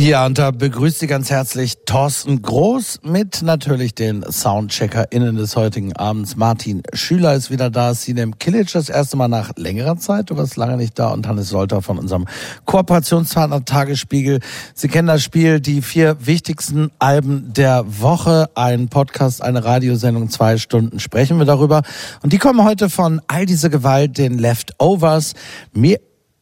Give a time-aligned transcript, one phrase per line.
[0.00, 5.92] Ja, und da begrüßt Sie ganz herzlich Thorsten Groß mit natürlich den SoundcheckerInnen des heutigen
[5.96, 6.36] Abends.
[6.36, 10.56] Martin Schüler ist wieder da, Sinem Kilic das erste Mal nach längerer Zeit, du warst
[10.56, 12.26] lange nicht da und Hannes Solter von unserem
[12.64, 14.38] Kooperationspartner Tagesspiegel.
[14.72, 20.58] Sie kennen das Spiel, die vier wichtigsten Alben der Woche, ein Podcast, eine Radiosendung, zwei
[20.58, 21.82] Stunden sprechen wir darüber.
[22.22, 25.34] Und die kommen heute von All diese Gewalt, den Leftovers,
[25.72, 25.98] mir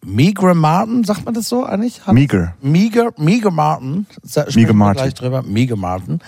[0.08, 2.00] Meager Martin, sagt man das so eigentlich?
[2.06, 2.54] Meager.
[2.62, 4.06] Meager, Meager Martin.
[4.54, 5.02] Meager Martin.
[5.02, 5.42] gleich drüber.
[5.42, 6.20] Meager Martin.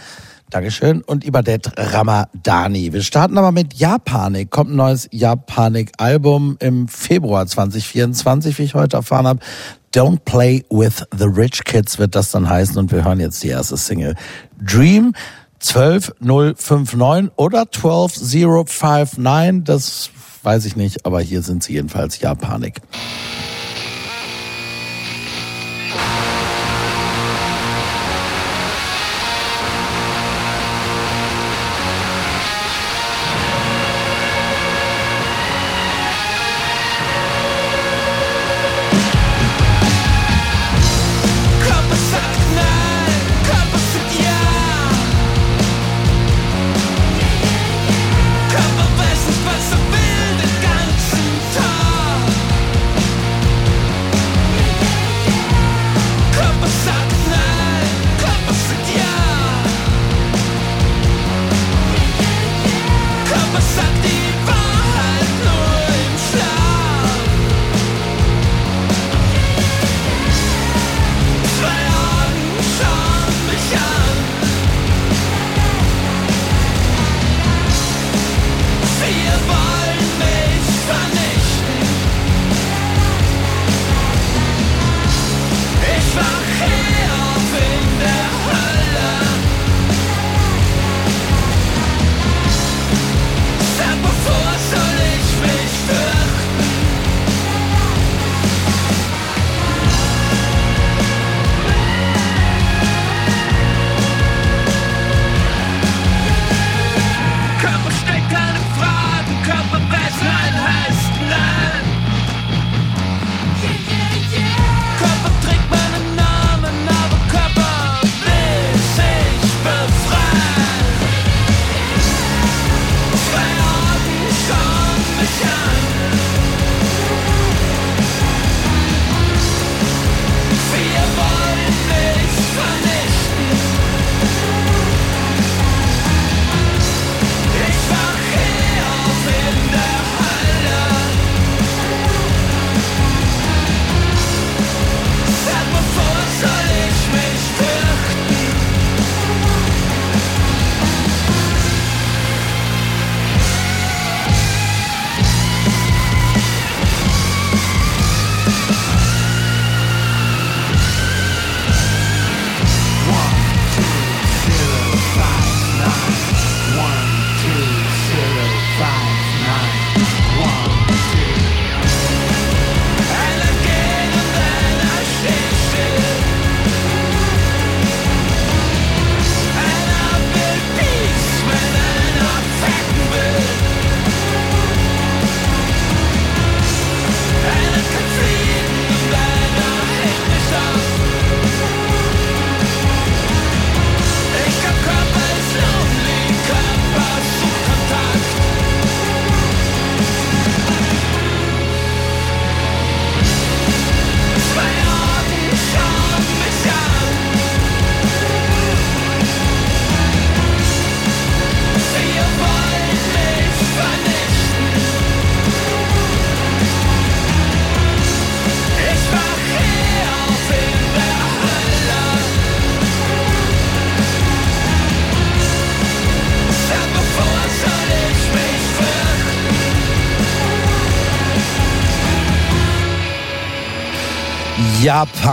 [0.50, 1.02] Dankeschön.
[1.02, 2.92] Und Ibadet Ramadani.
[2.92, 4.50] Wir starten aber mit Japanik.
[4.50, 9.38] Kommt ein neues Japanik-Album im Februar 2024, wie ich heute erfahren habe.
[9.94, 12.76] Don't Play with the Rich Kids wird das dann heißen.
[12.78, 14.16] Und wir hören jetzt die erste Single.
[14.60, 15.14] Dream
[15.60, 19.64] 12059 oder 12059.
[19.64, 20.10] Das
[20.42, 22.80] weiß ich nicht, aber hier sind sie jedenfalls Japanik.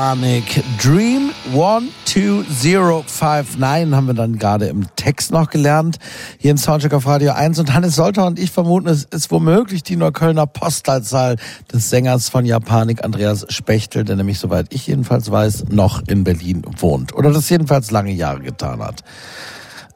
[0.06, 0.64] Japanik.
[0.80, 5.98] Dream 12059 haben wir dann gerade im Text noch gelernt.
[6.38, 7.58] Hier im Soundcheck auf Radio 1.
[7.58, 11.38] Und Hannes Solter und ich vermuten, es ist womöglich die Neuköllner Postleitzahl
[11.74, 16.62] des Sängers von Japanik, Andreas Spechtel, der nämlich, soweit ich jedenfalls weiß, noch in Berlin
[16.78, 17.16] wohnt.
[17.16, 19.04] Oder das jedenfalls lange Jahre getan hat.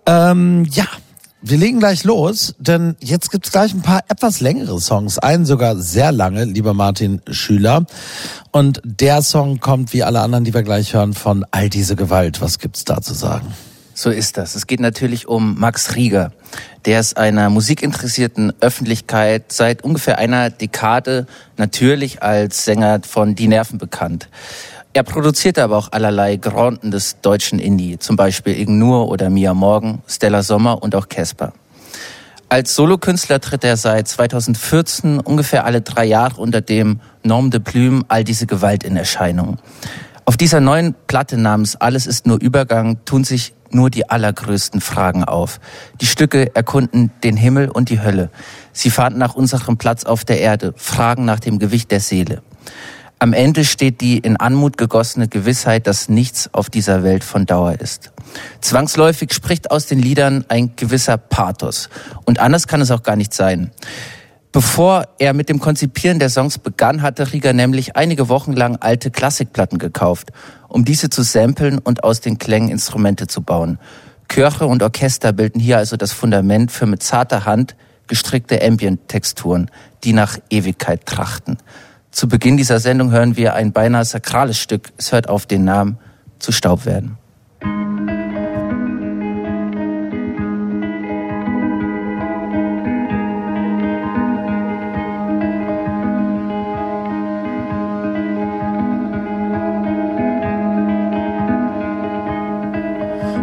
[0.07, 0.87] Ähm, ja,
[1.41, 5.19] wir legen gleich los, denn jetzt gibt's gleich ein paar etwas längere Songs.
[5.19, 7.85] Einen sogar sehr lange, lieber Martin Schüler.
[8.51, 12.41] Und der Song kommt, wie alle anderen, die wir gleich hören, von All diese Gewalt.
[12.41, 13.53] Was gibt's da zu sagen?
[13.93, 14.55] So ist das.
[14.55, 16.31] Es geht natürlich um Max Rieger.
[16.85, 21.27] Der ist einer musikinteressierten Öffentlichkeit seit ungefähr einer Dekade
[21.57, 24.29] natürlich als Sänger von Die Nerven bekannt.
[24.91, 30.01] Er produzierte aber auch allerlei Granden des deutschen Indie, zum Beispiel Ignur oder Mia Morgen,
[30.07, 31.53] Stella Sommer und auch Casper.
[32.51, 38.03] Als Solokünstler tritt er seit 2014 ungefähr alle drei Jahre unter dem Norm de Plume
[38.07, 39.57] all diese Gewalt in Erscheinung.
[40.25, 45.23] Auf dieser neuen Platte namens Alles ist nur Übergang tun sich nur die allergrößten Fragen
[45.23, 45.59] auf.
[46.01, 48.31] Die Stücke erkunden den Himmel und die Hölle.
[48.73, 52.41] Sie fahnden nach unserem Platz auf der Erde, fragen nach dem Gewicht der Seele.
[53.21, 57.73] Am Ende steht die in Anmut gegossene Gewissheit, dass nichts auf dieser Welt von Dauer
[57.81, 58.13] ist.
[58.61, 61.89] Zwangsläufig spricht aus den Liedern ein gewisser Pathos.
[62.23, 63.71] Und anders kann es auch gar nicht sein.
[64.53, 69.11] Bevor er mit dem Konzipieren der Songs begann, hatte Rieger nämlich einige Wochen lang alte
[69.11, 70.29] Klassikplatten gekauft,
[70.69, 73.79] um diese zu samplen und aus den Klängen Instrumente zu bauen.
[74.29, 77.75] Chöre und Orchester bilden hier also das Fundament für mit zarter Hand
[78.07, 79.69] gestrickte Ambient-Texturen,
[80.05, 81.57] die nach Ewigkeit trachten.
[82.11, 84.91] Zu Beginn dieser Sendung hören wir ein beinahe sakrales Stück.
[84.97, 85.97] Es hört auf den Namen
[86.39, 87.17] zu Staub werden.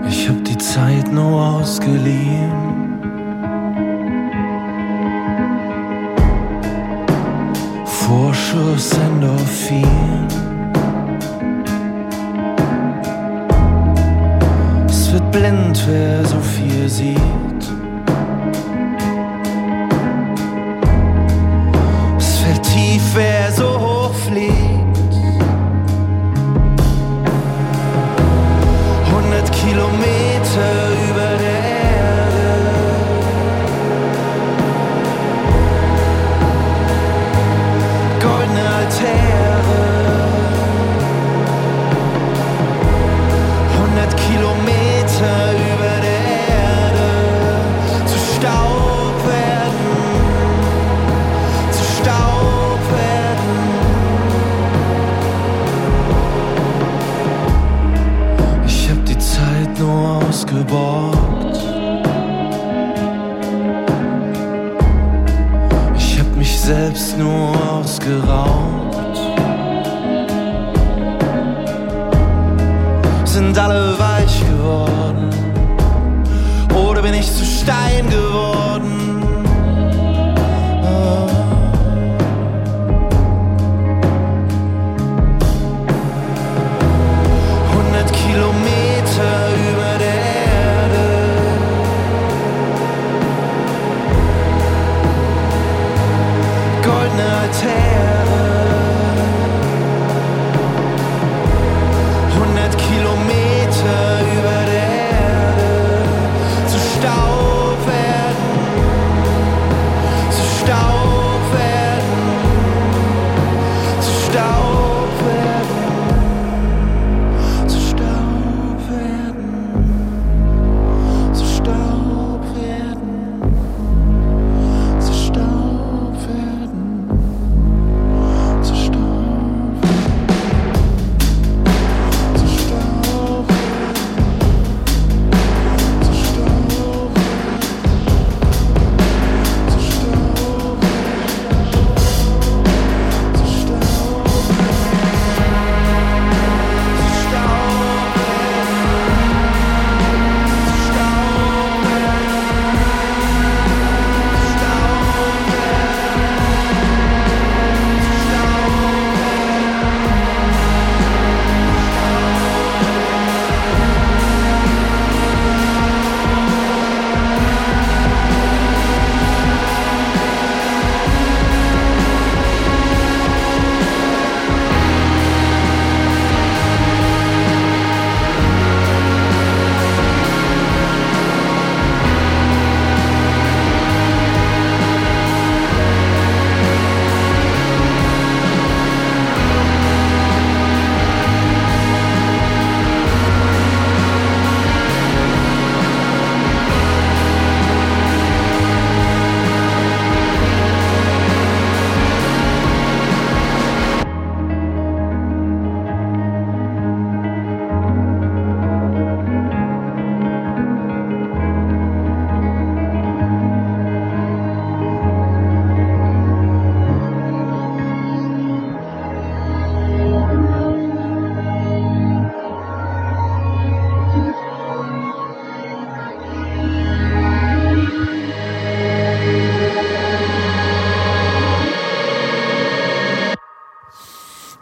[0.09, 2.86] Ich hab die Zeit nur ausgeliehen
[8.07, 9.83] Vorschuss Endorphin.
[14.89, 17.56] Es wird blind, wer so viel sieht.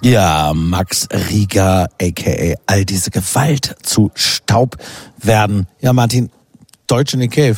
[0.05, 4.77] Ja, Max Rieger, aka all diese Gewalt zu Staub
[5.17, 5.67] werden.
[5.81, 6.29] Ja, Martin,
[6.87, 7.57] Deutsche Nick Cave.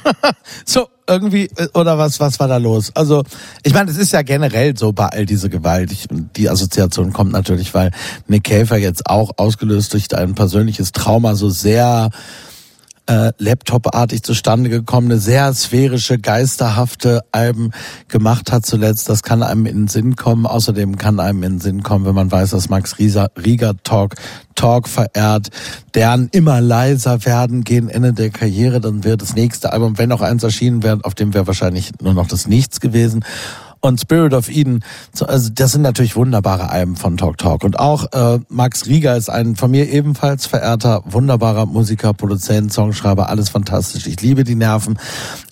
[0.64, 2.92] so, irgendwie, äh, oder was, was war da los?
[2.94, 3.24] Also,
[3.62, 5.92] ich meine, es ist ja generell so bei all diese Gewalt.
[5.92, 7.90] Ich, die Assoziation kommt natürlich, weil
[8.26, 12.08] Nick Käfer jetzt auch ausgelöst durch ein persönliches Trauma so sehr
[13.06, 17.70] äh, Laptop-artig zustande gekommene, sehr sphärische, geisterhafte Alben
[18.08, 19.08] gemacht hat zuletzt.
[19.08, 20.46] Das kann einem in den Sinn kommen.
[20.46, 24.16] Außerdem kann einem in den Sinn kommen, wenn man weiß, dass Max Rieger, Talk,
[24.54, 25.48] Talk verehrt,
[25.94, 28.80] deren immer leiser werden gegen Ende der Karriere.
[28.80, 32.14] Dann wird das nächste Album, wenn auch eins erschienen wäre, auf dem wäre wahrscheinlich nur
[32.14, 33.24] noch das Nichts gewesen
[33.80, 34.84] und Spirit of Eden.
[35.26, 37.64] Also das sind natürlich wunderbare Alben von Talk Talk.
[37.64, 43.28] Und auch äh, Max Rieger ist ein von mir ebenfalls verehrter, wunderbarer Musiker, Produzent, Songschreiber,
[43.28, 44.06] alles fantastisch.
[44.06, 44.98] Ich liebe die Nerven.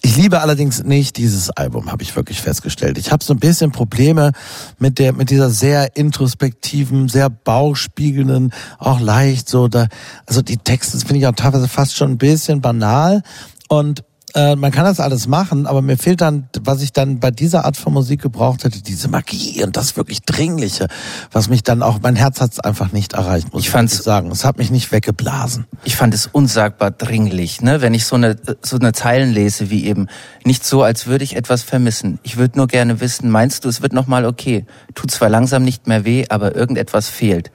[0.03, 2.99] Ich liebe allerdings nicht dieses Album, habe ich wirklich festgestellt.
[2.99, 4.33] Ich habe so ein bisschen Probleme
[4.79, 9.89] mit der mit dieser sehr introspektiven, sehr bauchspiegelnden, auch leicht so da.
[10.27, 13.23] Also die Texte finde ich auch teilweise fast schon ein bisschen banal
[13.69, 14.05] und
[14.35, 17.65] äh, man kann das alles machen, aber mir fehlt dann, was ich dann bei dieser
[17.65, 20.89] Art von Musik gebraucht hätte, diese Magie und das wirklich Dringliche,
[21.31, 24.31] was mich dann auch, mein Herz hat es einfach nicht erreicht, muss ich, ich sagen.
[24.33, 25.67] Es hat mich nicht weggeblasen.
[25.85, 27.81] Ich fand es unsagbar dringlich, ne?
[27.81, 30.09] wenn ich so eine, so eine Zeilen lese wie eben,
[30.45, 32.19] nicht so, als würde ich etwas vermissen.
[32.25, 34.67] Ich würde nur gerne wissen, meinst du, es wird nochmal okay?
[34.95, 37.53] Tut zwar langsam nicht mehr weh, aber irgendetwas fehlt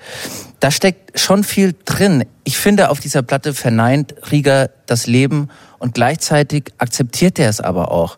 [0.59, 2.25] da steckt schon viel drin.
[2.43, 7.91] Ich finde, auf dieser Platte verneint Rieger das Leben und gleichzeitig akzeptiert er es aber
[7.91, 8.17] auch.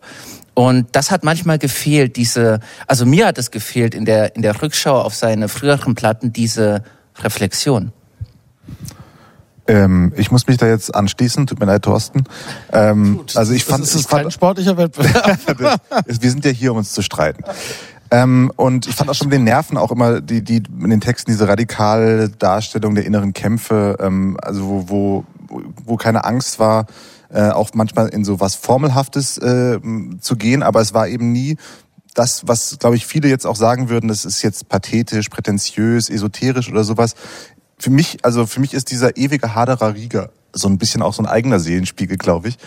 [0.54, 4.60] Und das hat manchmal gefehlt, diese, also mir hat es gefehlt in der, in der
[4.60, 6.82] Rückschau auf seine früheren Platten, diese
[7.22, 7.92] Reflexion.
[9.66, 12.24] Ähm, ich muss mich da jetzt anschließen, tut mir leid, Thorsten.
[12.72, 15.80] Ähm, Gut, also ich fand, das ist kein sportlicher Wettbewerb.
[16.06, 17.44] wir sind ja hier, um uns zu streiten.
[18.10, 21.00] Ähm, und ich fand auch schon mit den Nerven auch immer die, die in den
[21.00, 26.86] Texten diese radikale Darstellung der inneren Kämpfe, ähm, also wo, wo, wo keine Angst war,
[27.32, 29.78] äh, auch manchmal in so was Formelhaftes äh,
[30.20, 31.56] zu gehen, aber es war eben nie
[32.14, 36.70] das, was, glaube ich, viele jetzt auch sagen würden, das ist jetzt pathetisch, prätentiös, esoterisch
[36.70, 37.14] oder sowas.
[37.78, 41.22] Für mich, also für mich ist dieser ewige Haderer Rieger so ein bisschen auch so
[41.22, 42.58] ein eigener Seelenspiegel, glaube ich.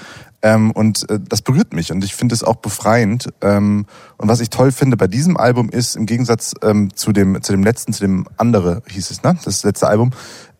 [0.41, 3.29] Ähm, und äh, das berührt mich und ich finde es auch befreiend.
[3.41, 3.85] Ähm,
[4.17, 7.51] und was ich toll finde bei diesem Album ist, im Gegensatz ähm, zu dem zu
[7.53, 9.37] dem letzten, zu dem andere hieß es, ne?
[9.43, 10.11] Das letzte Album,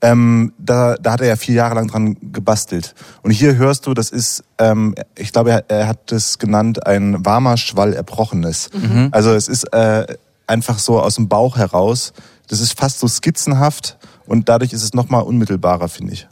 [0.02, 2.96] ähm, da, da hat er ja vier Jahre lang dran gebastelt.
[3.22, 7.26] Und hier hörst du, das ist, ähm, ich glaube, er, er hat es genannt, ein
[7.26, 8.70] warmer Schwall Erbrochenes.
[8.74, 9.10] Mhm.
[9.12, 10.06] Also es ist äh,
[10.48, 12.14] einfach so aus dem Bauch heraus.
[12.48, 16.28] Das ist fast so skizzenhaft und dadurch ist es nochmal unmittelbarer, finde ich.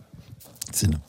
[0.71, 0.99] Sinne.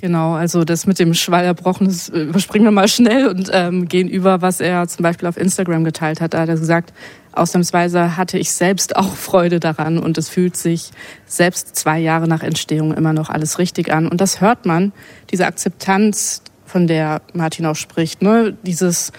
[0.00, 4.08] Genau, also das mit dem Schwall erbrochen, das überspringen wir mal schnell und ähm, gehen
[4.08, 6.34] über, was er zum Beispiel auf Instagram geteilt hat.
[6.34, 6.92] Da hat er gesagt,
[7.32, 10.90] ausnahmsweise hatte ich selbst auch Freude daran und es fühlt sich
[11.26, 14.08] selbst zwei Jahre nach Entstehung immer noch alles richtig an.
[14.08, 14.92] Und das hört man,
[15.30, 18.56] diese Akzeptanz, von der Martin auch spricht, ne?
[18.62, 19.12] dieses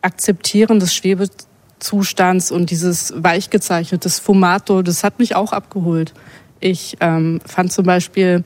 [0.00, 6.14] Akzeptieren des Schwebezustands und dieses weichgezeichnetes Fumato, das hat mich auch abgeholt.
[6.60, 8.44] Ich ähm, fand zum Beispiel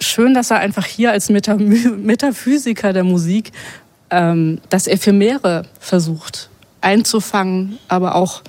[0.00, 3.52] schön, dass er einfach hier als Meta Metaphysiker der Musik
[4.10, 6.50] ähm, das Ephemere versucht
[6.82, 8.42] einzufangen, aber auch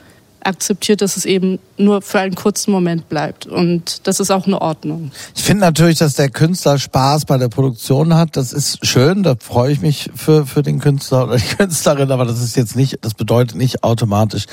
[0.46, 3.46] akzeptiert, dass es eben nur für einen kurzen Moment bleibt.
[3.46, 5.12] Und das ist auch eine Ordnung.
[5.36, 8.36] Ich finde natürlich, dass der Künstler Spaß bei der Produktion hat.
[8.38, 12.25] Das ist schön, da freue ich mich für, für den Künstler oder die Künstlerin, aber
[12.25, 14.46] das ist jetzt nicht, das bedeutet nicht automatisch,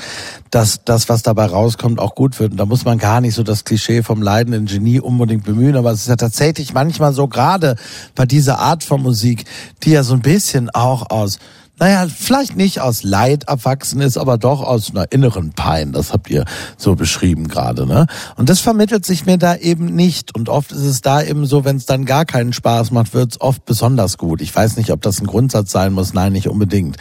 [0.49, 2.51] dass das, was dabei rauskommt, auch gut wird.
[2.51, 5.91] Und da muss man gar nicht so das Klischee vom leidenden Genie unbedingt bemühen, aber
[5.91, 7.75] es ist ja tatsächlich manchmal so, gerade
[8.15, 9.45] bei dieser Art von Musik,
[9.83, 11.39] die ja so ein bisschen auch aus
[11.81, 15.93] naja, vielleicht nicht aus Leid erwachsen ist, aber doch aus einer inneren Pein.
[15.93, 16.45] Das habt ihr
[16.77, 17.87] so beschrieben gerade.
[17.87, 18.05] Ne?
[18.35, 20.35] Und das vermittelt sich mir da eben nicht.
[20.35, 23.31] Und oft ist es da eben so, wenn es dann gar keinen Spaß macht, wird
[23.31, 24.41] es oft besonders gut.
[24.41, 26.13] Ich weiß nicht, ob das ein Grundsatz sein muss.
[26.13, 26.97] Nein, nicht unbedingt.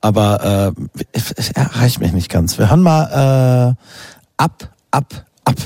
[0.00, 0.74] Aber
[1.12, 1.20] äh,
[1.54, 2.56] erreicht mich nicht ganz.
[2.56, 3.84] Wir hören mal äh,
[4.38, 5.56] ab, ab, ab.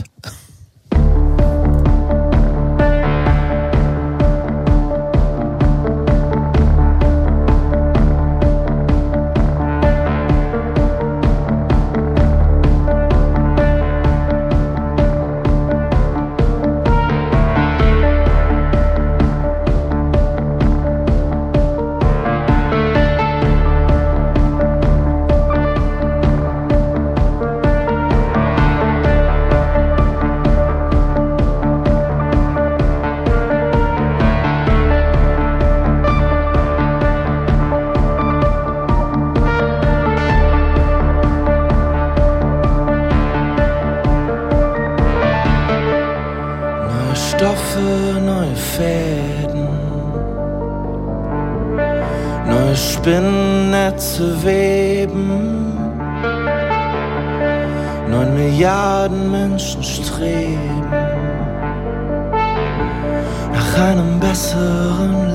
[54.16, 55.76] Spinnennetze weben.
[58.10, 60.80] Neun Milliarden Menschen streben
[63.52, 65.25] nach einem besseren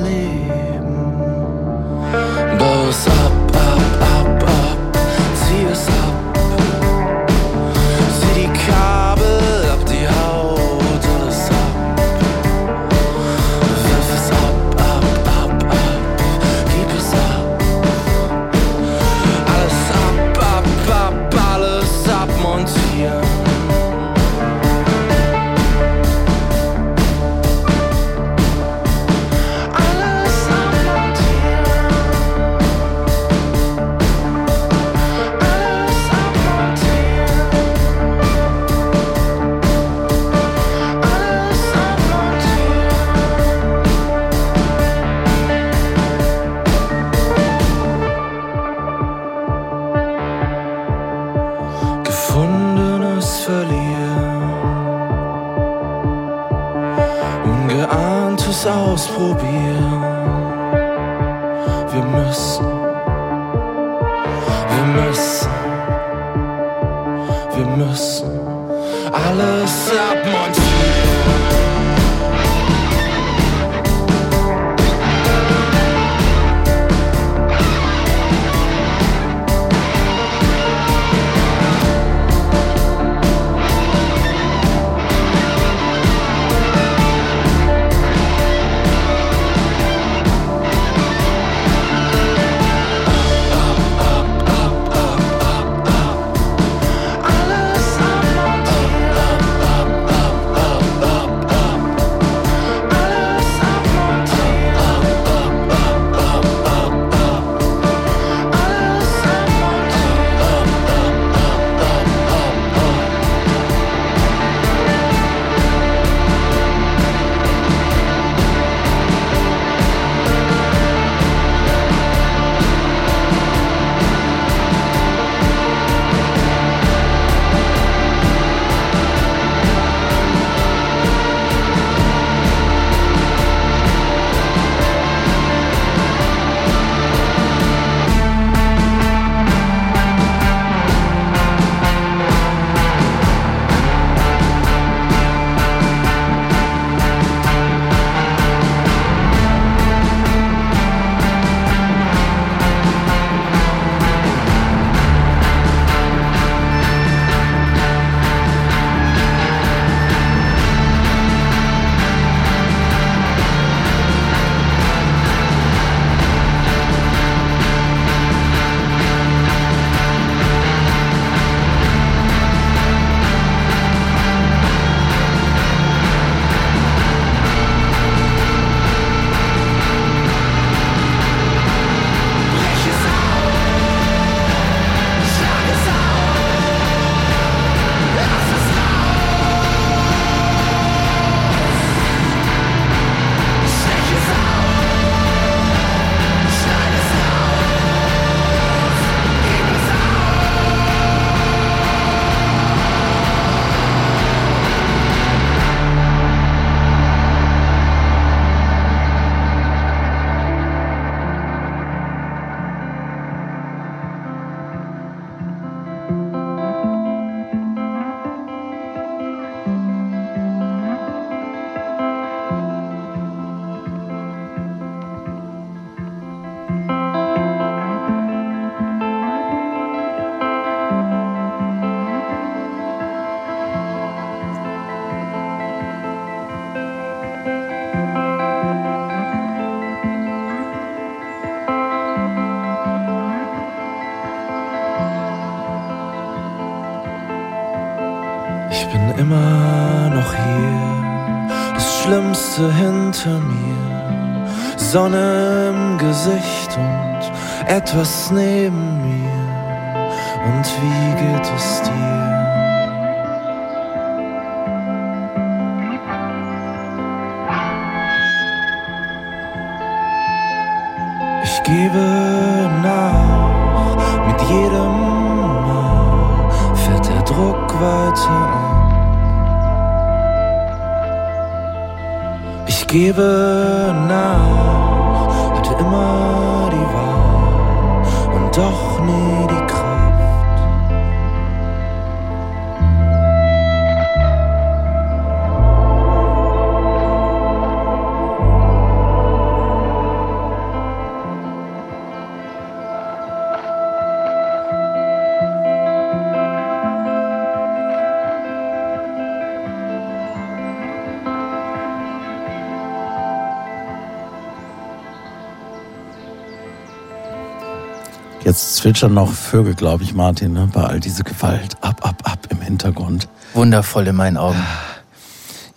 [318.43, 320.67] Jetzt zwitschern noch Vögel, glaube ich, Martin, ne?
[320.73, 321.75] bei all diese Gewalt.
[321.81, 323.27] Ab, ab, ab im Hintergrund.
[323.53, 324.63] Wundervoll in meinen Augen.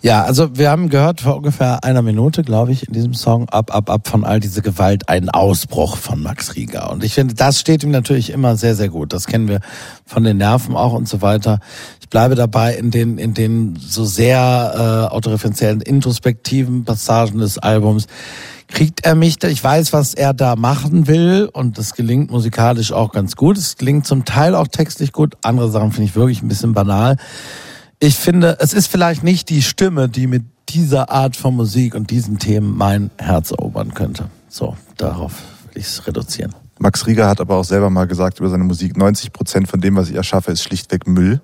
[0.01, 3.73] Ja, also wir haben gehört vor ungefähr einer Minute, glaube ich, in diesem Song Ab,
[3.73, 6.91] ab, ab von all diese Gewalt, ein Ausbruch von Max Rieger.
[6.91, 9.13] Und ich finde, das steht ihm natürlich immer sehr, sehr gut.
[9.13, 9.61] Das kennen wir
[10.05, 11.59] von den Nerven auch und so weiter.
[12.01, 18.05] Ich bleibe dabei in den, in den so sehr äh, autoreferenziellen, introspektiven Passagen des Albums
[18.75, 23.13] kriegt er mich, ich weiß, was er da machen will und das gelingt musikalisch auch
[23.13, 23.57] ganz gut.
[23.57, 27.15] Es gelingt zum Teil auch textlich gut, andere Sachen finde ich wirklich ein bisschen banal.
[27.99, 32.11] Ich finde, es ist vielleicht nicht die Stimme, die mit dieser Art von Musik und
[32.11, 34.25] diesen Themen mein Herz erobern könnte.
[34.49, 35.31] So, darauf
[35.71, 36.53] will ich es reduzieren.
[36.77, 39.95] Max Rieger hat aber auch selber mal gesagt über seine Musik, 90 Prozent von dem,
[39.95, 41.39] was ich erschaffe, ist schlichtweg Müll.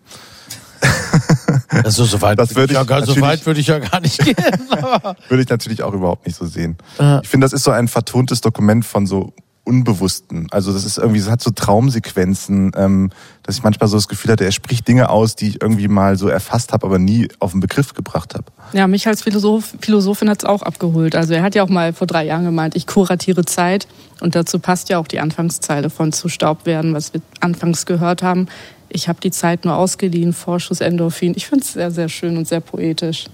[1.69, 4.19] Also so weit, Das würde ich ja, gar- so weit würde ich ja gar nicht
[4.23, 4.35] gehen.
[5.29, 6.77] Würde ich natürlich auch überhaupt nicht so sehen.
[7.23, 10.47] Ich finde, das ist so ein vertontes Dokument von so Unbewussten.
[10.51, 13.11] Also das ist irgendwie, es hat so Traumsequenzen, ähm,
[13.43, 16.17] dass ich manchmal so das Gefühl hatte, er spricht Dinge aus, die ich irgendwie mal
[16.17, 18.45] so erfasst habe, aber nie auf den Begriff gebracht habe.
[18.73, 21.15] Ja, mich als Philosoph, Philosophin hat's auch abgeholt.
[21.15, 23.87] Also er hat ja auch mal vor drei Jahren gemeint, ich kuratiere Zeit.
[24.19, 28.23] Und dazu passt ja auch die Anfangszeile von Zu Staub werden, was wir anfangs gehört
[28.23, 28.47] haben.
[28.93, 31.33] Ich habe die Zeit nur ausgeliehen, Vorschuss Endorphin.
[31.35, 33.25] Ich finde es sehr, sehr schön und sehr poetisch.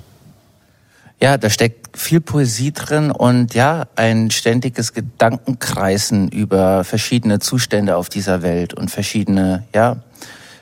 [1.19, 8.07] Ja, da steckt viel Poesie drin und ja, ein ständiges Gedankenkreisen über verschiedene Zustände auf
[8.07, 9.97] dieser Welt und verschiedene, ja,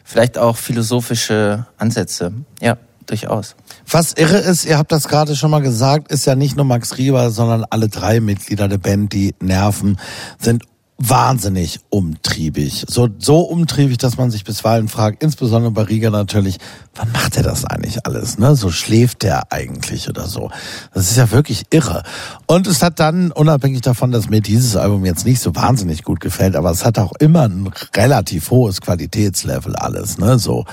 [0.05, 2.31] vielleicht auch philosophische Ansätze.
[2.61, 3.57] Ja, durchaus.
[3.85, 6.97] Was irre ist, ihr habt das gerade schon mal gesagt, ist ja nicht nur Max
[6.97, 9.97] Rieber, sondern alle drei Mitglieder der Band, die Nerven,
[10.39, 10.63] sind
[10.97, 12.85] wahnsinnig umtriebig.
[12.87, 16.57] So, so umtriebig, dass man sich bisweilen fragt, insbesondere bei Rieger natürlich,
[16.95, 18.37] wann macht er das eigentlich alles?
[18.37, 18.55] Ne?
[18.55, 20.49] So schläft der eigentlich oder so.
[20.93, 22.03] Das ist ja wirklich irre.
[22.45, 26.21] Und es hat dann, unabhängig davon, dass mir dieses Album jetzt nicht so wahnsinnig gut
[26.21, 30.39] gefällt, aber es hat auch immer ein relativ hohes Qualitätslevel alles, ne?
[30.39, 30.65] So.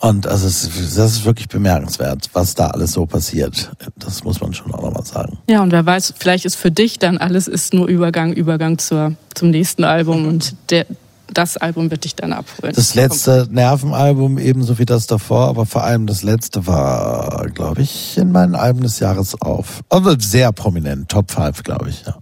[0.00, 0.62] Und also es,
[0.96, 3.70] das ist wirklich bemerkenswert, was da alles so passiert.
[3.96, 5.38] Das muss man schon auch nochmal sagen.
[5.48, 9.12] Ja, und wer weiß, vielleicht ist für dich dann alles ist nur Übergang, Übergang zur,
[9.34, 10.86] zum nächsten Album und der,
[11.32, 12.72] das Album wird dich dann abholen.
[12.74, 18.16] Das letzte Nervenalbum ebenso wie das davor, aber vor allem das letzte war, glaube ich,
[18.16, 19.82] in meinen Alben des Jahres auf.
[19.90, 22.16] Also sehr prominent, Top 5, glaube ich, ja.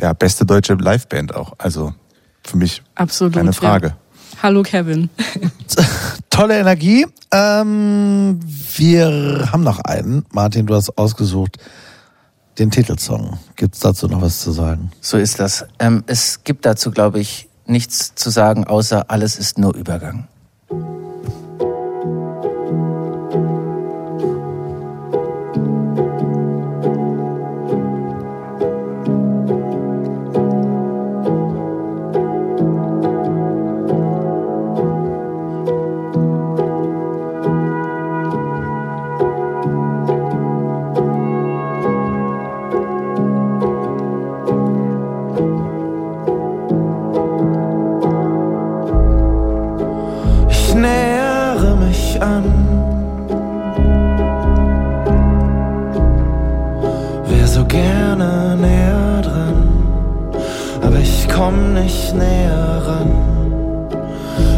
[0.00, 1.52] Ja, beste deutsche Liveband auch.
[1.58, 1.92] Also
[2.44, 3.34] für mich Absolut.
[3.34, 3.88] keine Frage.
[3.88, 3.96] Ja.
[4.44, 5.08] Hallo Kevin.
[6.28, 7.06] Tolle Energie.
[7.32, 8.38] Ähm,
[8.76, 10.26] wir haben noch einen.
[10.32, 11.56] Martin, du hast ausgesucht
[12.58, 13.38] den Titelsong.
[13.56, 14.92] Gibt's dazu noch was zu sagen?
[15.00, 15.64] So ist das.
[15.78, 20.28] Ähm, es gibt dazu, glaube ich, nichts zu sagen, außer alles ist nur Übergang.
[58.16, 59.68] Gerne näher dran,
[60.82, 63.10] aber ich komm nicht näher ran.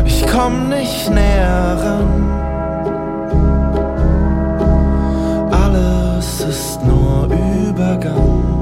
[0.04, 2.30] Ich komm nicht näher ran.
[5.50, 7.28] Alles ist nur
[7.68, 8.55] Übergang.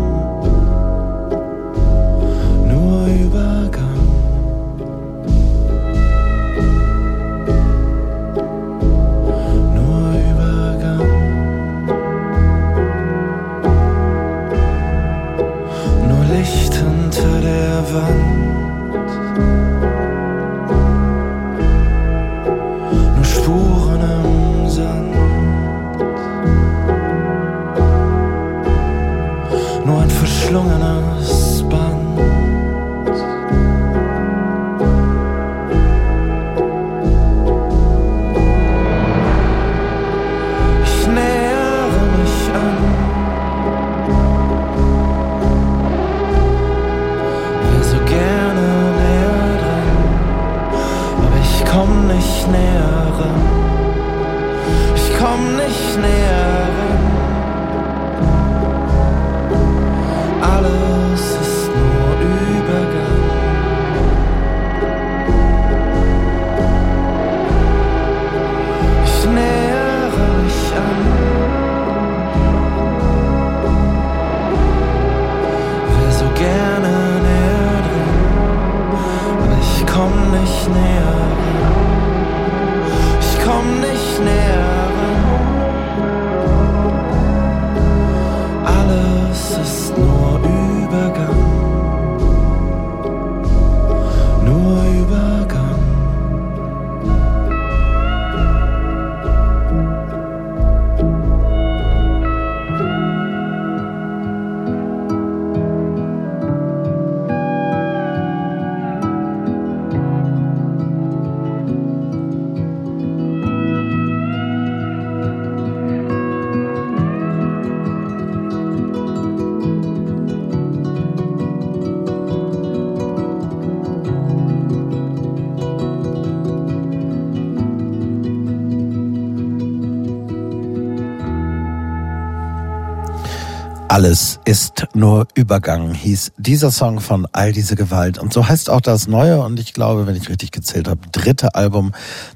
[134.05, 138.19] Alles ist nur Übergang, hieß dieser Song von All diese Gewalt.
[138.19, 141.55] Und so heißt auch das neue und ich glaube, wenn ich richtig gezählt habe, dritte
[141.55, 141.93] Album,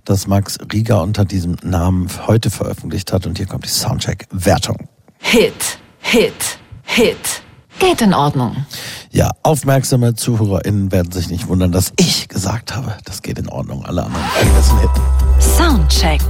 [0.06, 3.26] das Max Rieger unter diesem Namen heute veröffentlicht hat.
[3.26, 4.88] Und hier kommt die Soundcheck-Wertung.
[5.18, 7.42] Hit, Hit, Hit.
[7.78, 8.64] Geht in Ordnung.
[9.10, 13.84] Ja, aufmerksame ZuhörerInnen werden sich nicht wundern, dass ich gesagt habe, das geht in Ordnung.
[13.84, 14.90] Alle anderen kriegen das ein Hit.
[15.38, 16.22] Soundcheck.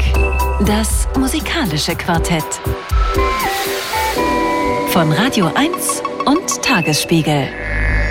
[0.67, 2.43] Das musikalische Quartett.
[4.99, 7.47] Von Radio 1 und Tagesspiegel.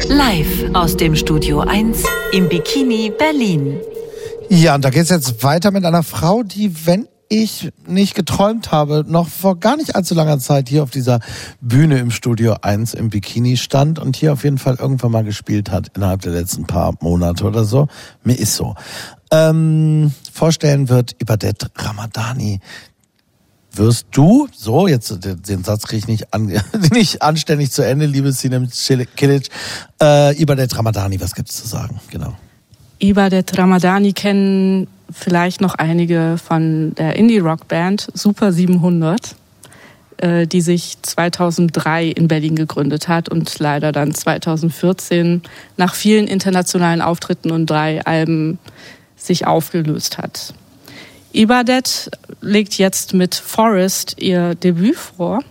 [0.08, 3.78] Live aus dem Studio 1 im Bikini Berlin.
[4.47, 9.04] Ja, und da geht's jetzt weiter mit einer Frau, die, wenn ich nicht geträumt habe,
[9.06, 11.19] noch vor gar nicht allzu langer Zeit hier auf dieser
[11.60, 15.69] Bühne im Studio 1 im Bikini stand und hier auf jeden Fall irgendwann mal gespielt
[15.69, 17.89] hat innerhalb der letzten paar Monate oder so.
[18.23, 18.76] Mir ist so.
[19.30, 22.62] Ähm, vorstellen wird Ibadet Ramadani.
[23.78, 26.46] Wirst du, so, jetzt den Satz kriege ich nicht, an,
[26.92, 28.70] nicht anständig zu Ende, liebe Sinem
[29.16, 29.50] Kilic,
[30.02, 32.00] äh, Ibadet Ramadani, was gibt's zu sagen?
[32.10, 32.34] Genau.
[33.00, 39.36] Ibadet Ramadani kennen vielleicht noch einige von der Indie-Rock-Band Super 700,
[40.18, 45.44] äh, die sich 2003 in Berlin gegründet hat und leider dann 2014
[45.78, 48.58] nach vielen internationalen Auftritten und drei Alben
[49.16, 50.54] sich aufgelöst hat.
[51.38, 52.10] Ibadet
[52.41, 55.43] legt jetzt mit Forest ihr Debüt vor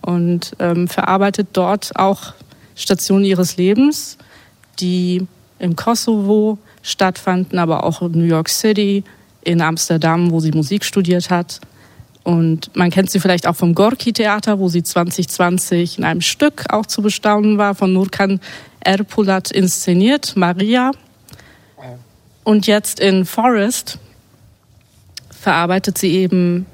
[0.00, 2.32] und ähm, verarbeitet dort auch
[2.74, 4.16] Stationen ihres Lebens,
[4.80, 5.26] die
[5.58, 9.04] im Kosovo stattfanden, aber auch in New York City,
[9.42, 11.60] in Amsterdam, wo sie Musik studiert hat.
[12.22, 16.72] Und man kennt sie vielleicht auch vom Gorki Theater, wo sie 2020 in einem Stück
[16.72, 18.40] auch zu bestaunen war, von Nurkan
[18.80, 20.92] Erpulat inszeniert, Maria.
[22.44, 23.98] Und jetzt in Forest
[25.44, 26.64] verarbeitet sie eben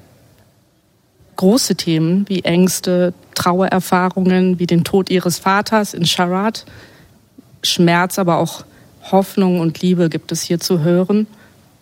[1.35, 6.65] große Themen wie Ängste, Trauererfahrungen, wie den Tod ihres Vaters in Sharat.
[7.63, 8.63] Schmerz, aber auch
[9.11, 11.27] Hoffnung und Liebe gibt es hier zu hören.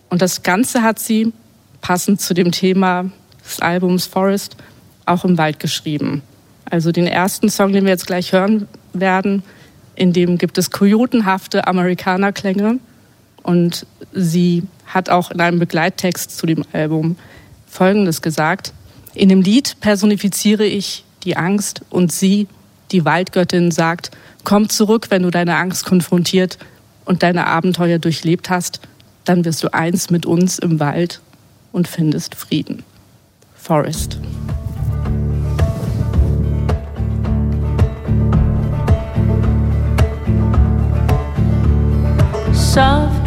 [0.10, 1.32] Und das Ganze hat sie,
[1.80, 3.12] passend zu dem Thema
[3.46, 4.58] des Albums Forest,
[5.06, 6.24] auch im Wald geschrieben.
[6.66, 9.44] Also den ersten Song, den wir jetzt gleich hören werden,
[9.94, 12.80] in dem gibt es kojotenhafte Amerikanerklänge.
[13.44, 17.16] Und sie hat auch in einem Begleittext zu dem Album
[17.68, 18.74] Folgendes gesagt.
[19.14, 22.48] In dem Lied personifiziere ich die Angst und sie,
[22.92, 24.12] die Waldgöttin, sagt,
[24.44, 26.58] komm zurück, wenn du deine Angst konfrontiert
[27.06, 28.82] und deine Abenteuer durchlebt hast,
[29.26, 31.22] dann wirst du eins mit uns im Wald
[31.72, 32.84] und findest Frieden.
[33.56, 34.18] Forest.
[42.54, 43.19] Soft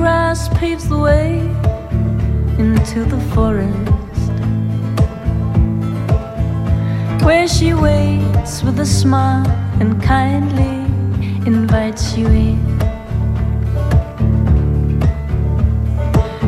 [0.00, 1.40] grass paves the way
[2.58, 4.32] into the forest
[7.22, 9.46] where she waits with a smile
[9.78, 10.76] and kindly
[11.46, 12.58] invites you in.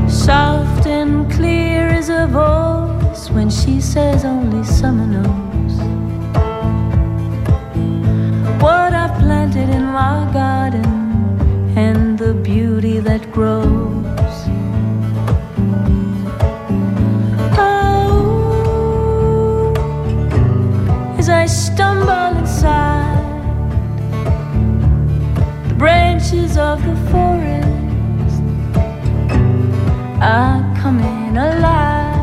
[0.09, 5.75] Soft and clear is her voice when she says only summer knows
[8.63, 11.02] what I've planted in my garden
[12.27, 14.37] the beauty that grows.
[17.59, 18.55] Oh,
[21.19, 23.25] as I stumble inside
[25.69, 28.43] the branches of the forest
[30.23, 32.21] are coming alive.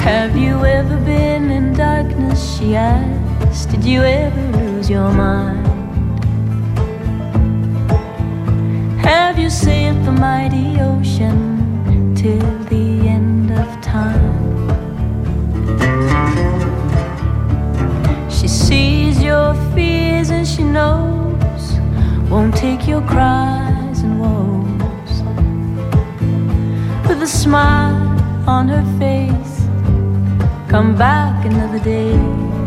[0.00, 2.40] Have you ever been in darkness?
[2.56, 3.68] She asked.
[3.70, 5.71] Did you ever lose your mind?
[9.12, 14.32] Have you sailed the mighty ocean till the end of time?
[18.30, 21.64] She sees your fears and she knows
[22.30, 25.14] won't take your cries and woes.
[27.06, 28.00] With a smile
[28.48, 29.56] on her face,
[30.70, 32.61] come back another day.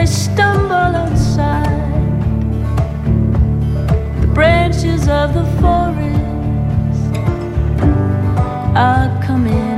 [0.00, 1.64] I stumble outside
[4.20, 7.14] the branches of the forest
[8.76, 9.73] are coming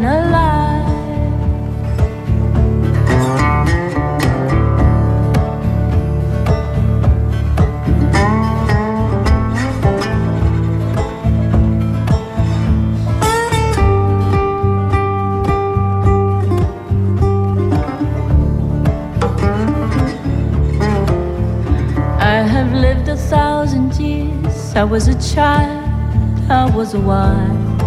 [24.88, 27.82] was a child, I was a wild.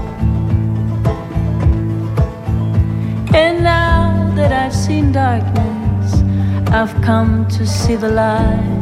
[3.34, 6.14] And now that I've seen darkness,
[6.72, 8.79] I've come to see the light.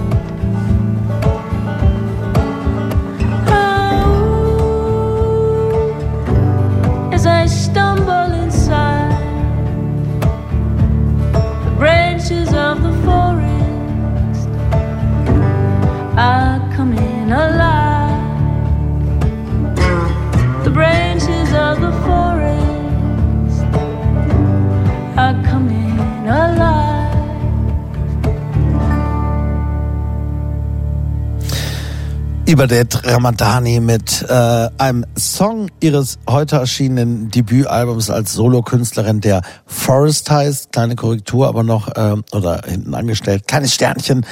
[32.57, 40.71] Ibadet Ramadani mit äh, einem Song ihres heute erschienenen Debütalbums als Solokünstlerin, der Forest heißt.
[40.71, 44.25] Kleine Korrektur, aber noch, äh, oder hinten angestellt, kleines Sternchen.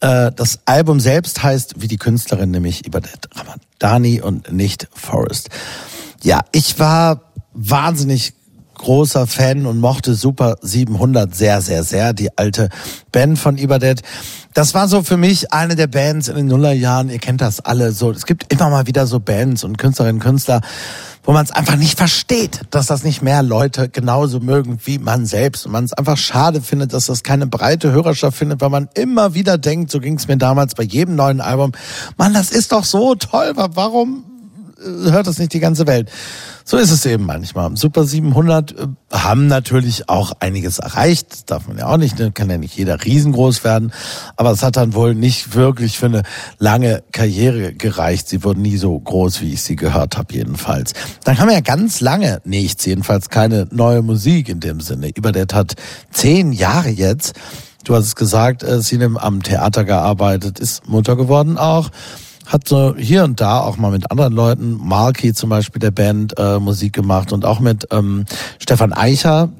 [0.00, 5.50] Äh, das Album selbst heißt wie die Künstlerin, nämlich Ibadet Ramadani und nicht Forest.
[6.22, 8.34] Ja, ich war wahnsinnig
[8.82, 12.12] großer Fan und mochte Super 700 sehr, sehr, sehr.
[12.12, 12.68] Die alte
[13.12, 14.02] Band von Ibadet.
[14.54, 17.08] Das war so für mich eine der Bands in den Nullerjahren.
[17.08, 18.10] Ihr kennt das alle so.
[18.10, 20.60] Es gibt immer mal wieder so Bands und Künstlerinnen und Künstler,
[21.22, 25.26] wo man es einfach nicht versteht, dass das nicht mehr Leute genauso mögen wie man
[25.26, 25.64] selbst.
[25.64, 29.34] Und man es einfach schade findet, dass das keine breite Hörerschaft findet, weil man immer
[29.34, 31.70] wieder denkt, so ging es mir damals bei jedem neuen Album,
[32.16, 34.24] Mann, das ist doch so toll, warum
[34.84, 36.10] hört das nicht die ganze Welt.
[36.64, 37.76] So ist es eben manchmal.
[37.76, 41.32] Super 700 äh, haben natürlich auch einiges erreicht.
[41.32, 42.30] Das darf man ja auch nicht, ne?
[42.32, 43.92] kann ja nicht jeder riesengroß werden.
[44.36, 46.22] Aber es hat dann wohl nicht wirklich für eine
[46.58, 48.28] lange Karriere gereicht.
[48.28, 50.92] Sie wurden nie so groß, wie ich sie gehört habe, jedenfalls.
[51.24, 55.10] Dann haben wir ja ganz lange nichts, jedenfalls keine neue Musik in dem Sinne.
[55.14, 55.74] Überdet hat
[56.10, 57.34] zehn Jahre jetzt.
[57.84, 61.90] Du hast es gesagt, äh, Sinem am Theater gearbeitet, ist Mutter geworden auch
[62.46, 66.34] hat so hier und da auch mal mit anderen Leuten, Marky zum Beispiel der Band,
[66.38, 68.24] äh, Musik gemacht und auch mit ähm,
[68.58, 69.50] Stefan Eicher.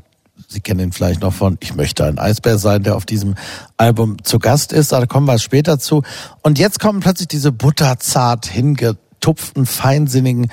[0.48, 3.36] Sie kennen ihn vielleicht noch von Ich möchte ein Eisbär sein, der auf diesem
[3.76, 4.92] Album zu Gast ist.
[4.92, 6.02] Da kommen wir später zu.
[6.42, 10.50] Und jetzt kommen plötzlich diese butterzart hingetupften, feinsinnigen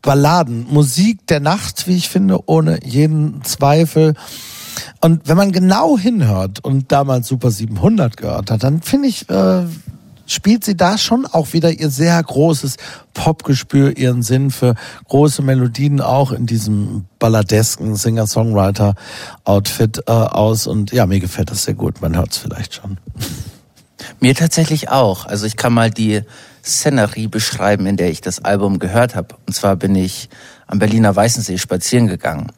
[0.00, 0.66] Balladen.
[0.68, 4.14] Musik der Nacht, wie ich finde, ohne jeden Zweifel.
[5.00, 9.64] Und wenn man genau hinhört und damals Super 700 gehört hat, dann finde ich, äh,
[10.26, 12.76] spielt sie da schon auch wieder ihr sehr großes
[13.14, 14.74] Popgespür, ihren Sinn für
[15.08, 20.66] große Melodien auch in diesem balladesken Singer-Songwriter-Outfit äh, aus.
[20.66, 22.00] Und ja, mir gefällt das sehr gut.
[22.00, 22.98] Man hört es vielleicht schon.
[24.20, 25.26] Mir tatsächlich auch.
[25.26, 26.22] Also ich kann mal die
[26.64, 29.34] Szenerie beschreiben, in der ich das Album gehört habe.
[29.46, 30.28] Und zwar bin ich
[30.66, 32.48] am Berliner Weißensee spazieren gegangen.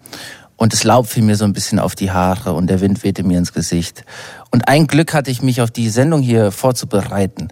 [0.65, 3.23] Und das Laub fiel mir so ein bisschen auf die Haare und der Wind wehte
[3.23, 4.07] mir ins Gesicht.
[4.51, 7.49] Und ein Glück hatte ich mich auf die Sendung hier vorzubereiten.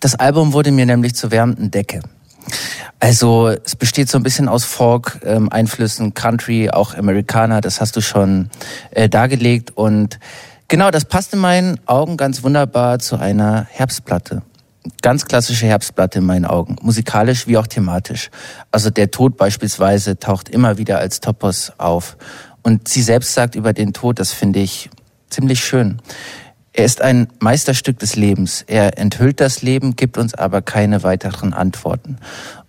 [0.00, 2.00] Das Album wurde mir nämlich zur wärmenden Decke.
[2.98, 5.50] Also es besteht so ein bisschen aus Folk, ähm,
[6.14, 8.48] Country, auch Amerikaner, das hast du schon
[8.92, 9.72] äh, dargelegt.
[9.76, 10.18] Und
[10.66, 14.40] genau, das passt in meinen Augen ganz wunderbar zu einer Herbstplatte.
[15.02, 18.30] Ganz klassische Herbstplatte in meinen Augen, musikalisch wie auch thematisch.
[18.70, 22.16] Also der Tod beispielsweise taucht immer wieder als Topos auf.
[22.62, 24.90] Und sie selbst sagt über den Tod, das finde ich
[25.28, 26.00] ziemlich schön.
[26.72, 28.64] Er ist ein Meisterstück des Lebens.
[28.66, 32.18] Er enthüllt das Leben, gibt uns aber keine weiteren Antworten.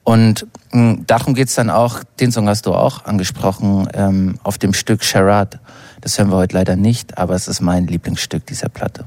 [0.04, 4.74] Und mh, darum geht's dann auch, den Song hast du auch angesprochen, ähm, auf dem
[4.74, 5.60] Stück Charade.
[6.02, 9.06] Das hören wir heute leider nicht, aber es ist mein Lieblingsstück dieser Platte.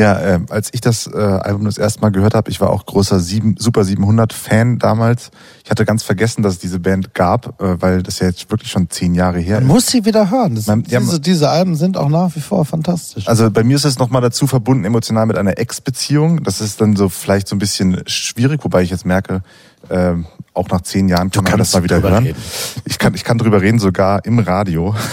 [0.00, 2.86] Ja, äh, als ich das äh, Album das erste Mal gehört habe, ich war auch
[2.86, 5.30] großer sieben, Super 700 Fan damals.
[5.62, 8.70] Ich hatte ganz vergessen, dass es diese Band gab, äh, weil das ja jetzt wirklich
[8.70, 9.68] schon zehn Jahre her Man ist.
[9.68, 10.54] muss sie wieder hören.
[10.54, 13.28] Das, Man- ja, diese, diese Alben sind auch nach wie vor fantastisch.
[13.28, 16.42] Also bei mir ist es nochmal dazu verbunden emotional mit einer Ex-Beziehung.
[16.44, 19.42] Das ist dann so vielleicht so ein bisschen schwierig, wobei ich jetzt merke,
[19.90, 22.24] ähm, auch nach zehn Jahren kann man kannst das mal wieder hören.
[22.24, 22.38] reden.
[22.86, 24.94] Ich kann, ich kann drüber reden, sogar im Radio.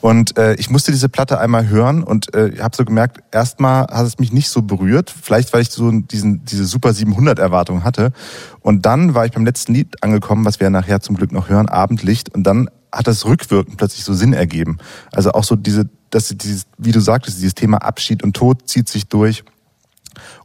[0.00, 4.06] Und äh, ich musste diese Platte einmal hören und äh, habe so gemerkt, erstmal hat
[4.06, 8.12] es mich nicht so berührt, vielleicht weil ich so diesen, diese Super 700 Erwartung hatte.
[8.60, 11.68] Und dann war ich beim letzten Lied angekommen, was wir nachher zum Glück noch hören,
[11.68, 12.34] Abendlicht.
[12.34, 14.78] Und dann hat das rückwirkend plötzlich so Sinn ergeben.
[15.12, 18.88] Also auch so diese, dass dieses, wie du sagtest, dieses Thema Abschied und Tod zieht
[18.88, 19.44] sich durch.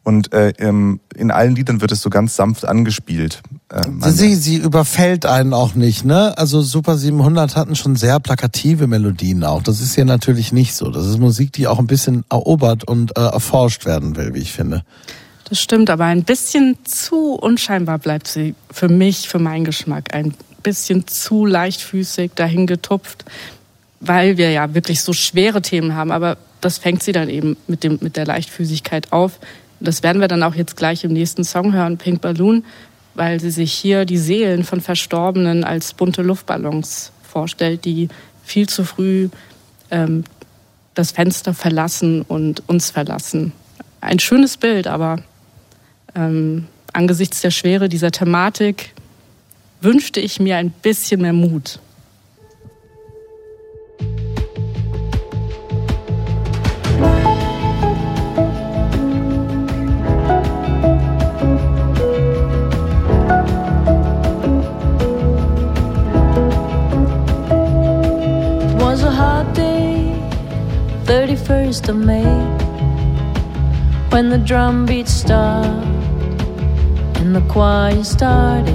[0.04, 3.42] Und äh, in allen Liedern wird es so ganz sanft angespielt.
[3.72, 6.38] Ähm, sie, sie überfällt einen auch nicht, ne?
[6.38, 9.64] Also Super 700 hatten schon sehr plakative Melodien auch.
[9.64, 10.90] Das ist hier natürlich nicht so.
[10.90, 14.52] Das ist Musik, die auch ein bisschen erobert und äh, erforscht werden will, wie ich
[14.52, 14.84] finde.
[15.50, 20.14] Das stimmt, aber ein bisschen zu unscheinbar bleibt sie für mich, für meinen Geschmack.
[20.14, 23.26] Ein bisschen zu leichtfüßig dahin getupft,
[24.00, 26.12] weil wir ja wirklich so schwere Themen haben.
[26.12, 29.40] Aber das fängt sie dann eben mit, dem, mit der Leichtfüßigkeit auf.
[29.84, 32.64] Das werden wir dann auch jetzt gleich im nächsten Song hören, Pink Balloon,
[33.16, 38.08] weil sie sich hier die Seelen von Verstorbenen als bunte Luftballons vorstellt, die
[38.44, 39.30] viel zu früh
[39.92, 40.24] ähm,
[40.94, 43.52] das Fenster verlassen und uns verlassen.
[44.00, 45.22] Ein schönes Bild, aber
[46.16, 48.94] ähm, angesichts der Schwere dieser Thematik
[49.82, 51.80] wünschte ich mir ein bisschen mehr Mut.
[71.74, 72.24] 31st of May,
[74.12, 75.88] when the drum beat stopped
[77.18, 78.68] and the choir started.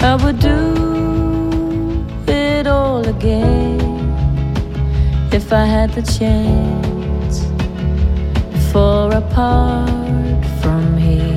[0.00, 3.80] I would do it all again
[5.32, 7.40] if I had the chance
[8.52, 11.36] before I part from here.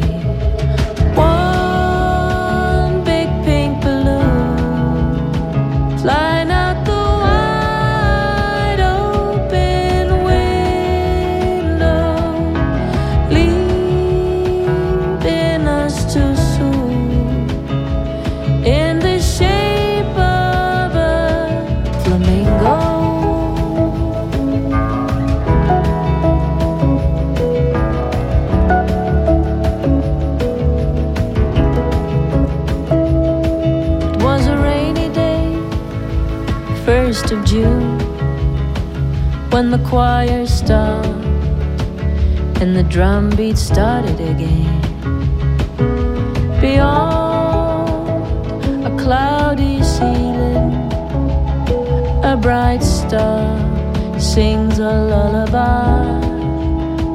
[1.16, 4.78] One big pink balloon
[5.98, 6.41] flying
[39.62, 41.06] when the choir stopped
[42.62, 44.82] and the drum beat started again.
[46.60, 48.08] Beyond
[48.88, 50.74] a cloudy ceiling,
[52.24, 53.46] a bright star
[54.20, 56.06] sings a lullaby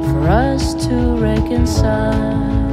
[0.07, 2.66] for us to reconcile.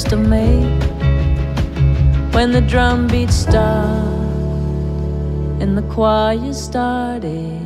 [0.00, 0.62] 31st of May,
[2.32, 3.58] when the drum beat stopped
[5.60, 7.60] and the choir started.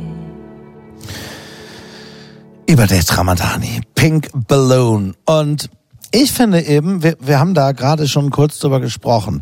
[2.67, 5.15] Über der Tramadani, Pink Balloon.
[5.25, 5.69] Und
[6.11, 9.41] ich finde eben, wir, wir haben da gerade schon kurz drüber gesprochen.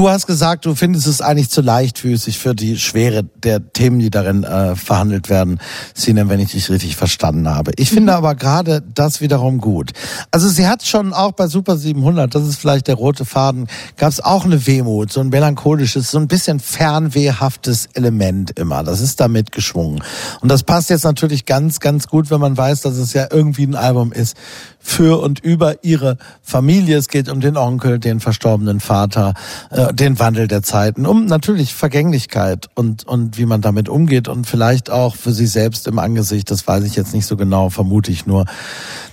[0.00, 4.08] Du hast gesagt, du findest es eigentlich zu leichtfüßig für die Schwere der Themen, die
[4.08, 5.60] darin äh, verhandelt werden,
[5.92, 7.72] Sinem, wenn ich dich richtig verstanden habe.
[7.76, 9.90] Ich finde aber gerade das wiederum gut.
[10.30, 13.66] Also sie hat schon auch bei Super 700, das ist vielleicht der rote Faden,
[13.98, 18.82] gab es auch eine Wehmut, so ein melancholisches, so ein bisschen fernwehhaftes Element immer.
[18.82, 20.02] Das ist damit geschwungen.
[20.40, 23.64] Und das passt jetzt natürlich ganz, ganz gut, wenn man weiß, dass es ja irgendwie
[23.64, 24.34] ein Album ist
[24.78, 26.96] für und über ihre Familie.
[26.96, 29.34] Es geht um den Onkel, den verstorbenen Vater,
[29.70, 34.46] äh, den Wandel der Zeiten, um natürlich Vergänglichkeit und, und wie man damit umgeht und
[34.46, 38.10] vielleicht auch für sie selbst im Angesicht, das weiß ich jetzt nicht so genau, vermute
[38.10, 38.44] ich nur,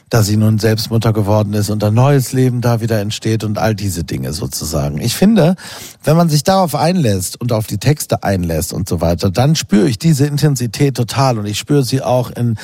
[0.09, 3.75] dass sie nun Selbstmutter geworden ist und ein neues Leben da wieder entsteht und all
[3.75, 4.99] diese Dinge sozusagen.
[5.01, 5.55] Ich finde,
[6.03, 9.89] wenn man sich darauf einlässt und auf die Texte einlässt und so weiter, dann spüre
[9.89, 12.55] ich diese Intensität total und ich spüre sie auch in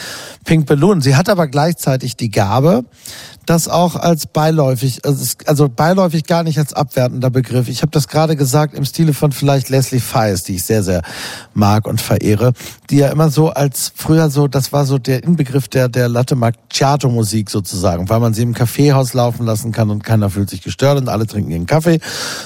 [0.45, 1.01] Pink Balloon.
[1.01, 2.85] Sie hat aber gleichzeitig die Gabe,
[3.45, 7.67] das auch als beiläufig, also, also beiläufig gar nicht als abwertender Begriff.
[7.67, 11.01] Ich habe das gerade gesagt im Stile von vielleicht Leslie Feist, die ich sehr, sehr
[11.53, 12.53] mag und verehre,
[12.93, 16.35] die ja immer so als früher so, das war so der Inbegriff der, der Latte
[16.35, 20.61] Macchiato Musik sozusagen, weil man sie im Kaffeehaus laufen lassen kann und keiner fühlt sich
[20.61, 21.99] gestört und alle trinken ihren Kaffee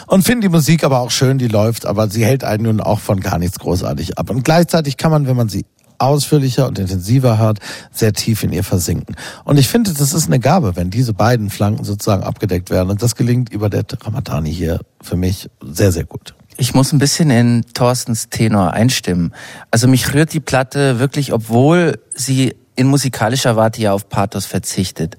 [0.07, 3.01] und finden die Musik aber auch schön, die läuft, aber sie hält einen nun auch
[3.01, 4.29] von gar nichts großartig ab.
[4.29, 5.65] Und gleichzeitig kann man, wenn man sie
[5.97, 7.59] ausführlicher und intensiver hört,
[7.91, 9.17] sehr tief in ihr versinken.
[9.43, 12.89] Und ich finde, das ist eine Gabe, wenn diese beiden Flanken sozusagen abgedeckt werden.
[12.89, 16.35] Und das gelingt über der Ramadani hier für mich sehr, sehr gut.
[16.59, 19.33] Ich muss ein bisschen in Thorstens Tenor einstimmen.
[19.69, 25.17] Also mich rührt die Platte wirklich, obwohl sie in musikalischer Warte ja auf Pathos verzichtet.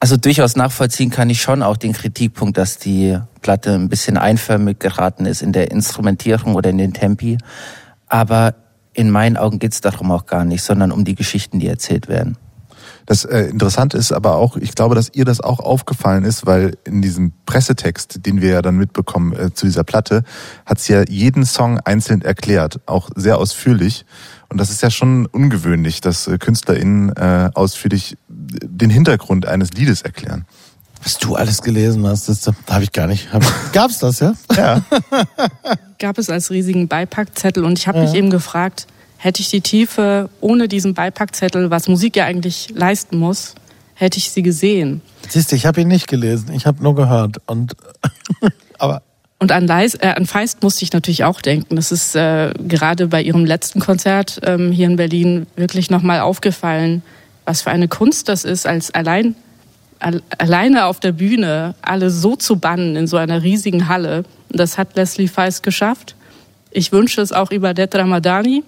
[0.00, 4.80] Also durchaus nachvollziehen kann ich schon auch den Kritikpunkt, dass die Platte ein bisschen einförmig
[4.80, 7.38] geraten ist in der Instrumentierung oder in den Tempi.
[8.08, 8.56] Aber
[8.92, 12.08] in meinen Augen geht es darum auch gar nicht, sondern um die Geschichten, die erzählt
[12.08, 12.36] werden.
[13.06, 16.76] Das äh, Interessante ist aber auch, ich glaube, dass ihr das auch aufgefallen ist, weil
[16.84, 20.22] in diesem Pressetext, den wir ja dann mitbekommen äh, zu dieser Platte,
[20.66, 24.04] hat sie ja jeden Song einzeln erklärt, auch sehr ausführlich.
[24.48, 30.02] Und das ist ja schon ungewöhnlich, dass äh, KünstlerInnen äh, ausführlich den Hintergrund eines Liedes
[30.02, 30.44] erklären.
[31.02, 33.32] Was du alles gelesen hast, das habe ich gar nicht.
[33.32, 33.42] Hab,
[33.72, 34.34] gab's das, ja?
[34.56, 34.82] Ja.
[35.98, 38.18] Gab es als riesigen Beipackzettel und ich habe mich Ja.
[38.18, 38.86] eben gefragt,
[39.22, 43.54] hätte ich die Tiefe ohne diesen Beipackzettel, was Musik ja eigentlich leisten muss,
[43.94, 45.00] hätte ich sie gesehen.
[45.28, 47.36] Siehst du, ich habe ihn nicht gelesen, ich habe nur gehört.
[47.46, 47.76] Und
[48.78, 49.02] aber
[49.38, 51.76] Und an, Leis, äh, an Feist musste ich natürlich auch denken.
[51.76, 57.02] Das ist äh, gerade bei ihrem letzten Konzert ähm, hier in Berlin wirklich nochmal aufgefallen,
[57.44, 59.36] was für eine Kunst das ist, als allein
[60.00, 64.24] al alleine auf der Bühne alle so zu bannen in so einer riesigen Halle.
[64.50, 66.16] Und das hat Leslie Feist geschafft.
[66.72, 68.64] Ich wünsche es auch über Det Ramadani.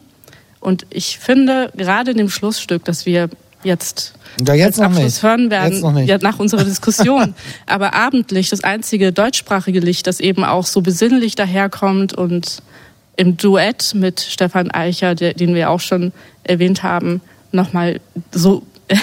[0.64, 3.28] Und ich finde, gerade in dem Schlussstück, das wir
[3.62, 4.14] jetzt
[4.46, 5.22] Ja, jetzt als noch Abschluss nicht.
[5.22, 6.08] hören werden, Jetzt noch nicht.
[6.08, 7.34] Ja, nach unserer Diskussion.
[7.66, 12.62] Aber abendlich das einzige deutschsprachige Licht, das eben auch so besinnlich daherkommt und
[13.16, 16.12] im Duett mit Stefan Eicher, der, den wir auch schon
[16.44, 17.20] erwähnt haben,
[17.52, 18.00] nochmal
[18.32, 18.62] so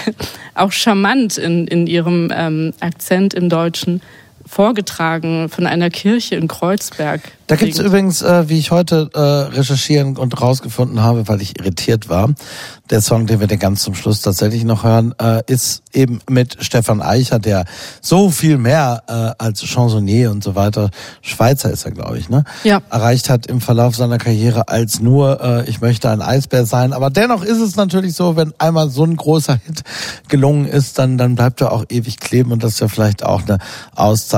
[0.55, 4.01] auch charmant in, in ihrem ähm, Akzent im Deutschen
[4.51, 7.21] vorgetragen von einer Kirche in Kreuzberg.
[7.47, 12.09] Da gibt's übrigens, äh, wie ich heute äh, recherchieren und rausgefunden habe, weil ich irritiert
[12.09, 12.29] war,
[12.89, 16.57] der Song, den wir dann ganz zum Schluss tatsächlich noch hören, äh, ist eben mit
[16.59, 17.65] Stefan Eicher, der
[18.01, 20.91] so viel mehr äh, als Chansonnier und so weiter,
[21.21, 22.43] Schweizer ist er, glaube ich, ne?
[22.63, 22.81] Ja.
[22.89, 26.91] Erreicht hat im Verlauf seiner Karriere als nur, äh, ich möchte ein Eisbär sein.
[26.93, 29.83] Aber dennoch ist es natürlich so, wenn einmal so ein großer Hit
[30.27, 33.43] gelungen ist, dann, dann bleibt er auch ewig kleben und das ist ja vielleicht auch
[33.43, 33.57] eine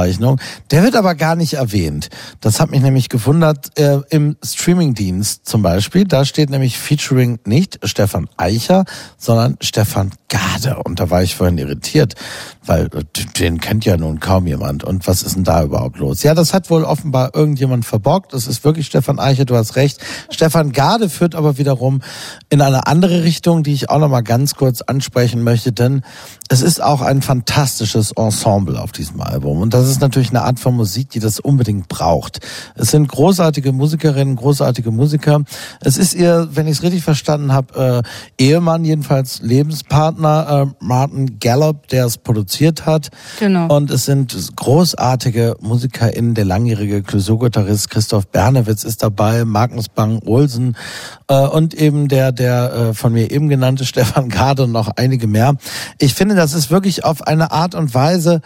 [0.04, 0.40] Auszeichnung.
[0.72, 2.10] Der wird aber gar nicht erwähnt.
[2.42, 3.78] Das hat mich nämlich gewundert.
[3.80, 8.86] Äh, Im Streamingdienst zum Beispiel, da steht nämlich Featuring nicht Stefan Eicher,
[9.18, 10.82] sondern Stefan Gade.
[10.84, 12.16] Und da war ich vorhin irritiert,
[12.66, 13.04] weil äh,
[13.40, 14.84] den kennt ja nun kaum jemand.
[14.84, 16.24] Und was ist denn da überhaupt los?
[16.24, 18.34] Ja, das hat wohl offenbar irgendjemand verbockt.
[18.34, 20.00] Das ist wirklich Stefan Eicher, du hast recht.
[20.32, 22.02] Stefan Gade führt aber wiederum
[22.50, 26.02] in eine andere Richtung, die ich auch noch mal ganz kurz ansprechen möchte, denn
[26.50, 29.62] es ist auch ein fantastisches Ensemble auf diesem Album.
[29.62, 32.40] Und das ist natürlich eine Art von Musik, die das unbedingt braucht.
[32.76, 35.44] Es sind großartige Musikerinnen, großartige Musiker.
[35.82, 38.04] Es ist ihr, wenn ich es richtig verstanden habe,
[38.40, 43.10] äh, Ehemann, jedenfalls Lebenspartner, äh, Martin Gallup, der es produziert hat.
[43.40, 43.76] Genau.
[43.76, 46.34] Und es sind großartige MusikerInnen.
[46.34, 50.76] Der langjährige Clouseau-Gitarrist Christoph Bernewitz ist dabei, Magnus Bang-Olsen
[51.28, 55.28] äh, und eben der, der äh, von mir eben genannte Stefan Gade und noch einige
[55.28, 55.56] mehr.
[56.00, 58.42] Ich finde, das ist wirklich auf eine Art und Weise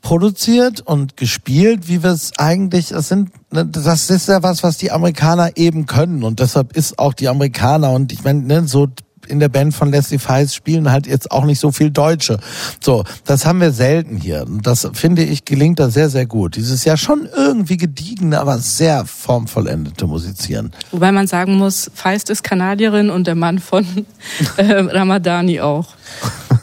[0.00, 4.78] produziert und gespielt, wie wir es eigentlich, es sind, ne, das ist ja was, was
[4.78, 6.22] die Amerikaner eben können.
[6.22, 8.88] Und deshalb ist auch die Amerikaner und ich meine, ne, so
[9.26, 12.38] in der Band von Leslie Feist spielen halt jetzt auch nicht so viel Deutsche.
[12.80, 14.44] So, das haben wir selten hier.
[14.46, 16.56] Und das finde ich gelingt da sehr, sehr gut.
[16.56, 20.72] Dieses ja schon irgendwie gediegene, aber sehr formvollendete Musizieren.
[20.90, 23.86] Wobei man sagen muss, Feist ist Kanadierin und der Mann von
[24.56, 25.86] äh, Ramadani auch.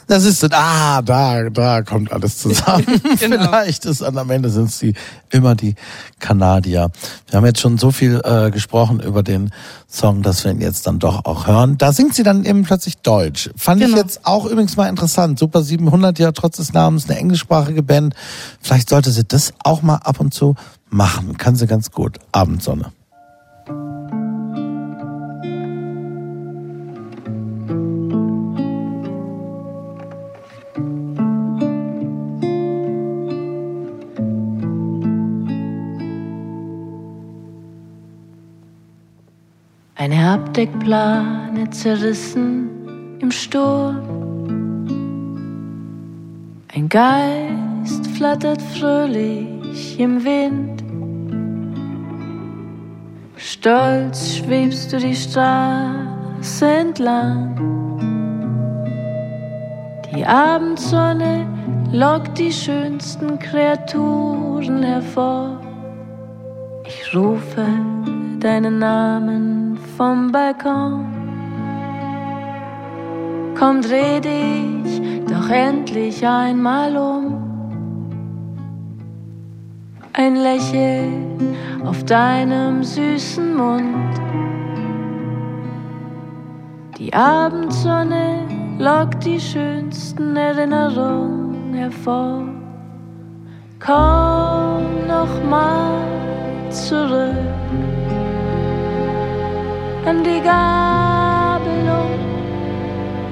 [0.08, 2.86] Das ist ah, da, da kommt alles zusammen.
[3.20, 3.50] Genau.
[3.50, 4.94] Vielleicht ist an am Ende sind es die
[5.32, 5.76] immer die
[6.20, 6.92] Kanadier.
[7.30, 9.52] Wir haben jetzt schon so viel äh, gesprochen über den
[9.90, 11.78] Song, dass wir ihn jetzt dann doch auch hören.
[11.78, 13.50] Da singt sie dann dann plötzlich Deutsch.
[13.56, 13.96] Fand genau.
[13.96, 15.40] ich jetzt auch übrigens mal interessant.
[15.40, 18.16] Super 700 ja trotz des Namens eine englischsprachige Band.
[18.62, 20.56] Vielleicht sollte sie das auch mal ab und zu
[20.90, 21.38] machen.
[21.38, 22.18] Kann sie ganz gut.
[22.32, 22.92] Abendsonne.
[40.00, 44.18] Ein Herbdeckblatt Zerrissen im Sturm.
[46.74, 50.84] Ein Geist flattert fröhlich im Wind.
[53.36, 57.56] Stolz schwebst du die Straße entlang.
[60.14, 61.46] Die Abendsonne
[61.92, 65.62] lockt die schönsten Kreaturen hervor.
[66.86, 67.66] Ich rufe
[68.40, 71.17] deinen Namen vom Balkon.
[73.58, 77.44] Komm, dreh dich doch endlich einmal um.
[80.14, 84.22] Ein Lächeln auf deinem süßen Mund.
[87.00, 88.46] Die Abendsonne
[88.78, 92.44] lockt die schönsten Erinnerungen hervor.
[93.80, 96.02] Komm noch mal
[96.70, 97.34] zurück
[100.06, 101.17] an die Gabelung,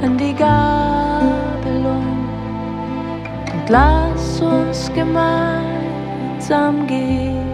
[0.05, 2.05] an die Gabelung
[3.53, 7.49] und lass uns gemeinsam gehen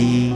[0.00, 0.29] ti.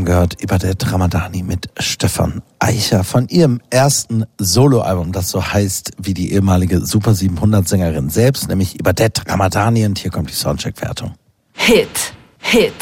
[0.00, 6.14] Haben gehört Ibadet Ramadani mit Stefan Eicher von ihrem ersten Soloalbum, das so heißt wie
[6.14, 11.12] die ehemalige Super 700 Sängerin selbst, nämlich Ibadet Ramadani und hier kommt die Soundcheck-Wertung.
[11.52, 12.72] Hit, Hit.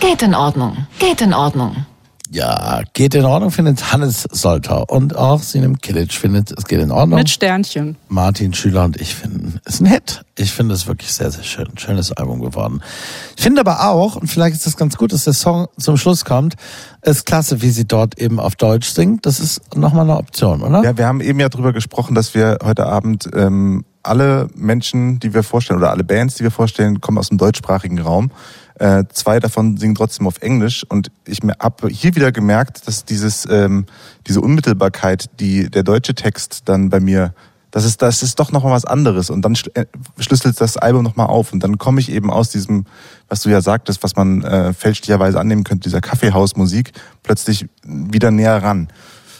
[0.00, 1.85] Geht in Ordnung, geht in Ordnung.
[2.30, 6.90] Ja, geht in Ordnung, findet Hannes Soltau und auch Sinem Kilic findet, es geht in
[6.90, 7.18] Ordnung.
[7.18, 7.96] Mit Sternchen.
[8.08, 10.22] Martin Schüler und ich finden, es ist ein Hit.
[10.36, 11.68] Ich finde es wirklich sehr, sehr schön.
[11.76, 12.82] Schönes Album geworden.
[13.36, 16.24] Ich finde aber auch, und vielleicht ist das ganz gut, dass der Song zum Schluss
[16.24, 16.56] kommt,
[17.02, 19.24] ist klasse, wie sie dort eben auf Deutsch singt.
[19.24, 20.82] Das ist nochmal eine Option, oder?
[20.82, 25.32] Ja, wir haben eben ja drüber gesprochen, dass wir heute Abend ähm, alle Menschen, die
[25.34, 28.30] wir vorstellen, oder alle Bands, die wir vorstellen, kommen aus dem deutschsprachigen Raum.
[28.78, 33.48] Äh, zwei davon singen trotzdem auf Englisch und ich habe hier wieder gemerkt, dass dieses
[33.48, 33.86] ähm,
[34.26, 37.32] diese Unmittelbarkeit, die der deutsche Text dann bei mir,
[37.70, 39.86] das ist das ist doch noch mal was anderes und dann äh,
[40.18, 42.84] schlüsselt das Album noch mal auf und dann komme ich eben aus diesem,
[43.28, 48.62] was du ja sagtest, was man äh, fälschlicherweise annehmen könnte, dieser Kaffeehausmusik plötzlich wieder näher
[48.62, 48.88] ran.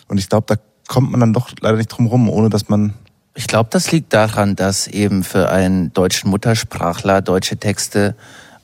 [0.08, 0.54] Und ich glaube, da
[0.88, 2.94] kommt man dann doch leider nicht drum rum, ohne dass man
[3.34, 8.16] Ich glaube, das liegt daran, dass eben für einen deutschen Muttersprachler deutsche Texte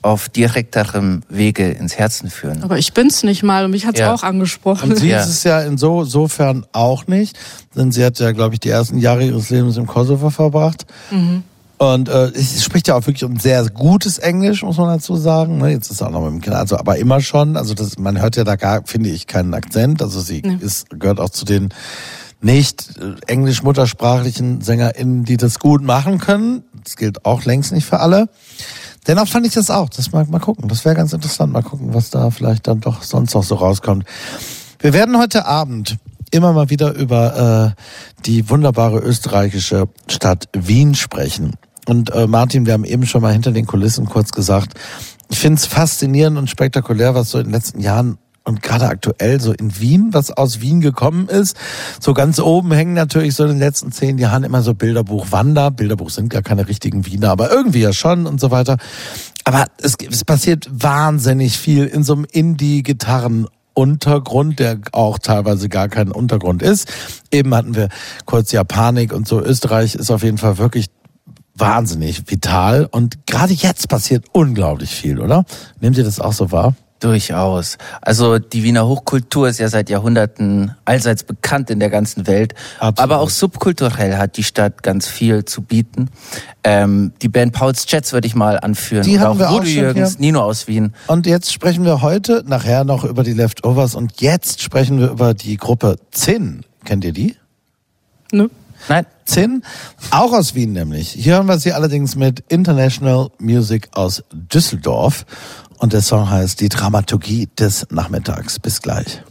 [0.03, 2.61] auf direkterem Wege ins Herzen führen.
[2.63, 4.13] Aber ich bin's nicht mal und mich hat's Ja.
[4.13, 4.91] auch angesprochen.
[4.91, 5.21] Und sie Ja.
[5.21, 7.37] ist es ja insofern auch nicht,
[7.75, 10.85] denn sie hat ja, glaube ich, die ersten Jahre ihres Lebens im Kosovo verbracht.
[11.77, 15.57] Und äh, sie spricht ja auch wirklich ein sehr gutes Englisch, muss man dazu sagen.
[15.57, 17.57] Ne, Jetzt ist sie auch noch mit dem Kind, also aber immer schon.
[17.57, 20.01] Also das, man hört ja da gar, finde ich, keinen Akzent.
[20.01, 21.69] Also sie ist gehört auch zu den
[22.41, 26.63] nicht äh, englisch-muttersprachlichen SängerInnen, die das gut machen können.
[26.83, 28.27] Das gilt auch längst nicht für alle.
[29.07, 29.89] Dennoch fand ich das auch.
[29.89, 30.67] Das mal, mal gucken.
[30.67, 31.51] Das wäre ganz interessant.
[31.51, 34.05] Mal gucken, was da vielleicht dann doch sonst noch so rauskommt.
[34.79, 35.97] Wir werden heute Abend
[36.31, 41.53] immer mal wieder über äh, die wunderbare österreichische Stadt Wien sprechen.
[41.87, 44.73] Und äh, Martin, wir haben eben schon mal hinter den Kulissen kurz gesagt,
[45.29, 49.39] ich finde es faszinierend und spektakulär, was so in den letzten Jahren und gerade aktuell
[49.39, 51.57] so in Wien, was aus Wien gekommen ist.
[51.99, 55.71] So ganz oben hängen natürlich so in den letzten zehn Jahren immer so Bilderbuch Wander.
[55.71, 58.77] Bilderbuch sind gar keine richtigen Wiener, aber irgendwie ja schon und so weiter.
[59.45, 65.89] Aber es, es passiert wahnsinnig viel in so einem Indie-Gitarren Untergrund, der auch teilweise gar
[65.89, 66.91] kein Untergrund ist.
[67.31, 67.89] Eben hatten wir
[68.25, 69.41] kurz Japanik und so.
[69.41, 70.87] Österreich ist auf jeden Fall wirklich
[71.55, 75.45] wahnsinnig vital und gerade jetzt passiert unglaublich viel, oder?
[75.79, 76.75] Nehmt ihr das auch so wahr?
[77.03, 77.77] Durchaus.
[78.01, 82.53] Also die Wiener Hochkultur ist ja seit Jahrhunderten allseits bekannt in der ganzen Welt.
[82.79, 82.99] Absolut.
[82.99, 86.09] Aber auch subkulturell hat die Stadt ganz viel zu bieten.
[86.63, 89.03] Ähm, die Band Pauls Jets würde ich mal anführen.
[89.03, 90.21] Die Oder haben wir auch Rudi schon Jürgens, hier.
[90.21, 90.93] Nino aus Wien.
[91.07, 95.33] Und jetzt sprechen wir heute nachher noch über die Leftovers und jetzt sprechen wir über
[95.33, 96.63] die Gruppe Zinn.
[96.85, 97.35] Kennt ihr die?
[98.31, 98.49] Ne?
[98.87, 99.63] Nein, Zinn,
[100.11, 101.09] auch aus Wien nämlich.
[101.09, 105.25] Hier hören wir sie allerdings mit International Music aus Düsseldorf.
[105.83, 108.57] Und der Song heißt Die Dramaturgie des Nachmittags.
[108.57, 109.21] Bis gleich.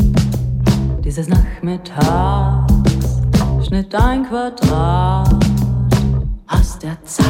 [1.01, 2.73] dieses Nachmittags
[3.65, 5.45] schnitt ein Quadrat
[6.49, 7.25] aus der Zeit.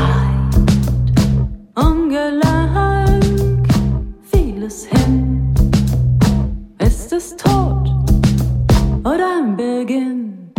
[1.76, 2.45] Ungelenk
[4.66, 5.54] fiel es hin.
[6.80, 7.90] Ist es tot
[9.04, 10.52] oder ein Beginn?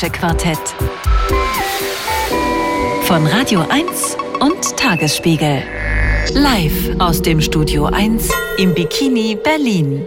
[0.00, 0.58] Musikalische Quartett.
[3.02, 5.62] Von Radio 1 und Tagesspiegel.
[6.32, 8.28] Live aus dem Studio 1
[8.58, 10.06] im Bikini Berlin.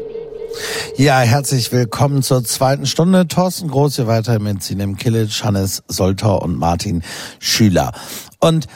[0.97, 3.27] Ja, herzlich willkommen zur zweiten Stunde.
[3.27, 7.03] Thorsten Groß hier weiter mit Sinem Kilic, Hannes Soltau und Martin
[7.39, 7.91] Schüler.
[8.39, 8.67] Und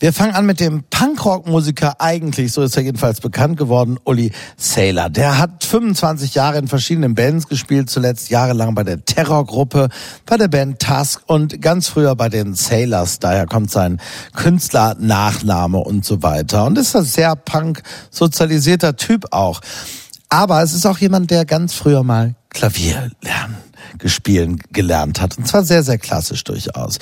[0.00, 5.08] wir fangen an mit dem Punkrock-Musiker eigentlich, so ist er jedenfalls bekannt geworden, Uli Saylor.
[5.08, 9.88] Der hat 25 Jahre in verschiedenen Bands gespielt, zuletzt jahrelang bei der Terrorgruppe,
[10.26, 13.20] bei der Band Tusk und ganz früher bei den Sailors.
[13.20, 14.00] Daher kommt sein
[14.34, 16.64] Künstlernachname und so weiter.
[16.64, 19.60] Und ist ein sehr punk sozialisierter Typ auch.
[20.28, 23.56] Aber es ist auch jemand, der ganz früher mal Klavier lernen
[23.98, 25.38] gespielen gelernt hat.
[25.38, 26.98] Und zwar sehr, sehr klassisch durchaus.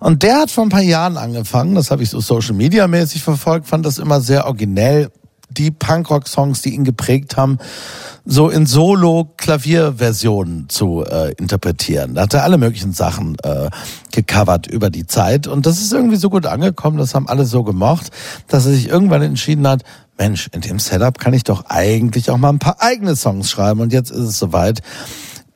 [0.00, 3.22] Und der hat vor ein paar Jahren angefangen, das habe ich so Social Media mäßig
[3.22, 5.10] verfolgt, fand das immer sehr originell,
[5.48, 7.58] die Punkrock-Songs, die ihn geprägt haben,
[8.24, 12.14] so in Solo-Klavierversionen zu äh, interpretieren.
[12.14, 13.70] Da hat er alle möglichen Sachen äh,
[14.12, 15.46] gecovert über die Zeit.
[15.46, 18.10] Und das ist irgendwie so gut angekommen, das haben alle so gemocht,
[18.48, 19.84] dass er sich irgendwann entschieden hat,
[20.18, 23.80] Mensch, in dem Setup kann ich doch eigentlich auch mal ein paar eigene Songs schreiben.
[23.80, 24.80] Und jetzt ist es soweit.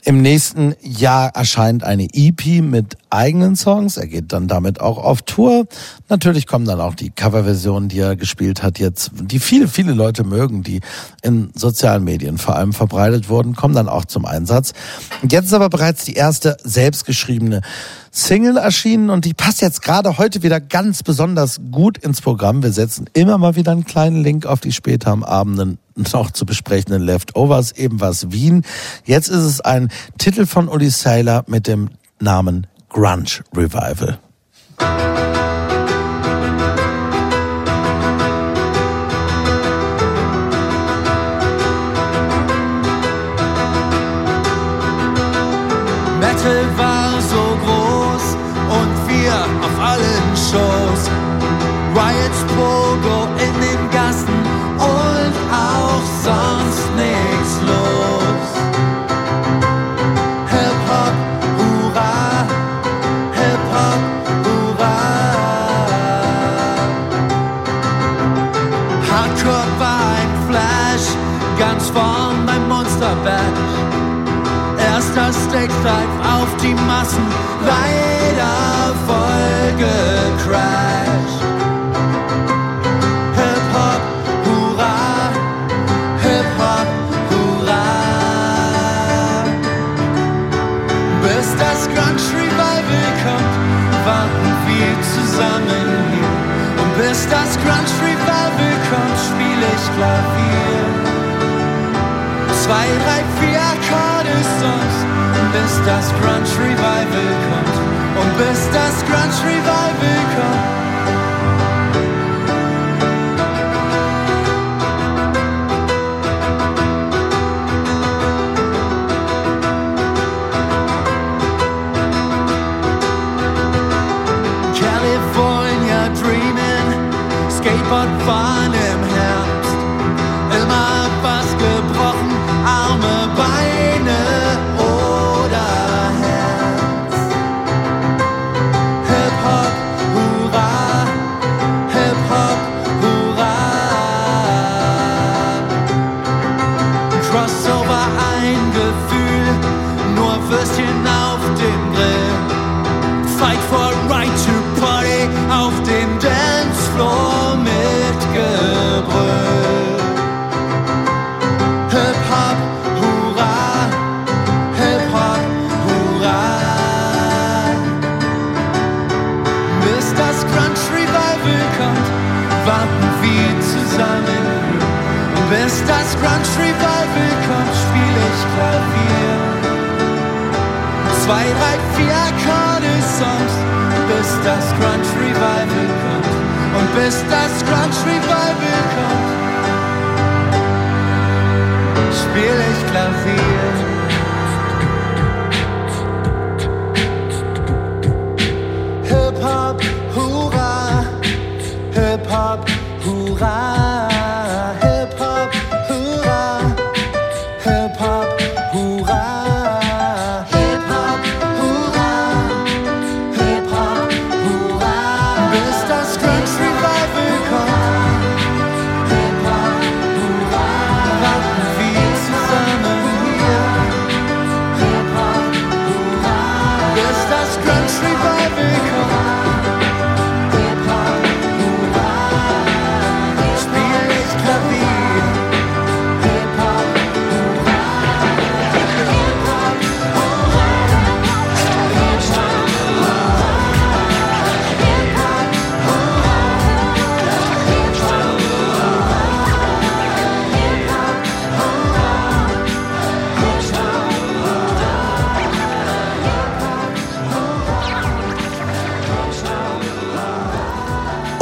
[0.04, 3.96] Im nächsten Jahr erscheint eine EP mit eigenen Songs.
[3.96, 5.66] Er geht dann damit auch auf Tour.
[6.08, 10.24] Natürlich kommen dann auch die Coverversionen, die er gespielt hat jetzt, die viele, viele Leute
[10.24, 10.80] mögen, die
[11.22, 14.72] in sozialen Medien vor allem verbreitet wurden, kommen dann auch zum Einsatz.
[15.28, 17.62] Jetzt ist aber bereits die erste selbstgeschriebene
[18.12, 22.62] Single erschienen und die passt jetzt gerade heute wieder ganz besonders gut ins Programm.
[22.62, 25.78] Wir setzen immer mal wieder einen kleinen Link auf die später am Abenden
[26.12, 28.62] noch zu besprechenden Leftovers, eben was Wien.
[29.04, 34.18] Jetzt ist es ein Titel von Uli Saylor mit dem Namen Grunge Revival.
[102.98, 105.00] Drei, vier Akkorde sonst,
[105.52, 107.76] bis das Grunge Revival kommt.
[108.20, 110.79] Und bis das Grunge Revival kommt.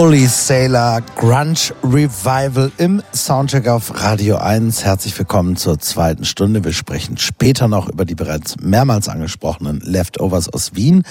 [0.08, 4.82] Uli Sailor Grunge Revival im Soundcheck auf Radio 1.
[4.82, 6.64] Herzlich willkommen zur zweiten Stunde.
[6.64, 11.02] Wir sprechen später noch über die bereits mehrmals angesprochenen Leftovers aus Wien.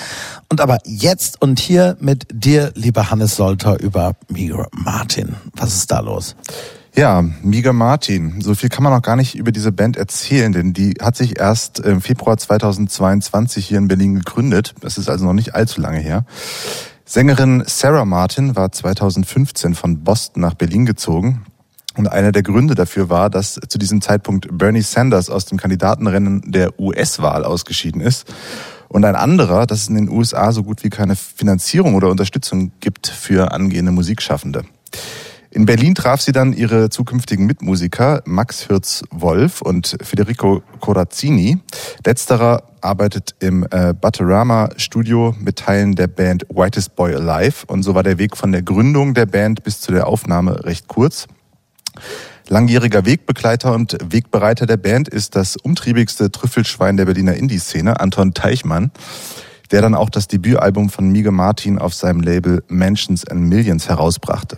[0.50, 5.36] Und aber jetzt und hier mit dir, lieber Hannes Solter, über Miga Martin.
[5.54, 6.36] Was ist da los?
[6.95, 8.41] Ja, Miga Martin.
[8.41, 11.38] So viel kann man noch gar nicht über diese Band erzählen, denn die hat sich
[11.38, 14.74] erst im Februar 2022 hier in Berlin gegründet.
[14.82, 16.26] Das ist also noch nicht allzu lange her.
[17.10, 21.45] Sängerin Sarah Martin war 2015 von Boston nach Berlin gezogen.
[21.95, 26.51] Und einer der Gründe dafür war, dass zu diesem Zeitpunkt Bernie Sanders aus dem Kandidatenrennen
[26.51, 28.26] der US-Wahl ausgeschieden ist.
[28.89, 32.74] Und ein anderer, dass es in den USA so gut wie keine Finanzierung oder Unterstützung
[32.82, 34.66] gibt für angehende Musikschaffende.
[35.58, 41.58] In Berlin traf sie dann ihre zukünftigen Mitmusiker Max Hürz-Wolf und Federico Corazzini.
[42.05, 47.95] Letzterer arbeitet im äh, Butterama Studio mit Teilen der Band Whitest Boy Alive und so
[47.95, 51.26] war der Weg von der Gründung der Band bis zu der Aufnahme recht kurz.
[52.47, 58.91] Langjähriger Wegbegleiter und Wegbereiter der Band ist das umtriebigste Trüffelschwein der Berliner Indie-Szene, Anton Teichmann
[59.72, 64.57] der dann auch das Debütalbum von Miga Martin auf seinem Label Mansions and Millions herausbrachte.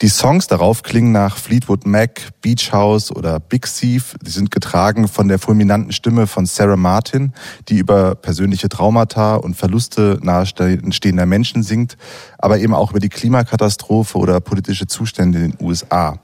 [0.00, 4.16] Die Songs darauf klingen nach Fleetwood Mac, Beach House oder Big Thief.
[4.22, 7.32] Die sind getragen von der fulminanten Stimme von Sarah Martin,
[7.68, 11.96] die über persönliche Traumata und Verluste nahestehender Menschen singt,
[12.38, 16.18] aber eben auch über die Klimakatastrophe oder politische Zustände in den USA.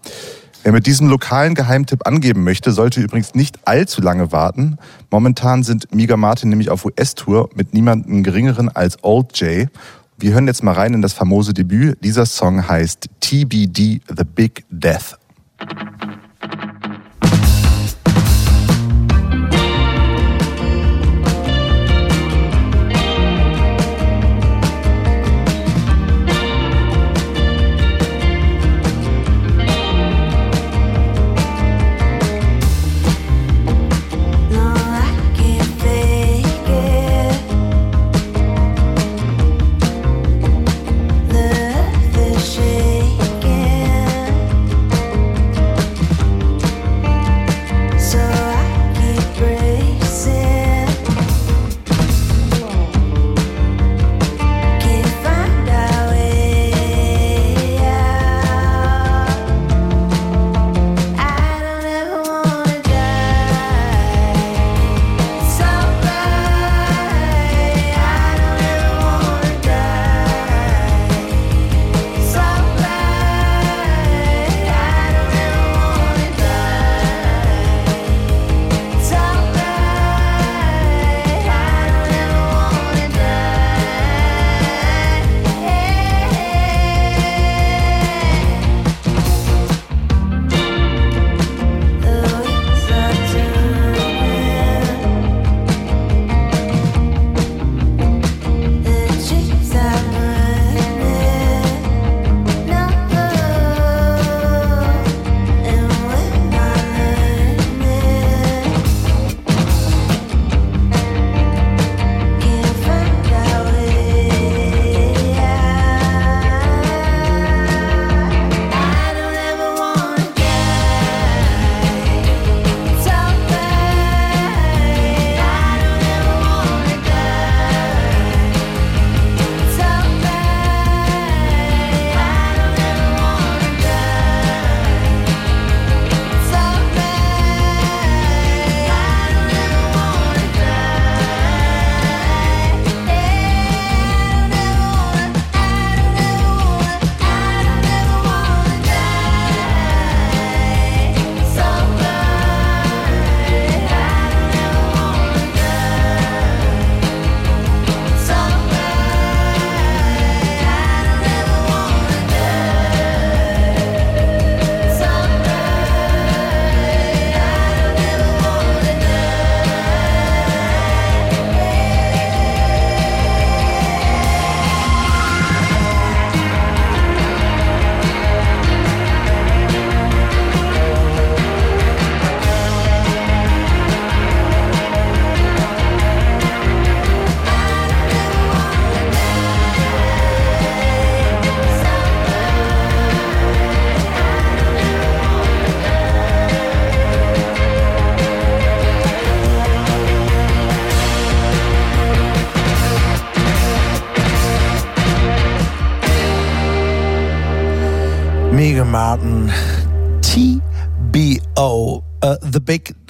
[0.65, 4.79] Wer mit diesem lokalen Geheimtipp angeben möchte, sollte übrigens nicht allzu lange warten.
[5.11, 9.69] Momentan sind Miga Martin nämlich auf US-Tour mit niemandem geringeren als Old J.
[10.19, 11.97] Wir hören jetzt mal rein in das famose Debüt.
[12.03, 15.17] Dieser Song heißt TBD The Big Death.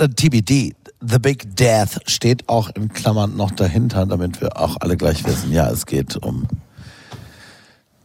[0.07, 5.25] TBD, The Big Death steht auch in Klammern noch dahinter, damit wir auch alle gleich
[5.25, 6.47] wissen, ja, es geht um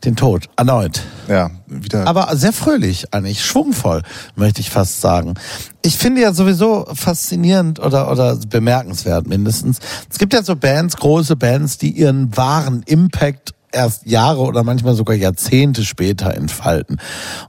[0.06, 1.02] den Tod, erneut.
[1.28, 2.08] Ja, wieder.
[2.08, 4.02] Aber sehr fröhlich eigentlich, schwungvoll,
[4.36, 5.36] möchte ich fast sagen.
[5.82, 9.80] Ich finde ja sowieso faszinierend oder, oder bemerkenswert mindestens.
[10.10, 14.96] Es gibt ja so Bands, große Bands, die ihren wahren Impact erst Jahre oder manchmal
[14.96, 17.00] sogar Jahrzehnte später entfalten.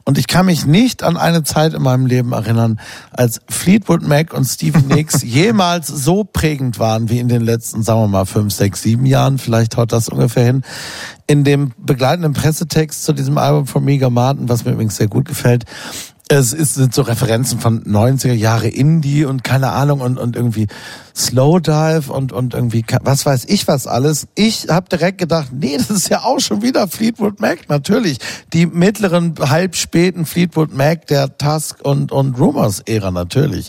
[0.04, 2.80] Und ich kann mich nicht an eine Zeit in meinem Leben erinnern,
[3.12, 8.00] als Fleetwood Mac und Stevie Nicks jemals so prägend waren wie in den letzten, sagen
[8.00, 9.38] wir mal, fünf, sechs, sieben Jahren.
[9.38, 10.62] Vielleicht haut das ungefähr hin.
[11.26, 15.26] In dem begleitenden Pressetext zu diesem Album von Mega Martin, was mir übrigens sehr gut
[15.26, 15.64] gefällt,
[16.28, 20.68] es ist, sind so Referenzen von 90er Jahre Indie und keine Ahnung und, und irgendwie
[21.14, 24.26] Slowdive und, und irgendwie, was weiß ich was alles.
[24.34, 28.18] Ich habe direkt gedacht, nee, das ist ja auch schon wieder Fleetwood Mac, natürlich.
[28.54, 33.68] Die mittleren, halb späten Fleetwood Mac der Tusk und, und Rumors-Ära natürlich.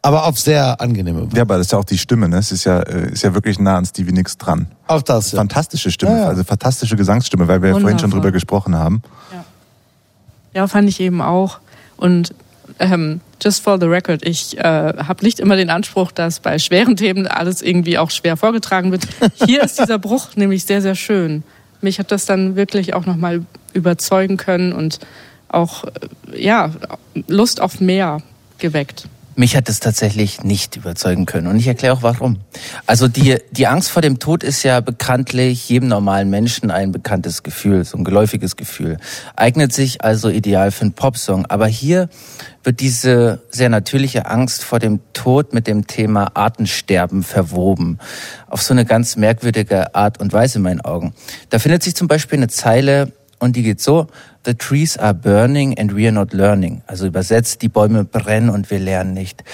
[0.00, 1.36] Aber auf sehr angenehme Weise.
[1.36, 2.38] ja, aber das ist ja auch die Stimme, ne?
[2.38, 4.68] Es ist ja, äh, ist ja wirklich nah an Stevie Nicks dran.
[4.86, 5.38] Auf das, ja.
[5.38, 6.28] Fantastische Stimme, Ja, ja.
[6.28, 9.02] also fantastische Gesangsstimme, weil wir ja vorhin schon drüber gesprochen haben.
[10.54, 11.60] Ja, fand ich eben auch.
[12.00, 12.34] Und
[12.78, 16.96] ähm, just for the record, ich äh, habe nicht immer den Anspruch, dass bei schweren
[16.96, 19.06] Themen alles irgendwie auch schwer vorgetragen wird.
[19.46, 21.42] Hier ist dieser Bruch nämlich sehr, sehr schön.
[21.82, 23.44] Mich hat das dann wirklich auch nochmal
[23.74, 24.98] überzeugen können und
[25.48, 26.72] auch äh, ja
[27.28, 28.22] Lust auf mehr
[28.58, 29.06] geweckt.
[29.40, 32.40] Mich hat es tatsächlich nicht überzeugen können und ich erkläre auch warum.
[32.84, 37.42] Also die, die Angst vor dem Tod ist ja bekanntlich jedem normalen Menschen ein bekanntes
[37.42, 38.98] Gefühl, so ein geläufiges Gefühl.
[39.36, 41.46] Eignet sich also ideal für einen Popsong.
[41.46, 42.10] Aber hier
[42.64, 47.98] wird diese sehr natürliche Angst vor dem Tod mit dem Thema Artensterben verwoben.
[48.46, 51.14] Auf so eine ganz merkwürdige Art und Weise in meinen Augen.
[51.48, 54.06] Da findet sich zum Beispiel eine Zeile, und die geht so,
[54.44, 56.82] The trees are burning and we are not learning.
[56.86, 59.44] Also übersetzt, die Bäume brennen und wir lernen nicht.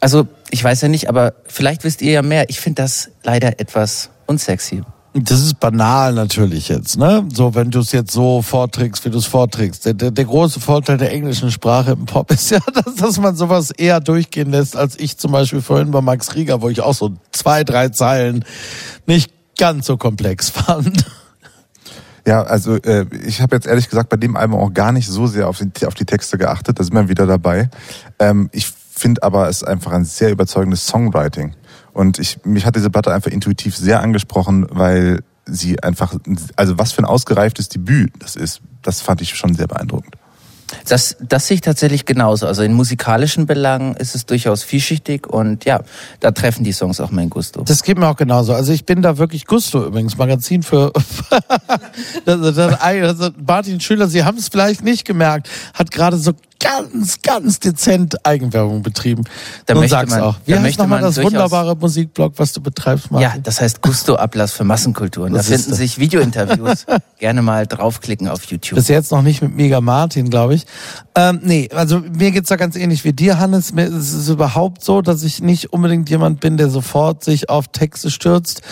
[0.00, 2.48] Also ich weiß ja nicht, aber vielleicht wisst ihr ja mehr.
[2.48, 4.82] Ich finde das leider etwas unsexy.
[5.16, 7.24] Das ist banal natürlich jetzt, ne?
[7.32, 9.86] So, wenn du es jetzt so vorträgst, wie du es vorträgst.
[9.86, 13.36] Der, der, der große Vorteil der englischen Sprache im Pop ist ja, dass, dass man
[13.36, 16.94] sowas eher durchgehen lässt, als ich zum Beispiel vorhin bei Max Rieger, wo ich auch
[16.94, 18.44] so zwei, drei Zeilen
[19.06, 21.04] nicht ganz so komplex fand.
[22.26, 25.26] Ja, also äh, ich habe jetzt ehrlich gesagt bei dem Album auch gar nicht so
[25.26, 27.68] sehr auf die, auf die Texte geachtet, da sind wir wieder dabei.
[28.18, 31.54] Ähm, ich finde aber es ist einfach ein sehr überzeugendes Songwriting.
[31.92, 36.14] Und ich, mich hat diese Platte einfach intuitiv sehr angesprochen, weil sie einfach,
[36.56, 40.16] also was für ein ausgereiftes Debüt das ist, das fand ich schon sehr beeindruckend.
[40.88, 42.46] Das, das sehe ich tatsächlich genauso.
[42.46, 45.80] Also in musikalischen Belangen ist es durchaus vielschichtig und ja,
[46.20, 47.62] da treffen die Songs auch mein Gusto.
[47.62, 48.54] Das geht mir auch genauso.
[48.54, 50.92] Also ich bin da wirklich Gusto übrigens, Magazin für
[52.24, 56.32] das, das, also Martin Schüler, Sie haben es vielleicht nicht gemerkt, hat gerade so
[56.64, 59.24] ganz, ganz dezent Eigenwerbung betrieben.
[59.66, 60.36] Da Und sag's man- auch.
[60.46, 63.30] Wie da heißt möchte nochmal man das wunderbare Musikblog, was du betreibst, Martin?
[63.30, 65.34] Ja, das heißt Gusto-Ablass für Massenkulturen.
[65.34, 65.78] Da finden das.
[65.78, 66.86] sich Videointerviews.
[67.18, 68.76] Gerne mal draufklicken auf YouTube.
[68.76, 70.66] Bis jetzt noch nicht mit Mega Martin, glaube ich.
[71.14, 73.72] Ähm, nee, also mir geht's da ganz ähnlich wie dir, Hannes.
[73.72, 77.68] Mir ist es überhaupt so, dass ich nicht unbedingt jemand bin, der sofort sich auf
[77.68, 78.62] Texte stürzt,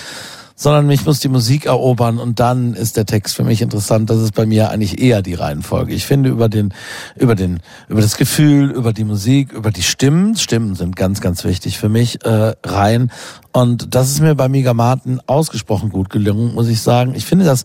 [0.54, 4.10] sondern mich muss die Musik erobern und dann ist der Text für mich interessant.
[4.10, 5.94] Das ist bei mir eigentlich eher die Reihenfolge.
[5.94, 6.72] Ich finde über den,
[7.16, 11.44] über den, über das Gefühl, über die Musik, über die Stimmen, Stimmen sind ganz, ganz
[11.44, 13.10] wichtig für mich, äh, rein.
[13.52, 17.14] Und das ist mir bei Mega Martin ausgesprochen gut gelungen, muss ich sagen.
[17.14, 17.64] Ich finde das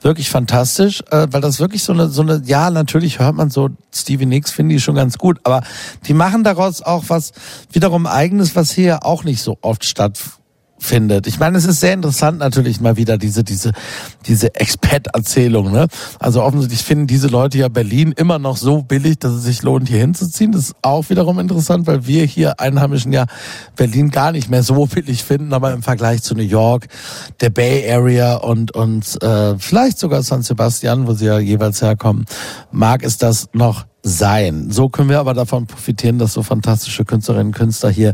[0.00, 3.68] wirklich fantastisch, äh, weil das wirklich so eine, so eine, ja, natürlich hört man so
[3.92, 5.62] Stevie Nicks, finde ich schon ganz gut, aber
[6.06, 7.32] die machen daraus auch was
[7.70, 10.45] wiederum eigenes, was hier auch nicht so oft stattfindet
[10.86, 11.26] findet.
[11.26, 13.72] Ich meine, es ist sehr interessant natürlich mal wieder diese diese
[14.26, 15.72] diese Expat-Erzählung.
[15.72, 15.88] Ne?
[16.18, 19.88] Also offensichtlich finden diese Leute ja Berlin immer noch so billig, dass es sich lohnt,
[19.88, 20.52] hier hinzuziehen.
[20.52, 23.26] Das ist auch wiederum interessant, weil wir hier Einheimischen ja
[23.76, 26.86] Berlin gar nicht mehr so billig finden, aber im Vergleich zu New York,
[27.40, 32.24] der Bay Area und und äh, vielleicht sogar San Sebastian, wo sie ja jeweils herkommen,
[32.70, 34.70] mag es das noch sein.
[34.70, 38.12] So können wir aber davon profitieren, dass so fantastische Künstlerinnen und Künstler hier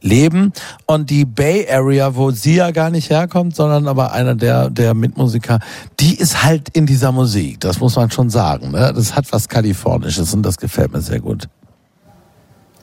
[0.00, 0.52] leben.
[0.84, 4.94] Und die Bay Area, wo sie ja gar nicht herkommt, sondern aber einer der, der
[4.94, 5.60] Mitmusiker,
[6.00, 7.60] die ist halt in dieser Musik.
[7.60, 8.72] Das muss man schon sagen.
[8.72, 8.92] Ne?
[8.94, 11.48] Das hat was Kalifornisches und das gefällt mir sehr gut.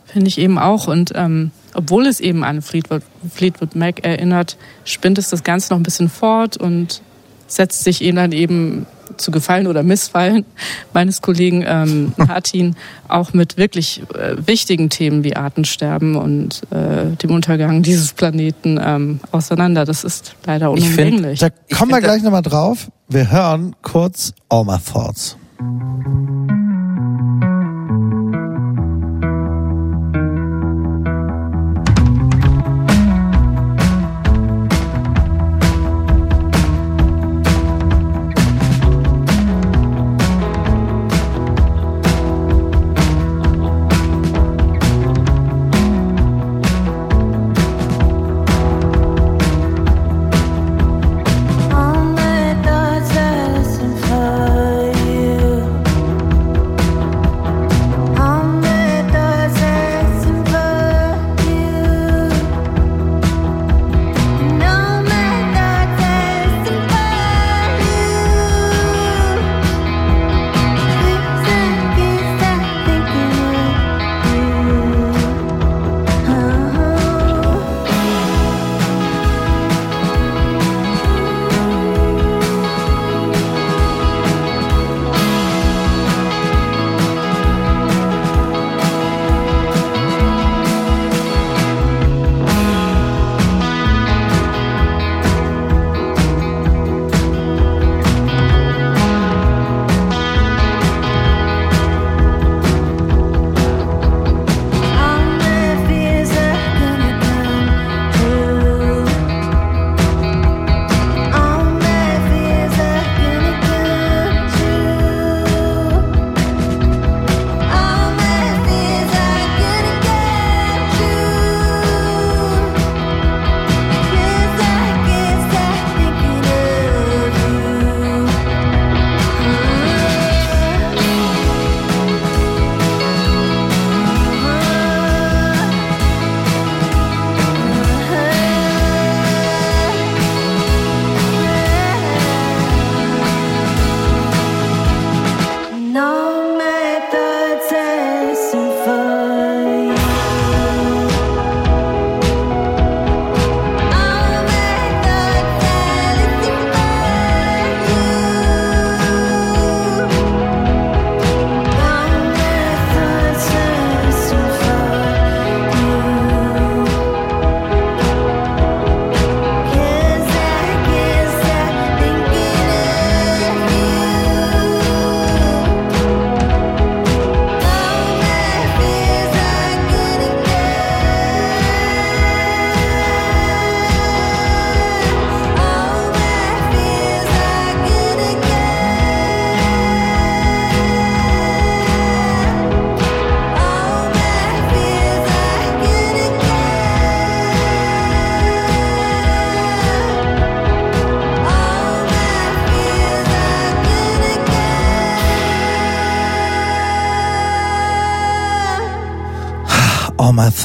[0.06, 0.88] Finde ich eben auch.
[0.88, 3.04] Und ähm, obwohl es eben an Fleetwood,
[3.34, 4.56] Fleetwood Mac erinnert,
[4.86, 7.02] spinnt es das Ganze noch ein bisschen fort und
[7.48, 8.86] setzt sich eben dann eben
[9.18, 10.44] zu Gefallen oder Missfallen
[10.94, 12.76] meines Kollegen ähm, Martin
[13.08, 19.20] auch mit wirklich äh, wichtigen Themen wie Artensterben und äh, dem Untergang dieses Planeten ähm,
[19.32, 19.86] auseinander.
[19.86, 21.40] Das ist leider Ich find- unumgänglich.
[21.40, 22.90] Da Ich kommen wir gleich nochmal drauf.
[23.08, 25.38] Wir hören kurz All My Thoughts.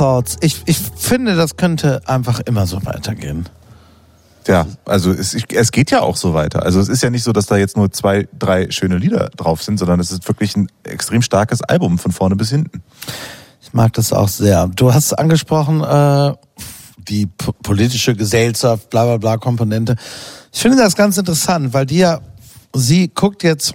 [0.01, 0.39] Thoughts.
[0.41, 3.49] Ich, ich finde, das könnte einfach immer so weitergehen.
[4.47, 6.63] Ja, also es, es geht ja auch so weiter.
[6.63, 9.63] Also es ist ja nicht so, dass da jetzt nur zwei, drei schöne Lieder drauf
[9.63, 12.83] sind, sondern es ist wirklich ein extrem starkes Album von vorne bis hinten.
[13.61, 14.69] Ich mag das auch sehr.
[14.69, 16.35] Du hast angesprochen, äh,
[16.97, 17.27] die
[17.63, 19.97] politische Gesellschaft, bla bla bla Komponente.
[20.51, 22.21] Ich finde das ganz interessant, weil die ja,
[22.73, 23.75] sie guckt jetzt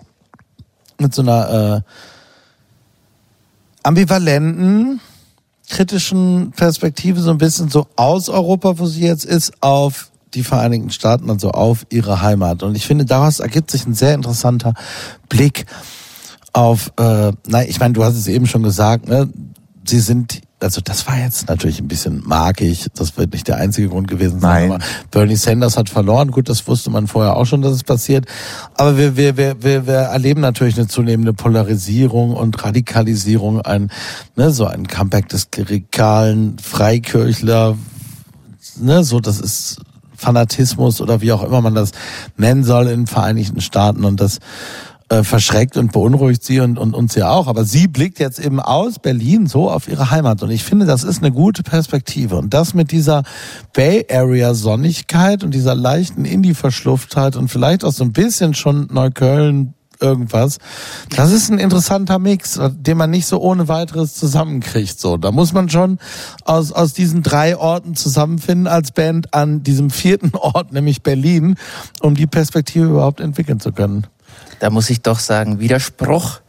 [0.97, 1.91] mit so einer äh,
[3.83, 4.99] ambivalenten,
[5.69, 10.89] kritischen Perspektive so ein bisschen so aus Europa, wo sie jetzt ist, auf die Vereinigten
[10.89, 12.63] Staaten, also auf ihre Heimat.
[12.63, 14.73] Und ich finde, daraus ergibt sich ein sehr interessanter
[15.29, 15.65] Blick
[16.53, 19.29] auf, äh, nein, ich meine, du hast es eben schon gesagt, ne?
[19.87, 23.89] Sie sind, also das war jetzt natürlich ein bisschen markig, das wird nicht der einzige
[23.89, 24.69] Grund gewesen sein.
[24.69, 24.81] Nein.
[24.81, 28.25] Aber Bernie Sanders hat verloren, gut, das wusste man vorher auch schon, dass es passiert.
[28.75, 33.91] Aber wir, wir, wir, wir, wir erleben natürlich eine zunehmende Polarisierung und Radikalisierung, ein,
[34.35, 37.77] ne, so ein Comeback des klerikalen Freikirchler,
[38.79, 39.81] ne, so das ist
[40.15, 41.91] Fanatismus oder wie auch immer man das
[42.37, 44.39] nennen soll in den Vereinigten Staaten und das
[45.09, 47.47] äh, verschreckt und beunruhigt sie und, und uns ja auch.
[47.47, 51.03] Aber sie blickt jetzt eben aus Berlin so auf ihre Heimat und ich finde, das
[51.03, 53.23] ist eine gute Perspektive und das mit dieser
[53.73, 59.75] Bay Area Sonnigkeit und dieser leichten Indie-Verschluftheit und vielleicht auch so ein bisschen schon Neukölln
[60.01, 60.57] irgendwas.
[61.15, 64.99] Das ist ein interessanter Mix, den man nicht so ohne weiteres zusammenkriegt.
[64.99, 65.99] So, da muss man schon
[66.43, 71.55] aus aus diesen drei Orten zusammenfinden als Band an diesem vierten Ort, nämlich Berlin,
[72.01, 74.07] um die Perspektive überhaupt entwickeln zu können.
[74.59, 76.41] Da muss ich doch sagen, Widerspruch.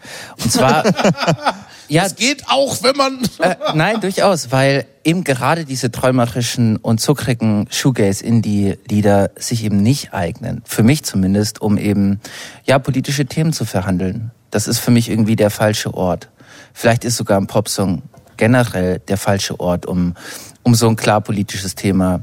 [0.42, 0.84] Und zwar,
[1.88, 7.68] ja, geht auch, wenn man äh, nein, durchaus, weil eben gerade diese träumerischen und zuckrigen
[7.70, 12.20] Shoegaze-Indie-Lieder sich eben nicht eignen, für mich zumindest, um eben,
[12.64, 14.30] ja, politische Themen zu verhandeln.
[14.50, 16.28] Das ist für mich irgendwie der falsche Ort.
[16.72, 18.02] Vielleicht ist sogar ein Popsong
[18.36, 20.14] generell der falsche Ort, um,
[20.62, 22.20] um so ein klar politisches Thema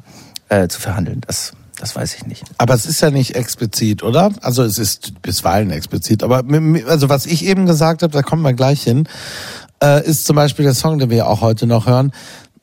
[0.49, 1.21] äh, zu verhandeln.
[1.25, 2.43] Das, das weiß ich nicht.
[2.57, 4.31] Aber es ist ja nicht explizit, oder?
[4.41, 6.23] Also es ist bisweilen explizit.
[6.23, 6.43] Aber
[6.87, 9.07] also was ich eben gesagt habe, da kommen wir gleich hin,
[9.83, 12.13] äh, ist zum Beispiel der Song, den wir auch heute noch hören.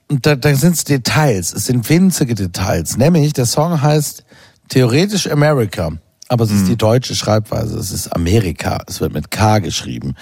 [0.09, 2.97] Und da, da sind es Details, es sind winzige Details.
[2.97, 4.25] Nämlich, der Song heißt
[4.69, 5.93] theoretisch America,
[6.29, 7.77] aber es ist die deutsche Schreibweise.
[7.77, 8.85] Es ist Amerika.
[8.87, 10.15] Es wird mit K geschrieben.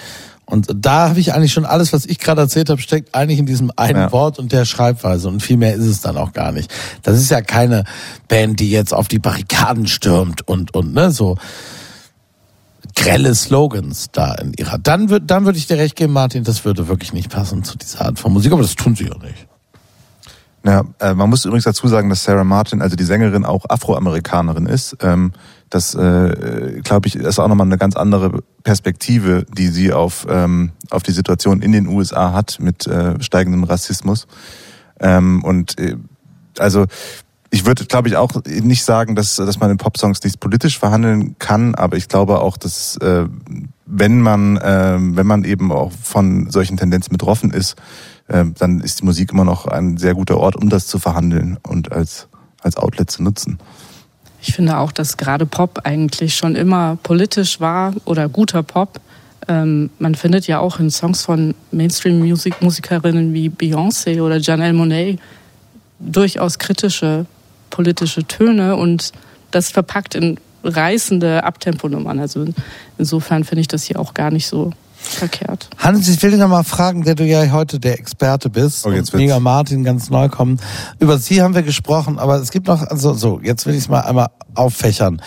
[0.49, 3.45] Und da habe ich eigentlich schon alles, was ich gerade erzählt habe, steckt eigentlich in
[3.45, 4.11] diesem einen Ja.
[4.11, 5.27] Wort und der Schreibweise.
[5.27, 6.73] Und viel mehr ist es dann auch gar nicht.
[7.03, 7.83] Das ist ja keine
[8.27, 11.37] Band, die jetzt auf die Barrikaden stürmt und, und ne, so
[12.95, 14.79] grelle Slogans da in ihrer.
[14.79, 17.77] Dann würde dann würde ich dir recht geben, Martin, das würde wirklich nicht passen zu
[17.77, 19.47] dieser Art von Musik, aber das tun sie ja nicht.
[20.65, 24.65] Ja, äh, man muss übrigens dazu sagen, dass Sarah Martin, also die Sängerin, auch Afroamerikanerin
[24.65, 24.97] ist.
[25.01, 25.31] Ähm,
[25.69, 30.71] das, äh, glaube ich, ist auch nochmal eine ganz andere Perspektive, die sie auf, ähm,
[30.89, 34.27] auf die Situation in den USA hat mit äh, steigendem Rassismus.
[34.99, 35.95] Ähm, und äh,
[36.57, 36.87] also
[37.51, 41.35] ich würde, glaube ich, auch nicht sagen, dass, dass man in Popsongs nicht politisch verhandeln
[41.39, 43.25] kann, aber ich glaube auch, dass äh,
[43.85, 47.75] wenn man, äh, wenn man eben auch von solchen Tendenzen betroffen ist,
[48.29, 51.91] dann ist die Musik immer noch ein sehr guter Ort, um das zu verhandeln und
[51.91, 52.27] als,
[52.61, 53.59] als Outlet zu nutzen.
[54.41, 59.01] Ich finde auch, dass gerade Pop eigentlich schon immer politisch war oder guter Pop.
[59.47, 65.17] Ähm, man findet ja auch in Songs von Mainstream-Musikerinnen wie Beyoncé oder Janelle Monáe
[65.99, 67.25] durchaus kritische
[67.69, 69.11] politische Töne und
[69.51, 72.19] das verpackt in reißende Abtemponummern.
[72.19, 72.45] Also
[72.97, 75.69] insofern finde ich das hier auch gar nicht so verkehrt.
[75.77, 78.91] Hannes, ich will dich noch mal fragen, der du ja heute der Experte bist Oh,
[78.91, 79.19] jetzt und.
[79.19, 80.59] Mega Martin ganz neu kommen.
[80.99, 83.89] Über sie haben wir gesprochen, aber es gibt noch, also so, jetzt will ich es
[83.89, 85.21] mal einmal auffächern.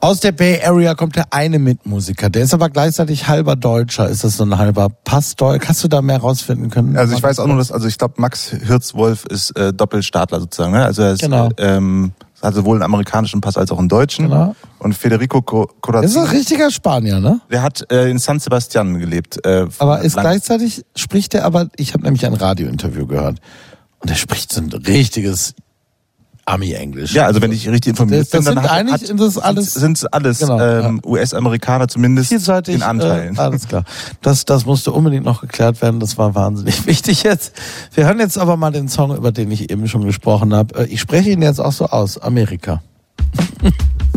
[0.00, 4.08] Aus der Bay Area kommt der eine Mitmusiker, der ist aber gleichzeitig halber Deutscher.
[4.08, 5.68] Ist das so ein halber Passdeutsch?
[5.68, 6.96] Hast du da mehr rausfinden können?
[6.96, 10.72] Also ich weiß auch nur, dass, also ich glaube, Max Hirzwolf ist äh, Doppelstaatler sozusagen.
[10.72, 10.84] Ne?
[10.84, 11.50] Also er ist, Genau.
[11.58, 14.28] ähm, hat sowohl einen amerikanischen Pass als auch einen deutschen.
[14.28, 14.54] Genau.
[14.78, 17.40] Und Federico Co- Das ist ein richtiger Spanier, ne?
[17.50, 19.44] der hat äh, in San Sebastian gelebt.
[19.44, 23.38] Äh, Aber ist lang- gleichzeitig, spricht er aber, ich habe nämlich ein Radiointerview gehört.
[23.98, 25.54] Und er spricht so ein richtiges
[26.50, 27.14] Ami-Englisch.
[27.14, 29.38] Ja, also wenn ich richtig informiert Das- das bin, dann sind hat, eigentlich- hat, das
[29.38, 32.74] alles- sind es alles Genau, ähm, US-Amerikaner zumindest vielseitig.
[32.76, 33.36] in Anteilen.
[33.36, 33.84] Äh, alles klar.
[34.22, 36.00] Das, das musste unbedingt noch geklärt werden.
[36.00, 37.52] Das war wahnsinnig wichtig jetzt.
[37.94, 40.74] Wir hören jetzt aber mal den Song, über den ich eben schon gesprochen habe.
[40.80, 42.18] Äh, Ich spreche ihn jetzt auch so aus.
[42.18, 42.82] Amerika.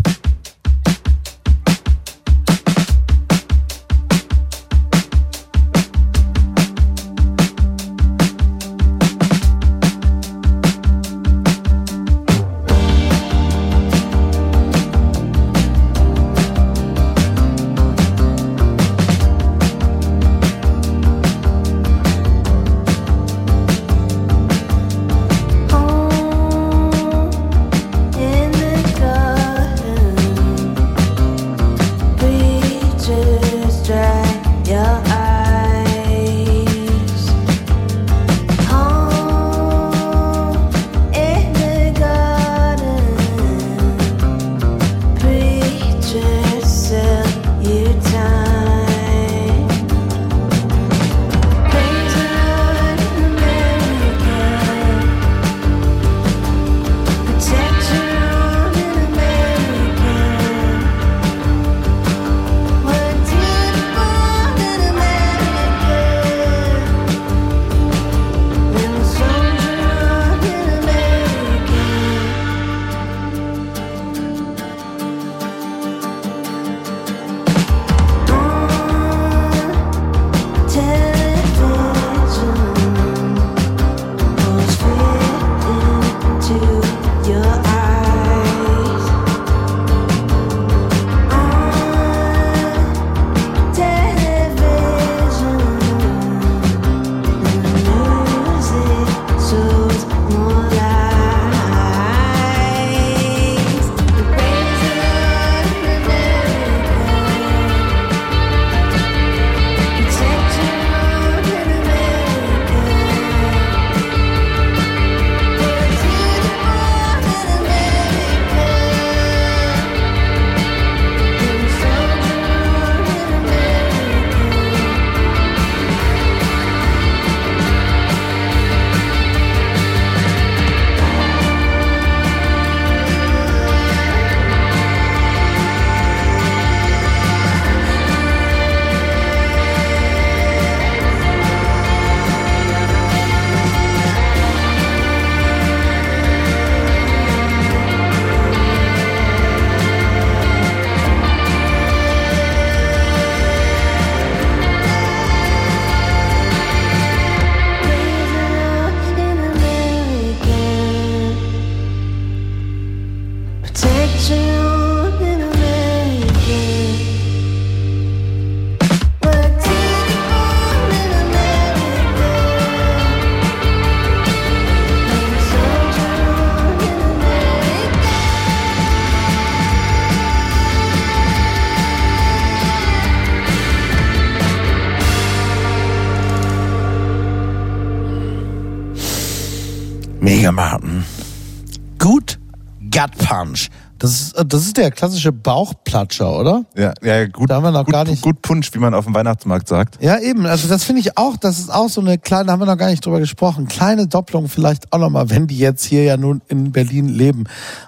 [194.78, 196.66] ist, das ist der klassische Bauchplatscher, oder?
[196.76, 199.06] Ja, ja gut, Da haben wir noch gut, gar nicht- gut Punsch, wie man auf
[199.06, 200.02] dem Weihnachtsmarkt sagt.
[200.02, 200.46] Ja, eben.
[200.46, 202.78] Also das finde ich auch, das ist auch so eine kleine, da haben wir noch
[202.78, 206.42] gar nicht drüber gesprochen, kleine Doppelung vielleicht auch nochmal, wenn die jetzt hier ja nun
[206.48, 207.46] in Berlin leben.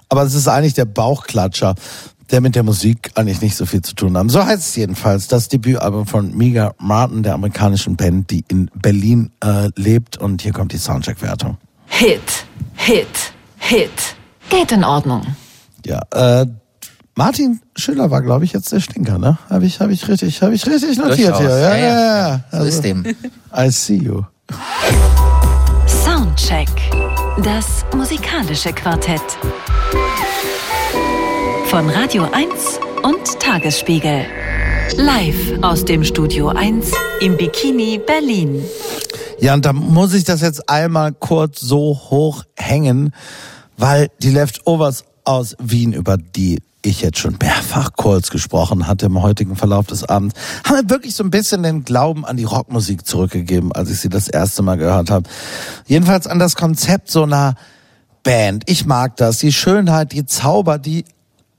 [0.09, 1.75] Aber es ist eigentlich der Bauchklatscher,
[2.31, 4.29] der mit der Musik eigentlich nicht so viel zu tun haben.
[4.29, 9.31] So heißt es jedenfalls, das Debütalbum von Mega Martin, der amerikanischen Band, die in Berlin
[9.43, 10.17] äh, lebt.
[10.17, 11.57] Und hier kommt die Soundcheck-Wertung.
[11.85, 13.07] Hit, Hit,
[13.57, 13.91] Hit.
[14.49, 15.21] Geht in Ordnung.
[15.85, 16.47] Ja, äh,
[17.17, 19.37] Martin Schüler war, glaube ich, jetzt der Stinker, ne?
[19.49, 21.39] Habe ich, hab ich richtig, habe ich richtig notiert Durchaus.
[21.39, 21.49] hier.
[21.49, 22.41] Ja, Ja, ja, ja.
[22.51, 22.59] ja.
[22.59, 23.05] So ist dem.
[23.57, 24.23] I see you.
[25.87, 26.67] Soundcheck.
[27.41, 29.21] Das musikalische Quartett.
[31.67, 34.25] Von Radio 1 und Tagesspiegel.
[34.97, 38.61] Live aus dem Studio 1 im Bikini Berlin.
[39.39, 43.13] Ja, und da muss ich das jetzt einmal kurz so hoch hängen,
[43.77, 49.21] weil die Leftovers aus Wien, über die ich jetzt schon mehrfach kurz gesprochen hatte im
[49.21, 53.05] heutigen Verlauf des Abends, haben mir wirklich so ein bisschen den Glauben an die Rockmusik
[53.05, 55.29] zurückgegeben, als ich sie das erste Mal gehört habe.
[55.85, 57.55] Jedenfalls an das Konzept so einer
[58.23, 58.63] Band.
[58.67, 59.37] Ich mag das.
[59.37, 61.05] Die Schönheit, die Zauber, die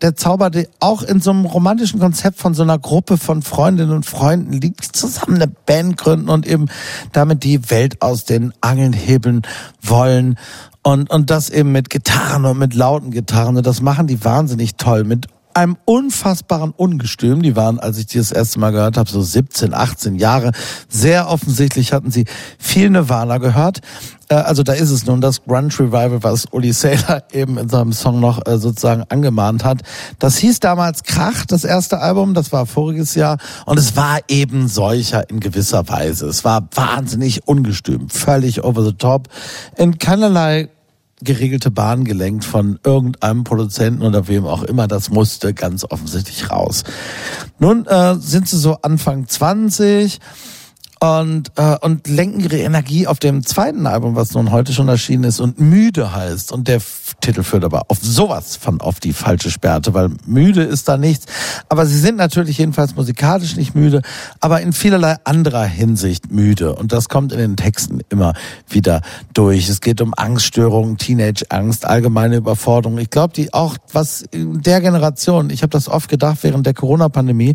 [0.02, 3.92] der Zauber, der auch in so einem romantischen Konzept von so einer Gruppe von Freundinnen
[3.92, 6.66] und Freunden liegt, die zusammen eine Band gründen und eben
[7.12, 9.42] damit die Welt aus den Angeln hebeln
[9.80, 10.38] wollen.
[10.86, 13.56] Und, und das eben mit Gitarren und mit lauten Gitarren.
[13.56, 15.02] Und das machen die wahnsinnig toll.
[15.02, 17.42] Mit einem unfassbaren Ungestüm.
[17.42, 20.52] Die waren, als ich die das erste Mal gehört habe, so 17, 18 Jahre.
[20.88, 22.26] Sehr offensichtlich hatten sie
[22.56, 23.80] viel Nirvana gehört.
[24.28, 27.92] Äh, Also da ist es nun das Grunge Revival, was Uli Saylor eben in seinem
[27.92, 29.82] Song noch äh, sozusagen angemahnt hat.
[30.20, 33.38] Das hieß damals Krach, das erste Album, das war voriges Jahr.
[33.64, 36.26] Und es war eben solcher in gewisser Weise.
[36.26, 39.26] Es war wahnsinnig ungestüm, völlig over the top,
[39.76, 40.68] in keinerlei
[41.22, 44.86] geregelte Bahn gelenkt von irgendeinem Produzenten oder wem auch immer.
[44.86, 46.84] Das musste ganz offensichtlich raus.
[47.58, 50.20] Nun äh, sind sie so Anfang 20
[50.98, 55.24] und, äh, und lenken ihre Energie auf dem zweiten Album, was nun heute schon erschienen
[55.24, 56.52] ist und müde heißt.
[56.52, 56.80] Und der
[57.20, 61.26] Titel führt aber auf sowas von auf die falsche Sperrte, weil müde ist da nichts.
[61.68, 64.00] Aber sie sind natürlich jedenfalls musikalisch nicht müde,
[64.40, 66.74] aber in vielerlei anderer Hinsicht müde.
[66.74, 68.32] Und das kommt in den Texten immer
[68.68, 69.02] wieder
[69.34, 69.68] durch.
[69.68, 72.96] Es geht um Angststörungen, Teenage-Angst, allgemeine Überforderung.
[72.98, 76.74] Ich glaube, die auch was in der Generation, ich habe das oft gedacht während der
[76.74, 77.54] Corona-Pandemie,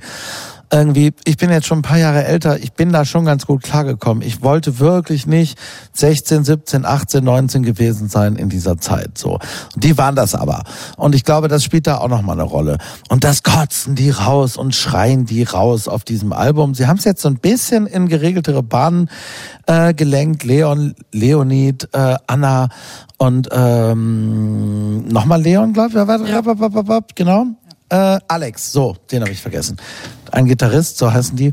[0.71, 3.61] irgendwie, ich bin jetzt schon ein paar Jahre älter, ich bin da schon ganz gut
[3.61, 4.23] klargekommen.
[4.23, 5.59] Ich wollte wirklich nicht
[5.93, 9.17] 16, 17, 18, 19 gewesen sein in dieser Zeit.
[9.17, 9.33] So.
[9.75, 10.63] Und die waren das aber.
[10.95, 12.77] Und ich glaube, das spielt da auch nochmal eine Rolle.
[13.09, 16.73] Und das kotzen die raus und schreien die raus auf diesem Album.
[16.73, 19.09] Sie haben es jetzt so ein bisschen in geregeltere Bahnen
[19.67, 20.43] äh, gelenkt.
[20.43, 22.69] Leon, Leonid, äh, Anna
[23.17, 25.95] und ähm, nochmal Leon, glaube ich.
[25.95, 26.21] Das?
[27.15, 27.45] Genau.
[27.91, 29.75] Äh, Alex, so, den habe ich vergessen.
[30.31, 31.51] Ein Gitarrist, so heißen die.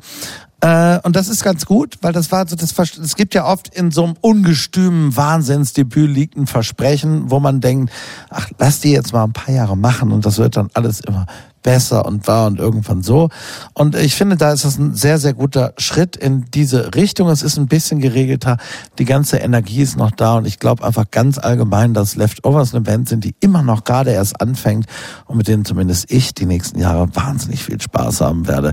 [0.60, 3.74] Äh, und das ist ganz gut, weil das war so das es gibt ja oft
[3.74, 7.92] in so einem ungestümen Wahnsinnsdebüt liegt ein Versprechen, wo man denkt,
[8.30, 11.26] ach, lass die jetzt mal ein paar Jahre machen und das wird dann alles immer
[11.68, 13.28] besser und wahr und irgendwann so.
[13.74, 17.28] Und ich finde, da ist das ein sehr, sehr guter Schritt in diese Richtung.
[17.28, 18.56] Es ist ein bisschen geregelter.
[18.98, 22.80] Die ganze Energie ist noch da und ich glaube einfach ganz allgemein, dass Leftovers eine
[22.80, 24.86] Band sind, die immer noch gerade erst anfängt
[25.26, 28.72] und mit denen zumindest ich die nächsten Jahre wahnsinnig viel Spaß haben werde.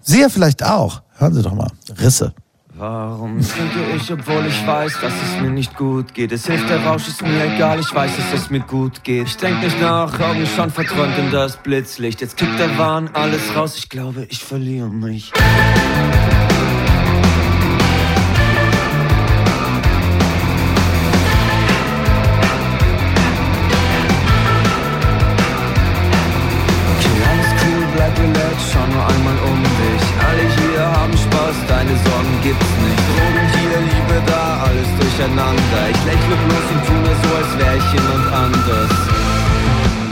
[0.00, 1.02] Sie ja vielleicht auch.
[1.18, 1.70] Hören Sie doch mal.
[2.00, 2.34] Risse.
[2.82, 6.32] Warum trinke ich, obwohl ich weiß, dass es mir nicht gut geht?
[6.32, 9.28] Es hilft, der Rausch ist mir egal, ich weiß, dass es mir gut geht.
[9.28, 12.20] Ich denk nicht nach, Augen schon verträumt in das Blitzlicht.
[12.20, 15.32] Jetzt kickt der Wahn alles raus, ich glaube, ich verliere mich.
[35.22, 35.90] Durcheinander.
[35.90, 38.90] Ich lächle bloß und tu mir so, als wär ich jemand anders.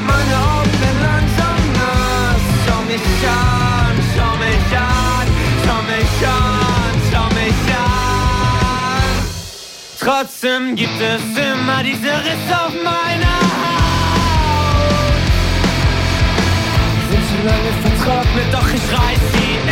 [0.07, 2.43] Meine Augen werden langsam nass.
[2.67, 5.27] Schau mich an, schau mich an,
[5.65, 9.15] schau mich an, schau mich an.
[9.99, 13.81] Trotzdem gibt es immer diese Risse auf meiner Haut.
[17.83, 19.70] vertrocknet, doch ich reiß sie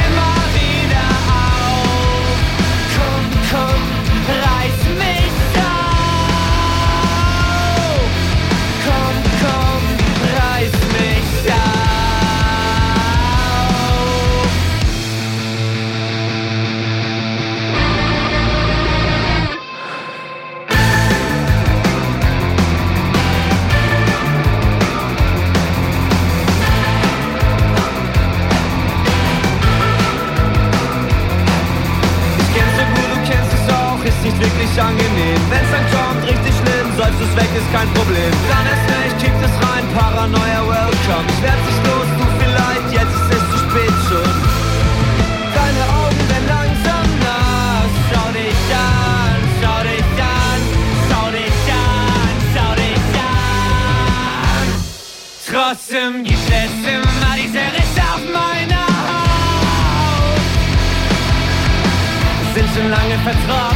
[34.78, 35.40] nicht angenehm.
[35.50, 38.30] Wenn's dann kommt, richtig schlimm, seufzt es weg, ist kein Problem.
[38.48, 41.26] Dann erst recht, kickt es rein, Paranoia, welcome.
[41.28, 44.32] Ich werd nicht los, du vielleicht, jetzt ist es zu spät schon.
[45.54, 50.60] Deine Augen werden langsam nass, schau dich an, schau dich an,
[51.08, 54.66] schau dich an, schau dich an.
[55.50, 59.38] Trotzdem gibt es immer diese Risse auf meiner Haut
[62.54, 63.67] sind schon lange vertrocknet,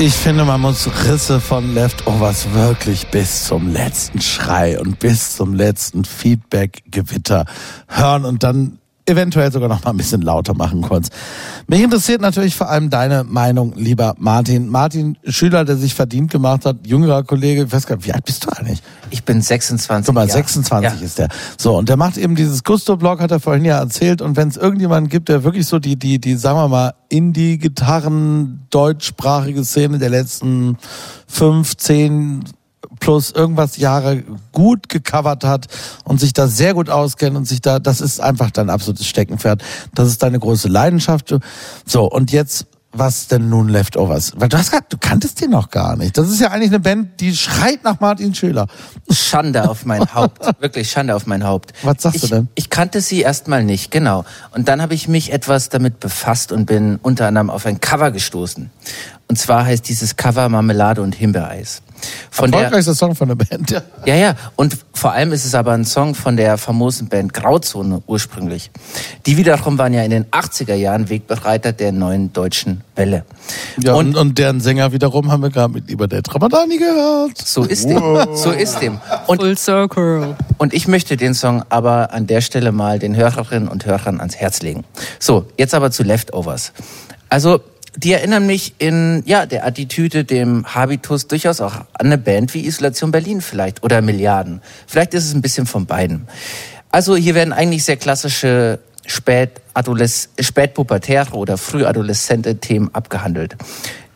[0.00, 5.52] Ich finde, man muss Risse von Leftovers wirklich bis zum letzten Schrei und bis zum
[5.52, 7.44] letzten Feedback-Gewitter
[7.86, 11.10] hören und dann eventuell sogar noch mal ein bisschen lauter machen kurz.
[11.70, 14.70] Mich interessiert natürlich vor allem deine Meinung, lieber Martin.
[14.70, 18.24] Martin Schüler, der sich verdient gemacht hat, jüngerer Kollege, ich weiß gar nicht, wie alt
[18.24, 18.82] bist du eigentlich?
[19.10, 20.38] Ich bin 26 Guck mal, Jahre.
[20.38, 21.06] 26 Ja.
[21.06, 21.28] ist der.
[21.56, 24.20] So, und der macht eben dieses Gusto-Blog, hat er vorhin ja erzählt.
[24.20, 28.66] Und wenn es irgendjemanden gibt, der wirklich so die, die, die, sagen wir mal, Indie-Gitarren,
[28.70, 30.76] deutschsprachige Szene der letzten
[31.28, 32.42] fünf, zehn
[32.98, 35.66] plus irgendwas Jahre gut gecovert hat
[36.04, 39.62] und sich da sehr gut auskennt und sich da, das ist einfach dein absolutes Steckenpferd.
[39.94, 41.34] Das ist deine große Leidenschaft.
[41.86, 44.32] So, und jetzt, was denn nun Leftovers?
[44.36, 46.18] Weil du hast grad, du kanntest den noch gar nicht.
[46.18, 48.66] Das ist ja eigentlich eine Band, die schreit nach Martin Schüler.
[49.08, 50.44] Schande auf mein Haupt.
[50.60, 51.72] Wirklich Schande auf mein Haupt.
[51.84, 52.48] Was sagst ich, du denn?
[52.56, 54.24] Ich kannte sie erstmal nicht, genau.
[54.52, 58.10] Und dann habe ich mich etwas damit befasst und bin unter anderem auf ein Cover
[58.10, 58.70] gestoßen.
[59.28, 61.82] Und zwar heißt dieses Cover Marmelade und Himbeereis.
[62.30, 63.82] Von der, Erfolgreichster Song von der Band, ja.
[64.06, 64.34] ja, ja.
[64.56, 68.70] Und vor allem ist es aber ein Song von der famosen Band Grauzone ursprünglich.
[69.26, 73.24] Die wiederum waren ja in den 80er Jahren Wegbereiter der neuen deutschen Welle.
[73.82, 77.38] ja und, und deren Sänger wiederum haben wir gerade mit Lieber der Tramadani gehört.
[77.38, 78.18] so ist dem.
[78.34, 79.00] So ist dem.
[79.26, 80.36] Und Full Circle.
[80.58, 84.36] Und ich möchte den Song aber an der Stelle mal den Hörerinnen und Hörern ans
[84.36, 84.84] Herz legen.
[85.18, 86.72] So, jetzt aber zu Leftovers.
[87.28, 87.60] Also,
[87.96, 92.66] die erinnern mich in, ja, der Attitüde, dem Habitus durchaus auch an eine Band wie
[92.66, 94.62] Isolation Berlin vielleicht oder Milliarden.
[94.86, 96.28] Vielleicht ist es ein bisschen von beiden.
[96.90, 103.56] Also, hier werden eigentlich sehr klassische Spätadolesz spätpubertäre oder frühadoleszente Themen abgehandelt.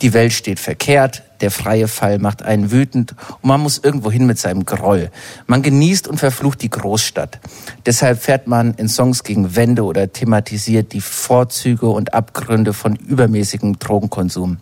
[0.02, 4.26] Die Welt steht verkehrt, der freie Fall macht einen wütend und man muss irgendwo hin
[4.26, 5.10] mit seinem Groll.
[5.46, 7.38] Man genießt und verflucht die Großstadt.
[7.86, 13.78] Deshalb fährt man in Songs gegen Wände oder thematisiert die Vorzüge und Abgründe von übermäßigem
[13.78, 14.58] Drogenkonsum.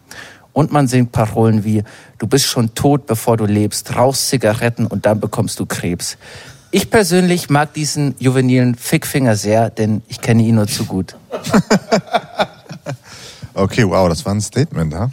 [0.53, 1.83] Und man singt Parolen wie,
[2.19, 6.19] du bist schon tot, bevor du lebst, rauchst Zigaretten und dann bekommst du Krebs.
[6.71, 11.17] Ich persönlich mag diesen juvenilen Fickfinger sehr, denn ich kenne ihn nur zu gut.
[13.55, 15.11] Okay, wow, das war ein Statement, ha?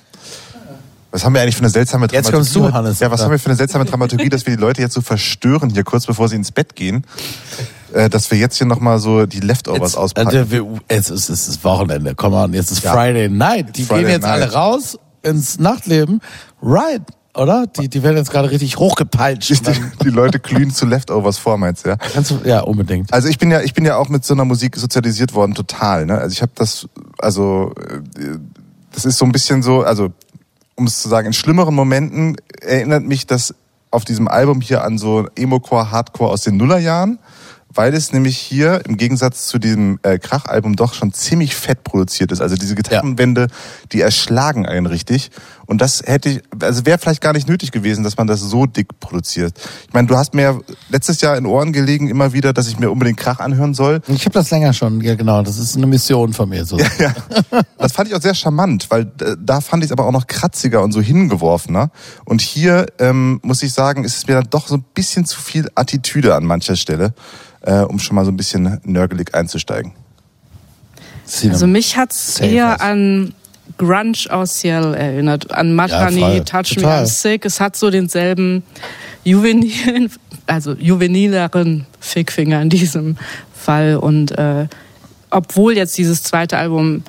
[1.12, 2.38] Was haben wir eigentlich für eine seltsame Jetzt Dramaturgie?
[2.38, 3.00] kommst du, Hannes.
[3.00, 5.70] Ja, was haben wir für eine seltsame Dramaturgie, dass wir die Leute jetzt so verstören
[5.72, 7.04] hier kurz bevor sie ins Bett gehen,
[7.94, 10.36] äh, dass wir jetzt hier nochmal so die Leftovers Jetzt, auspacken.
[10.90, 12.94] äh, jetzt ist es ist Wochenende, komm on, jetzt ist Ja.
[12.94, 13.76] Friday Night.
[13.78, 14.42] Die Friday gehen jetzt night.
[14.44, 16.22] alle raus ins Nachtleben.
[16.62, 17.02] Right.
[17.36, 17.66] oder?
[17.68, 19.66] Die, die werden jetzt gerade richtig hochgepeitscht.
[19.68, 21.96] Die, die Leute glühen zu Leftovers vor, meinst du, ja?
[21.98, 23.12] Kannst du, ja, unbedingt.
[23.14, 26.06] Also ich bin ja, ich bin ja auch mit so einer Musik sozialisiert worden, total.
[26.06, 26.18] Ne?
[26.18, 26.88] Also ich habe das,
[27.18, 28.38] also äh,
[28.94, 30.10] das ist so ein bisschen so, also
[30.80, 33.54] um es zu sagen, in schlimmeren Momenten erinnert mich das
[33.92, 37.20] auf diesem Album hier an so Emo-Core, Hardcore aus den Nullerjahren,
[37.74, 42.32] weil es nämlich hier im Gegensatz zu diesem äh, Krach-Album doch schon ziemlich fett produziert
[42.32, 42.42] ist.
[42.42, 43.48] Also diese Gitarrenwände,
[43.92, 45.32] die erschlagen einen richtig.
[45.70, 48.66] Und das hätte ich, also wäre vielleicht gar nicht nötig gewesen, dass man das so
[48.66, 49.54] dick produziert.
[49.88, 50.60] Ich meine, du hast mir ja
[50.90, 54.02] letztes Jahr in Ohren gelegen immer wieder, dass ich mir unbedingt Krach anhören soll.
[54.08, 55.44] Ich habe das länger schon, ja genau.
[55.44, 56.66] Das ist eine Mission von mir.
[56.66, 56.80] So.
[56.98, 57.14] Ja,
[57.78, 60.26] das fand ich auch sehr charmant, weil äh, da fand ich es aber auch noch
[60.26, 61.92] kratziger und so hingeworfener.
[62.26, 65.40] Und hier ähm, muss ich sagen, ist es mir dann doch so ein bisschen zu
[65.40, 67.14] viel Attitüde an mancher Stelle,
[67.62, 69.94] äh, um schon mal so ein bisschen nörgelig einzusteigen.
[71.48, 72.82] Also mich hat's Safe eher was.
[72.82, 73.34] an
[73.78, 76.40] Grunge aus Seattle erinnert, an Madhani, Ja.
[76.42, 76.84] Touch Me.
[76.86, 77.46] I'm Sick.
[77.46, 78.64] Es hat so denselben
[79.24, 80.12] juvenilen,
[80.48, 83.18] also juvenileren Fickfinger in diesem
[83.54, 83.98] Fall.
[83.98, 84.68] Und äh,
[85.30, 87.04] obwohl jetzt dieses zweite Album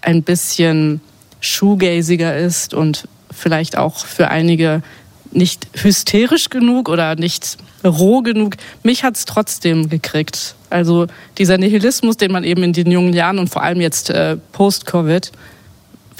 [0.00, 1.00] ein bisschen
[1.40, 4.82] shoegaziger ist und vielleicht auch für einige
[5.32, 8.56] nicht hysterisch genug oder nicht roh genug.
[8.82, 10.54] Mich hat's trotzdem gekriegt.
[10.70, 11.06] Also
[11.38, 15.30] dieser Nihilismus, den man eben in den jungen Jahren und vor allem jetzt äh, post-Covid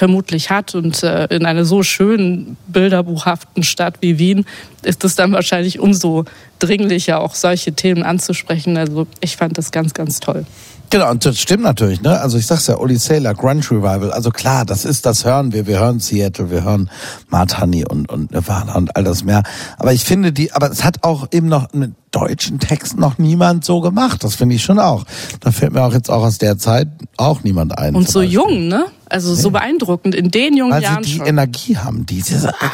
[0.01, 4.47] vermutlich hat und äh, in einer so schönen, bilderbuchhaften Stadt wie Wien
[4.81, 6.25] ist es dann wahrscheinlich umso
[6.59, 8.79] dringlicher, auch solche Themen anzusprechen.
[8.79, 10.47] Also ich fand das ganz, ganz toll.
[10.89, 12.19] Genau, und das stimmt natürlich, ne?
[12.19, 14.11] Also ich sag's ja, Uli Sailor, Grunge Revival.
[14.11, 15.67] Also klar, das ist, das hören wir.
[15.67, 16.89] Wir hören Seattle, wir hören
[17.29, 19.43] Mart Honey und, und Nirvana und all das mehr.
[19.77, 21.69] Aber ich finde die, aber es hat auch eben noch
[22.11, 24.25] deutschen Texten noch niemand so gemacht.
[24.25, 25.05] Das finde ich schon auch.
[25.41, 27.95] Da fällt mir auch jetzt auch aus der Zeit auch niemand ein.
[27.95, 28.35] Und so Beispiel.
[28.35, 28.87] jung, ne?
[29.09, 31.27] Also so beeindruckend in den jungen Weil sie Jahren die schon.
[31.27, 32.69] Energie haben, die, diese, ah,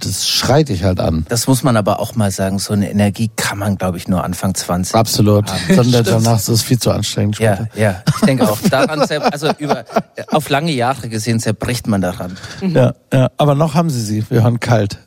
[0.00, 1.26] das schreit dich halt an.
[1.28, 4.24] Das muss man aber auch mal sagen, so eine Energie kann man, glaube ich, nur
[4.24, 4.94] Anfang 20.
[4.94, 5.44] Absolut.
[5.74, 7.38] Sondern danach ist es viel zu anstrengend.
[7.38, 7.78] Ja, später.
[7.78, 8.58] ja, ich denke auch.
[8.70, 9.84] Daran, also über,
[10.28, 12.38] auf lange Jahre gesehen zerbricht man daran.
[12.62, 13.30] ja, ja.
[13.36, 14.24] Aber noch haben sie sie.
[14.30, 14.98] Wir hören kalt.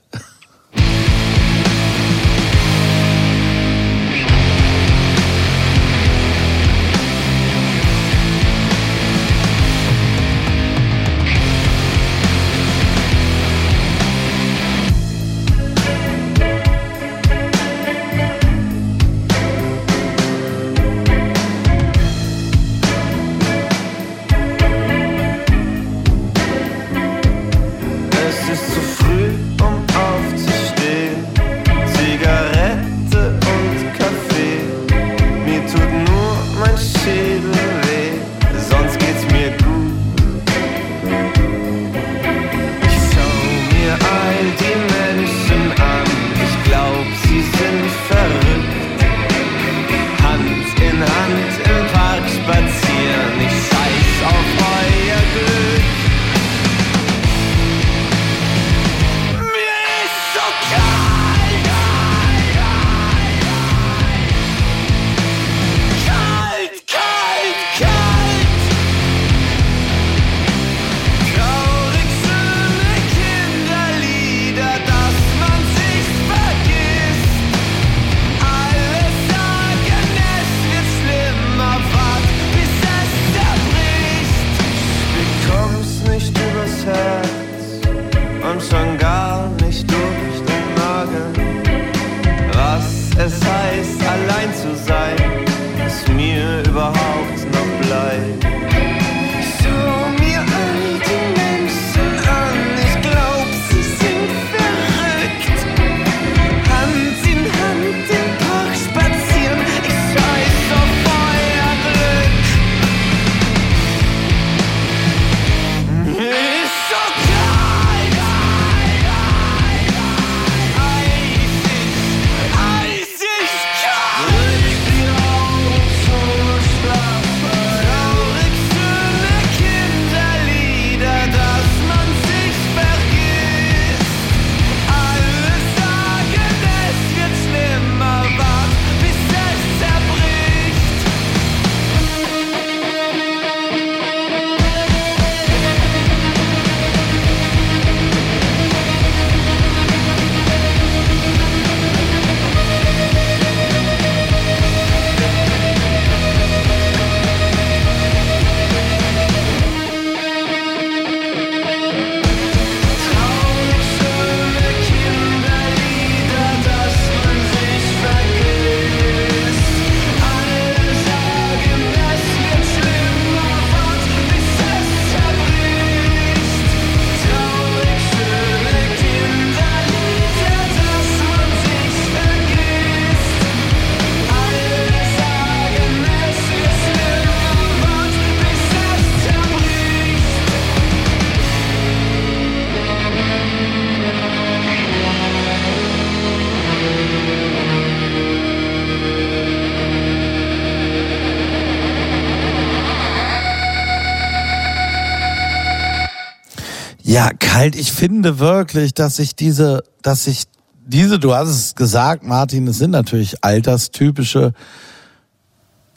[207.69, 207.75] Ja, kalt.
[207.75, 210.45] Ich finde wirklich, dass sich diese, dass sich
[210.85, 214.53] diese, du hast es gesagt, Martin, es sind natürlich alterstypische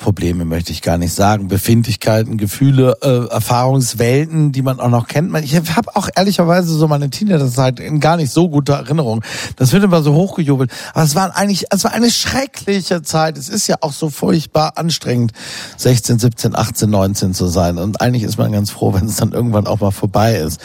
[0.03, 5.35] Probleme möchte ich gar nicht sagen, Befindlichkeiten, Gefühle, äh, Erfahrungswelten, die man auch noch kennt.
[5.45, 9.23] Ich habe auch ehrlicherweise so meine Teenagerzeit in gar nicht so gute Erinnerung.
[9.57, 10.71] Das wird immer so hochgejubelt.
[10.93, 13.39] Aber es war eigentlich, es war eine schreckliche Zeit.
[13.39, 15.33] Es ist ja auch so furchtbar anstrengend,
[15.77, 17.79] 16, 17, 18, 19 zu sein.
[17.79, 20.61] Und eigentlich ist man ganz froh, wenn es dann irgendwann auch mal vorbei ist.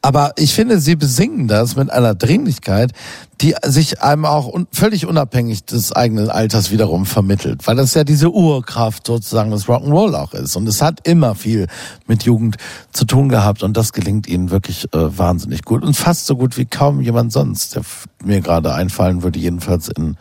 [0.00, 2.92] Aber ich finde, sie besingen das mit einer Dringlichkeit,
[3.40, 8.04] die sich einem auch un völlig unabhängig des eigenen Alters wiederum vermittelt, weil das ja
[8.04, 10.56] diese Urkraft sozusagen des Rock'n'Roll auch ist.
[10.56, 11.68] Und es hat immer viel
[12.06, 12.56] mit Jugend
[12.92, 16.56] zu tun gehabt und das gelingt ihnen wirklich äh, wahnsinnig gut und fast so gut
[16.56, 17.82] wie kaum jemand sonst, der
[18.24, 20.16] mir gerade einfallen würde, jedenfalls in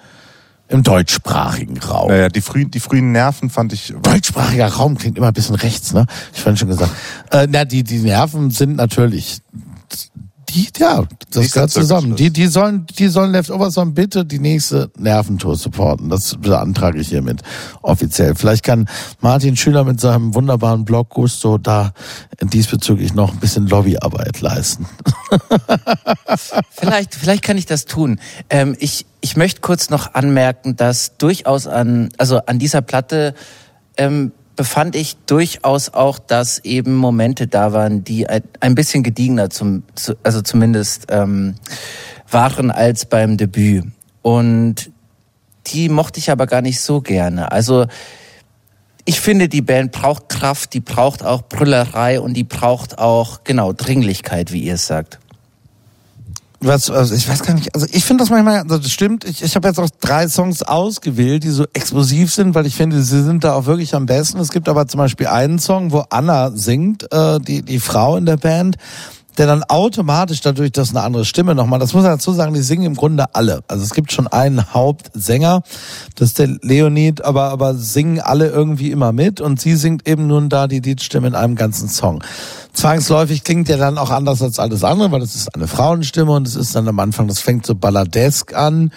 [0.69, 2.09] im deutschsprachigen Raum.
[2.09, 3.93] Naja, die frühen, die frühen Nerven fand ich.
[4.01, 6.05] Deutschsprachiger Raum klingt immer ein bisschen rechts, ne?
[6.33, 6.91] Ich fand schon gesagt.
[7.31, 9.39] Äh, na, die, die Nerven sind natürlich
[10.77, 12.15] ja, das gehört zusammen.
[12.15, 16.09] Die, die sollen, die sollen Leftovers sollen bitte die nächste Nerventour supporten.
[16.09, 17.41] Das beantrage ich hiermit
[17.81, 18.35] offiziell.
[18.35, 18.87] Vielleicht kann
[19.19, 21.93] Martin Schüler mit seinem wunderbaren Blog Gusto da
[22.41, 24.85] diesbezüglich noch ein bisschen Lobbyarbeit leisten.
[26.71, 28.19] Vielleicht, vielleicht kann ich das tun.
[28.49, 33.33] Ähm, ich, ich möchte kurz noch anmerken, dass durchaus an, also an dieser Platte
[33.97, 39.83] ähm, befand ich durchaus auch, dass eben Momente da waren, die ein, bisschen gediegener zum,
[39.95, 41.55] zu, also zumindest ähm,
[42.29, 43.85] waren als beim Debüt.
[44.21, 44.91] Und
[45.67, 47.51] die mochte ich aber gar nicht so gerne.
[47.51, 47.85] Also
[49.05, 53.71] ich finde, die Band braucht Kraft, die braucht auch Brüllerei und die braucht auch, genau,
[53.71, 55.19] Dringlichkeit, wie ihr es sagt.
[56.59, 59.43] Was, also ich weiß gar nicht, also ich finde das manchmal, also das stimmt, ich,
[59.43, 63.23] ich habe jetzt auch drei Songs ausgewählt, die so explosiv sind, weil ich finde, sie
[63.23, 64.39] sind da auch wirklich am besten.
[64.39, 68.25] Es gibt aber zum Beispiel einen Song, wo Anna singt, äh, die, die Frau in
[68.25, 68.77] der Band,
[69.37, 72.61] der dann automatisch dadurch, dass eine andere Stimme nochmal, das muss man dazu sagen, die
[72.61, 73.61] singen im Grunde alle.
[73.67, 75.61] Also es gibt schon einen Hauptsänger,
[76.15, 80.27] das ist der Leonid, aber, aber singen alle irgendwie immer mit und sie singt eben
[80.27, 82.23] nun da die Liedstimme in einem ganzen Song.
[82.73, 86.47] Zwangsläufig klingt der dann auch anders als alles andere, weil das ist eine Frauenstimme und
[86.47, 88.91] es ist dann am Anfang, das fängt so balladesk an.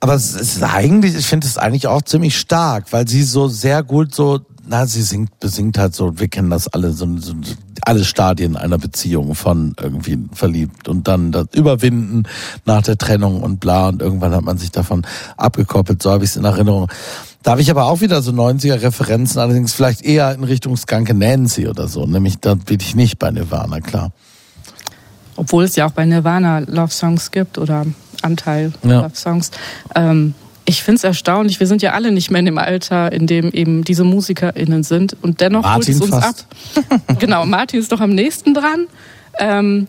[0.00, 3.82] Aber es ist eigentlich, ich finde es eigentlich auch ziemlich stark, weil sie so sehr
[3.82, 7.32] gut so, na, sie singt, besingt halt so, wir kennen das alle, so, so
[7.82, 12.24] alle Stadien einer Beziehung von irgendwie verliebt und dann das Überwinden
[12.64, 15.06] nach der Trennung und bla und irgendwann hat man sich davon
[15.36, 16.88] abgekoppelt, so habe ich es in Erinnerung.
[17.42, 21.14] Da habe ich aber auch wieder so 90er Referenzen, allerdings vielleicht eher in Richtung Skanke
[21.14, 24.12] Nancy oder so, nämlich da bin ich nicht bei Nirvana, klar.
[25.36, 27.84] Obwohl es ja auch bei Nirvana Love Songs gibt oder
[28.22, 29.02] Anteil Ja.
[29.02, 29.50] Love Songs.
[29.94, 30.34] Ähm,
[30.66, 33.50] ich finde es erstaunlich, wir sind ja alle nicht mehr in dem Alter, in dem
[33.52, 35.16] eben diese MusikerInnen sind.
[35.22, 36.46] Und dennoch holt es uns fast.
[36.90, 37.00] ab.
[37.18, 38.86] genau, Martin ist doch am nächsten dran.
[39.38, 39.86] Ähm,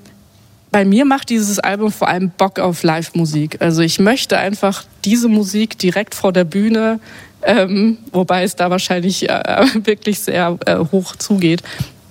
[0.72, 3.61] bei mir macht dieses Album vor allem Bock auf Live-Musik.
[3.61, 6.99] Also ich möchte einfach diese Musik direkt vor der Bühne,
[7.43, 11.64] ähm, wobei es da wahrscheinlich äh, wirklich sehr äh, hoch zugeht.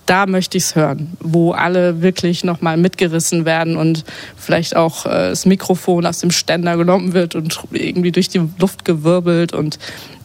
[0.06, 4.04] Da möchte ich es hören, wo alle wirklich nochmal mitgerissen werden und
[4.36, 8.84] vielleicht auch äh, das Mikrofon aus dem Ständer genommen wird und irgendwie durch die Luft
[8.84, 9.78] gewirbelt und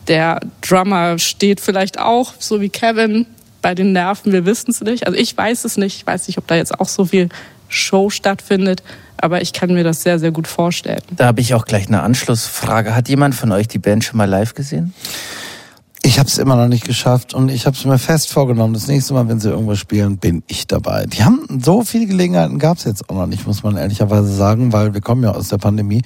[0.08, 3.26] der Drummer steht vielleicht auch, so wie Kevin,
[3.62, 5.06] bei den Nerven, wir wissen es nicht.
[5.06, 7.30] Also ich weiß es nicht, ich weiß nicht, ob da jetzt auch so viel
[7.68, 8.82] Show stattfindet,
[9.18, 11.02] aber ich kann mir das sehr, sehr gut vorstellen.
[11.16, 12.96] Da habe ich auch gleich eine Anschlussfrage.
[12.96, 14.94] Hat jemand von euch die Band schon mal live gesehen?
[16.02, 18.74] Ich habe es immer noch nicht geschafft und ich habe es mir fest vorgenommen.
[18.74, 21.06] Das nächste Mal, wenn sie irgendwas spielen, bin ich dabei.
[21.06, 24.72] Die haben so viele Gelegenheiten gab es jetzt auch noch nicht, muss man ehrlicherweise sagen,
[24.72, 26.02] weil wir kommen ja aus der Pandemie.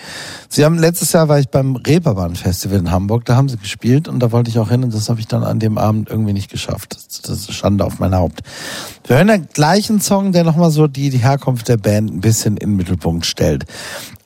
[0.49, 4.07] Sie haben letztes Jahr war ich beim Reeperbahn Festival in Hamburg, da haben sie gespielt
[4.07, 6.34] und da wollte ich auch hin und das habe ich dann an dem Abend irgendwie
[6.34, 6.95] nicht geschafft.
[6.95, 8.41] Das, das ist Schande auf mein Haupt.
[9.06, 12.57] Wir hören den gleichen Song, der nochmal so die, die Herkunft der Band ein bisschen
[12.57, 13.65] in den Mittelpunkt stellt.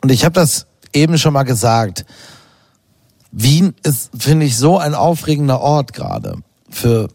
[0.02, 2.06] Und ich habe das eben schon mal gesagt.
[3.40, 6.38] Wien ist, finde ich, so ein aufregender Ort gerade
[6.70, 7.08] für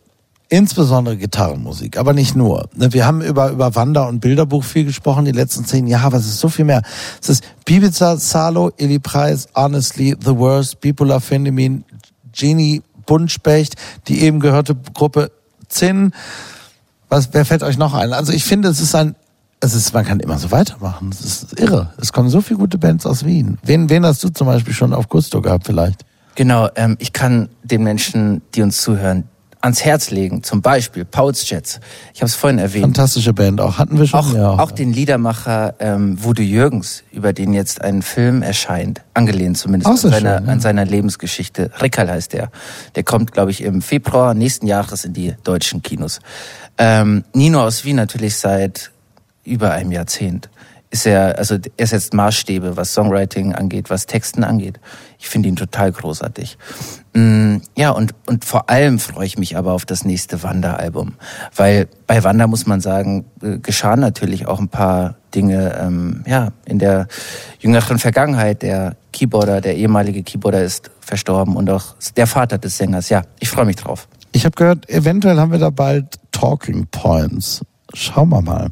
[0.49, 2.69] insbesondere Gitarrenmusik, aber nicht nur.
[2.77, 6.19] Ne, Wir haben über, über Wander- und Bilderbuch viel gesprochen die letzten zehn Jahre, aber
[6.19, 6.82] es ist so viel mehr.
[7.20, 11.85] Es ist Bibiza, Salo, Eli Preis, Honestly, The Worst, Bipolar Phänomen,
[12.32, 13.74] Genie, Buntspecht,
[14.07, 15.32] die eben gehörte Gruppe
[15.69, 16.12] Zinn.
[17.09, 18.12] Was, wer fällt euch noch ein?
[18.12, 19.16] Also ich finde, es ist ein,
[19.61, 21.11] es ist, man kann immer so weitermachen.
[21.12, 21.94] Es ist irre.
[21.97, 23.59] Es kommen so viele gute Bands aus Wien.
[23.65, 26.05] Wen, wen hast du zum Beispiel schon auf Gusto gehabt vielleicht?
[26.34, 29.24] Genau, ähm, ich kann den Menschen, die uns zuhören,
[29.62, 30.42] ans Herz legen.
[30.42, 31.80] Zum Beispiel Pauls Jets.
[32.14, 32.84] Ich habe es vorhin erwähnt.
[32.84, 33.78] Fantastische Band auch.
[33.78, 34.20] Hatten wir schon?
[34.20, 34.50] Auch, ja.
[34.50, 40.04] auch den Liedermacher ähm, Wudo Jürgens, über den jetzt ein Film erscheint, angelehnt zumindest Auch
[40.04, 40.52] an seiner, schön, ja.
[40.52, 41.70] an seiner Lebensgeschichte.
[41.80, 42.50] Rickerl heißt der.
[42.96, 46.18] Der kommt, glaube ich, im Februar nächsten Jahres in die deutschen Kinos.
[46.76, 48.90] Ähm, Nino aus Wien natürlich seit
[49.44, 50.48] über einem Jahrzehnt
[50.93, 54.78] ist er, also er setzt Maßstäbe, was Songwriting angeht, was Texten angeht.
[55.19, 56.59] Ich finde ihn total großartig.
[57.14, 61.14] Mm, Ja, und, und vor allem freue ich mich aber auf das nächste Wanda-Album.
[61.56, 66.48] Weil bei Wanda muss man sagen, äh, geschahen natürlich auch ein paar Dinge, ähm, ja,
[66.66, 67.09] in der
[67.59, 68.60] jüngeren Vergangenheit.
[68.60, 73.09] Der Keyboarder, der ehemalige Keyboarder ist verstorben und auch der Vater des Sängers.
[73.09, 74.09] Ja, ich freue mich drauf.
[74.32, 77.62] Ich habe gehört, eventuell haben wir da bald Talking Points.
[77.94, 78.70] Schauen wir mal.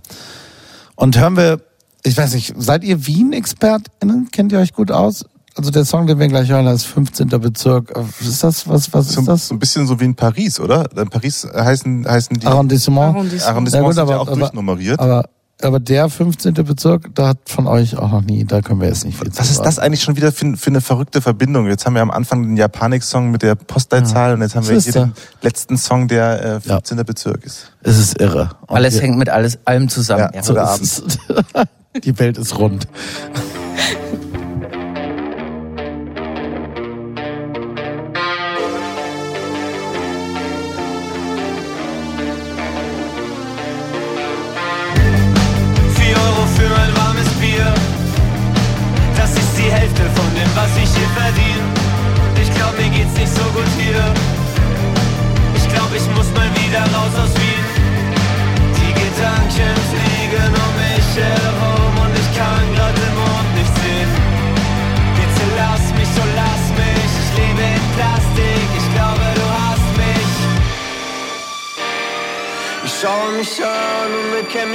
[0.97, 1.60] Und hören wir,
[2.02, 4.31] ich weiß nicht, seid ihr Wien-ExpertInnen?
[4.31, 5.24] Kennt ihr euch gut aus?
[5.56, 7.28] Also der Song, den wir gleich hören, ist 15.
[7.28, 7.93] Bezirk.
[8.20, 9.48] Ist das, was, was So, ist das?
[9.48, 10.86] so ein bisschen so wie in Paris, oder?
[10.97, 13.14] In Paris heißen, heißen die Arrondissement.
[13.16, 13.48] Arrondissement.
[13.48, 15.01] Arrondissements Ja, gut, sind ja aber- auch aber- durchnummeriert.
[15.01, 15.24] Aber,
[15.60, 16.55] aber der 15.
[16.55, 19.40] Bezirk, da hat von euch auch noch nie, da können wir jetzt nicht viel zu
[19.40, 19.66] Was ist sagen.
[19.66, 21.66] das eigentlich schon wieder für, für eine verrückte Verbindung?
[21.66, 24.85] Jetzt haben wir am Anfang den Japanik-Song mit der Postleitzahl und jetzt haben wir Das
[24.85, 25.12] hier den
[25.43, 27.05] letzten Song, der äh, 15.
[27.05, 27.72] Bezirk ist.
[27.82, 28.51] Es ist irre.
[28.68, 30.28] Und Alles hängt mit alles, allem zusammen.
[30.32, 31.18] Ja, Ja, so der ist es.
[31.96, 32.86] Die Welt ist rund.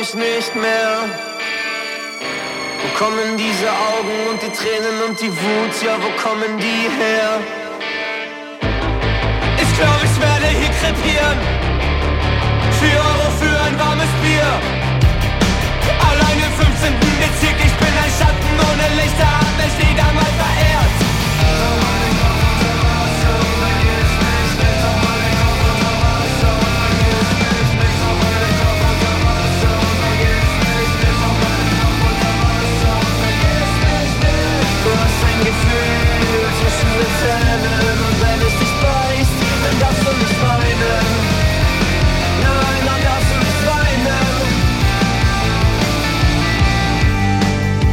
[0.06, 0.98] mich nicht mehr.
[2.82, 5.73] Wo kommen diese Augen und die Tränen und die Wut?
[5.84, 7.40] Ja, wo kommen die her?
[9.57, 11.38] Ich glaube, ich werde hier krepieren.
[12.80, 14.49] Vier Euro für ein warmes Bier.
[16.10, 16.94] Allein im 15.
[17.22, 20.74] Bezirk, ich bin ein Schatten ohne Lichter, hab mich wieder mal verehrt.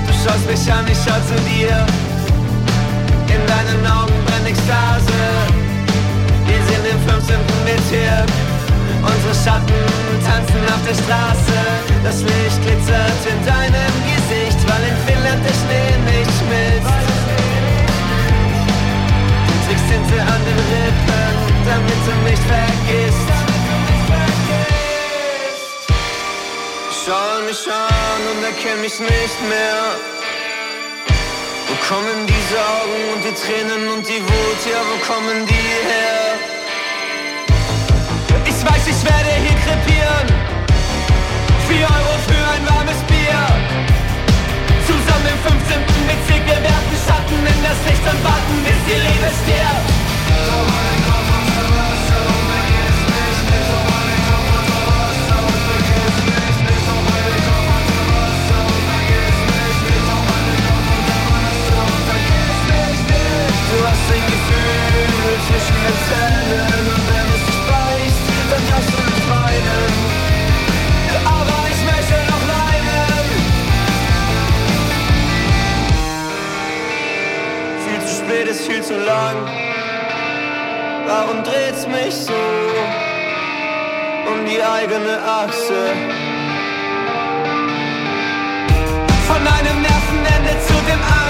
[0.07, 1.75] Du schaust mich an, ich schau zu dir.
[3.29, 5.21] In deinen Augen brennt Ekstase.
[6.47, 7.37] Wir sind im 15.
[7.65, 8.31] Bezirk.
[9.03, 9.83] Unsere Schatten
[10.25, 11.59] tanzen auf der Straße.
[12.05, 13.92] Das Licht glitzert in deinem
[19.93, 21.37] Tinte an den Rippen,
[21.69, 23.29] damit du nicht vergisst.
[27.05, 29.83] Schau mich an und erkenn mich nicht mehr.
[31.69, 34.61] Wo kommen diese Augen und die Tränen und die Wut?
[34.73, 36.25] Ja, wo kommen die her?
[38.47, 40.27] Ich weiß, ich werde hier krepieren.
[41.69, 42.62] Vier Euro für ein
[47.73, 50.92] Das Licht und warten, bis die Liebe stirbt.
[78.93, 79.37] Zu lang.
[81.07, 82.43] Warum dreht's mich so
[84.31, 85.83] um die eigene Achse?
[89.29, 91.22] Von einem Nervenende zu dem anderen.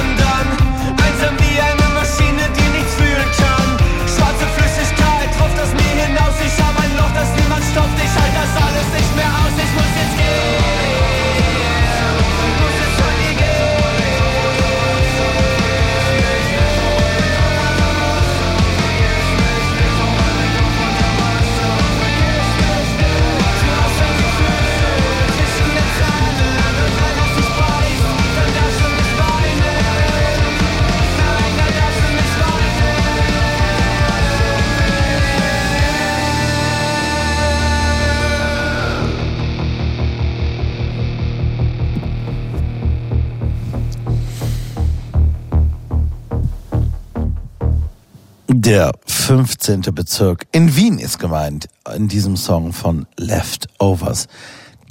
[48.65, 49.81] Der 15.
[49.93, 51.67] Bezirk in Wien ist gemeint
[51.97, 54.29] in diesem Song von Leftovers.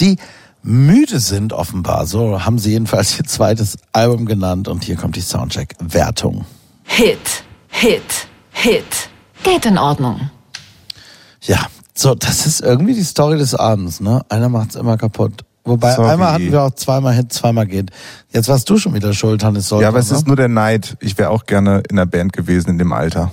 [0.02, 0.18] Die
[0.62, 2.06] müde sind offenbar.
[2.06, 6.44] So haben sie jedenfalls ihr zweites Album genannt und hier kommt die Soundcheck-Wertung.
[6.84, 9.10] Hit, Hit, Hit.
[9.42, 10.30] Geht in Ordnung.
[11.42, 14.22] Ja, so, das ist irgendwie die Story des Abends, ne?
[14.28, 15.46] Einer macht's immer kaputt.
[15.64, 16.10] Wobei, Sorry.
[16.10, 17.92] einmal hatten wir auch zweimal Hit, zweimal geht.
[18.34, 19.84] Jetzt warst du schon wieder schuld, Hannes Soltau.
[19.84, 20.18] Ja, aber es ne?
[20.18, 20.98] ist nur der Neid.
[21.00, 23.32] Ich wäre auch gerne in der Band gewesen in dem Alter.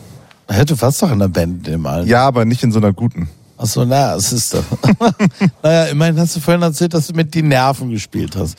[0.50, 2.08] Hä, du warst doch in der Band dem Alter.
[2.08, 3.28] Ja, aber nicht in so einer guten.
[3.60, 4.62] Ach so, naja, es ist doch.
[5.62, 8.56] naja, immerhin hast du vorhin erzählt, dass du mit die Nerven gespielt hast.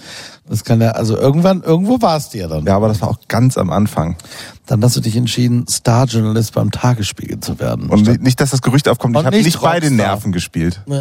[0.48, 2.66] Das kann ja, also irgendwann, irgendwo warst du ja dann.
[2.66, 4.18] Ja, aber das war auch ganz am Anfang.
[4.66, 7.90] Dann hast du dich entschieden, Starjournalist beim Tagesspiegel zu werden.
[7.90, 9.95] Und Statt- nicht, dass das Gerücht aufkommt, ich habe nicht nicht bei den.
[9.95, 10.82] Nerven gespielt.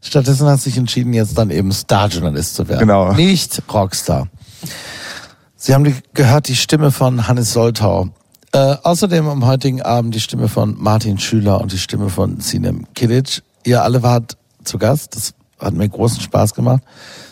[0.00, 2.80] Stattdessen hast du dich entschieden, jetzt dann eben Starjournalist zu werden.
[2.80, 3.12] Genau.
[3.12, 4.28] Nicht Rockstar.
[5.56, 8.08] Sie haben gehört die Stimme von Hannes Soltau.
[8.52, 12.86] Äh, außerdem am heutigen Abend die Stimme von Martin Schüler und die Stimme von Sinem
[12.94, 13.42] Kilic.
[13.64, 15.14] Ihr alle wart zu Gast.
[15.14, 16.82] Das hat mir großen Spaß gemacht.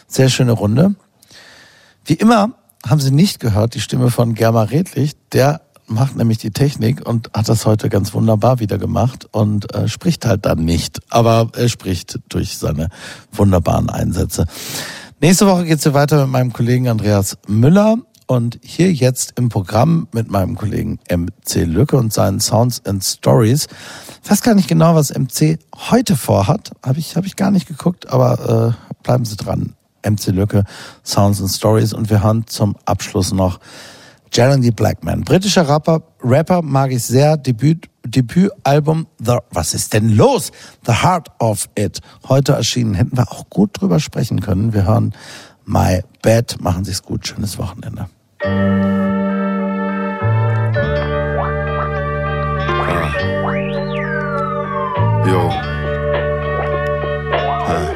[0.07, 0.95] Sehr schöne Runde.
[2.05, 2.51] Wie immer
[2.87, 5.13] haben Sie nicht gehört die Stimme von Germa Redlich.
[5.33, 9.89] Der macht nämlich die Technik und hat das heute ganz wunderbar wieder gemacht und äh,
[9.89, 11.01] spricht halt dann nicht.
[11.09, 12.89] Aber er spricht durch seine
[13.33, 14.47] wunderbaren Einsätze.
[15.21, 17.97] Nächste Woche geht's hier weiter mit meinem Kollegen Andreas Müller
[18.27, 23.69] und hier jetzt im Programm mit meinem Kollegen MC Lücke und seinen Sounds and Stories.
[24.23, 25.59] Ich weiß gar nicht genau, was MC
[25.91, 26.73] heute vorhat.
[26.85, 29.75] Habe ich, hab ich gar nicht geguckt, aber äh, bleiben Sie dran.
[30.05, 30.65] MC Lücke,
[31.05, 33.59] Sounds and Stories und wir hören zum Abschluss noch
[34.33, 35.23] Jeremy Blackman.
[35.23, 37.37] Britischer Rapper, Rapper mag ich sehr.
[37.37, 40.53] Debüt, Debütalbum The, was ist denn los?
[40.85, 42.01] The Heart of It.
[42.29, 42.95] Heute erschienen.
[42.95, 44.73] Hätten wir auch gut drüber sprechen können.
[44.73, 45.15] Wir hören
[45.65, 46.57] My Bad.
[46.59, 47.25] Machen Sich's gut.
[47.25, 48.09] Schönes Wochenende.
[55.25, 55.51] Yo.
[57.69, 57.95] Huh.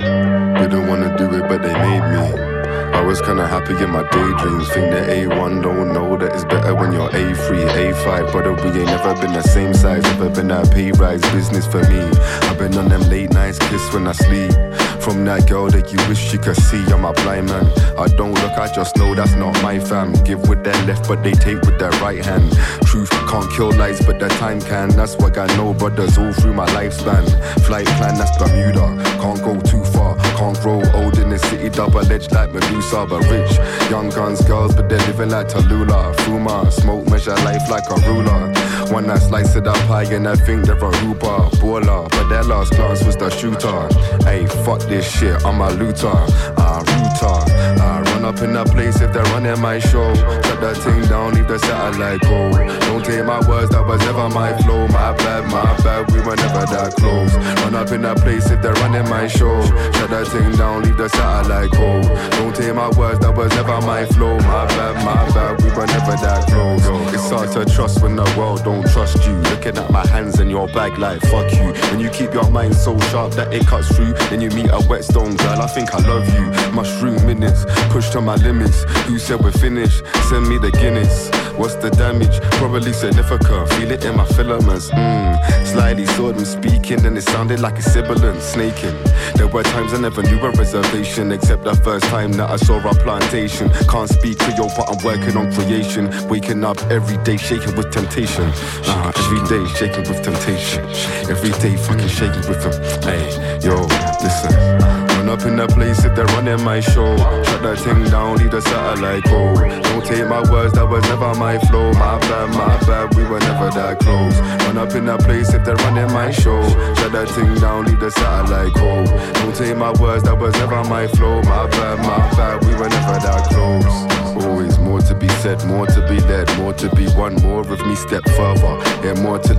[0.61, 2.51] Didn't wanna do it, but they made me.
[2.95, 4.69] I was kinda happy in my daydreams.
[4.69, 8.31] Think that A1 don't know that it's better when you're A3, A5.
[8.31, 10.05] Brother, we ain't never been the same size.
[10.05, 12.01] Never been that pay rise business for me.
[12.43, 14.53] I've been on them late nights, kiss when I sleep.
[15.01, 17.65] From that girl that you wish you could see, I'm a blind man.
[17.97, 20.13] I don't look, I just know that's not my fam.
[20.25, 22.53] Give with their left, but they take with their right hand.
[22.85, 24.91] Truth can't kill lights, but the time can.
[24.91, 27.25] That's why I know brothers all through my lifespan.
[27.65, 28.87] Flight plan, that's Bermuda.
[29.21, 33.25] Can't go too far, can't grow old in the city, double edged like Medusa, but
[33.31, 33.59] rich.
[33.91, 36.15] Young guns, girls, but they're living like Tallulah.
[36.17, 38.53] Fuma, smoke, measure life like a ruler.
[38.91, 42.43] One that slice it up high and I think they're a hooper, baller, but their
[42.43, 43.89] last glance was the shooter.
[44.25, 46.11] Hey, fuck this shit, I'm a looter,
[46.59, 47.81] ah, rooter.
[47.81, 48.00] Run
[48.31, 50.15] up in the place if they're running my show.
[50.15, 52.51] Shut that thing down, leave the satellite go.
[52.87, 54.87] Don't take my words, that was never my flow.
[54.89, 57.35] My bad, my bad, we were never that close.
[57.63, 59.61] Run up in the place if they're running my show.
[59.99, 62.03] Shut that thing down, leave the satellite go.
[62.39, 64.39] Don't take my words, that was never my flow.
[64.39, 66.87] My bad, my bad, we were never that close.
[67.13, 69.35] It's hard to trust when the world don't trust you.
[69.51, 71.73] Looking at my hands and your bag like fuck you.
[71.91, 74.81] When you keep your mind so sharp that it cuts through, then you meet a
[74.83, 75.61] whetstone girl.
[75.61, 76.47] I think I love you.
[76.73, 78.85] Mushroom minutes, pushed my limits.
[79.07, 80.03] Who said we're finished?
[80.29, 81.31] Send me the Guinness.
[81.57, 82.41] What's the damage?
[82.59, 83.69] Probably significant.
[83.71, 84.91] Feel it in my filaments.
[84.91, 85.67] Mmm.
[85.67, 88.97] Slightly saw them speaking, and it sounded like a sibilant snaking.
[89.35, 92.79] There were times I never knew a reservation, except the first time that I saw
[92.79, 93.71] a plantation.
[93.89, 96.11] Can't speak Creole, but I'm working on creation.
[96.29, 98.51] Waking up every day, shaking with temptation.
[98.85, 100.85] Uh, every day, shaking with temptation.
[101.31, 102.75] Every day, fucking shaking with them.
[103.03, 103.23] Hey,
[103.61, 103.87] yo,
[104.23, 105.01] listen.
[105.21, 107.17] Run up in the place if they're running my show.
[107.45, 109.55] Shut that thing down, leave the satellite go.
[109.55, 111.93] Don't take my words, that was never my flow.
[111.93, 114.39] My bad, my bad, we were never that close.
[114.67, 116.63] Run up in the place if they're running my show.
[116.97, 119.05] Shut that thing down, leave the satellite go.
[119.41, 121.43] Don't take my words, that was never my flow.
[121.43, 124.21] My bad, my bad, we were never that close.
[124.45, 127.87] Always more to be said, more to be led, more to be one, more of
[127.87, 128.75] me step further.
[129.07, 129.55] Immortally more to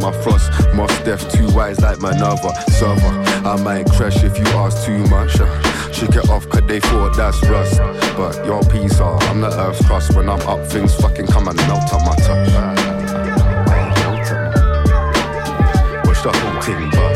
[0.00, 3.46] my frost, more deaf, two wise like Manova, server.
[3.46, 5.40] I might crash if you ask too much.
[5.40, 7.78] Uh, Shake it off, cause they thought that's rust.
[8.16, 10.14] But your piece are, I'm the earth's crust.
[10.14, 12.50] When I'm up, things fucking come and melt on my touch.
[16.06, 17.15] Watch the whole thing bust.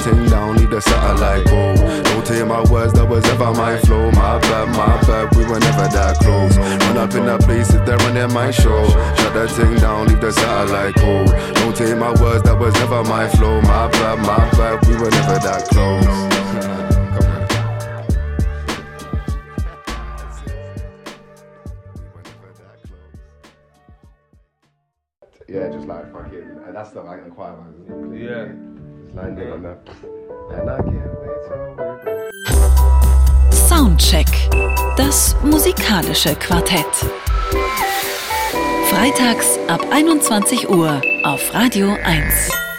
[0.00, 1.74] Shut that thing down, leave the satellite go.
[2.02, 4.10] Don't take my words, that was ever my flow.
[4.12, 6.56] My bad, my bad, we were never that close.
[6.56, 8.88] Run up in that place if they're running my show.
[8.88, 11.24] Shut that thing down, leave the satellite go.
[11.54, 13.60] Don't take my words, that was never my flow.
[13.62, 16.30] My bad, my bad, we were never that close.
[26.90, 28.46] stuff I can quiet my Yeah.
[28.46, 28.76] It's like that on that.
[28.76, 28.79] And
[29.12, 29.76] Wait till we
[33.50, 34.26] Soundcheck.
[34.96, 36.86] Das musikalische Quartett.
[38.88, 42.69] Freitags ab 21 Uhr auf Radio 1.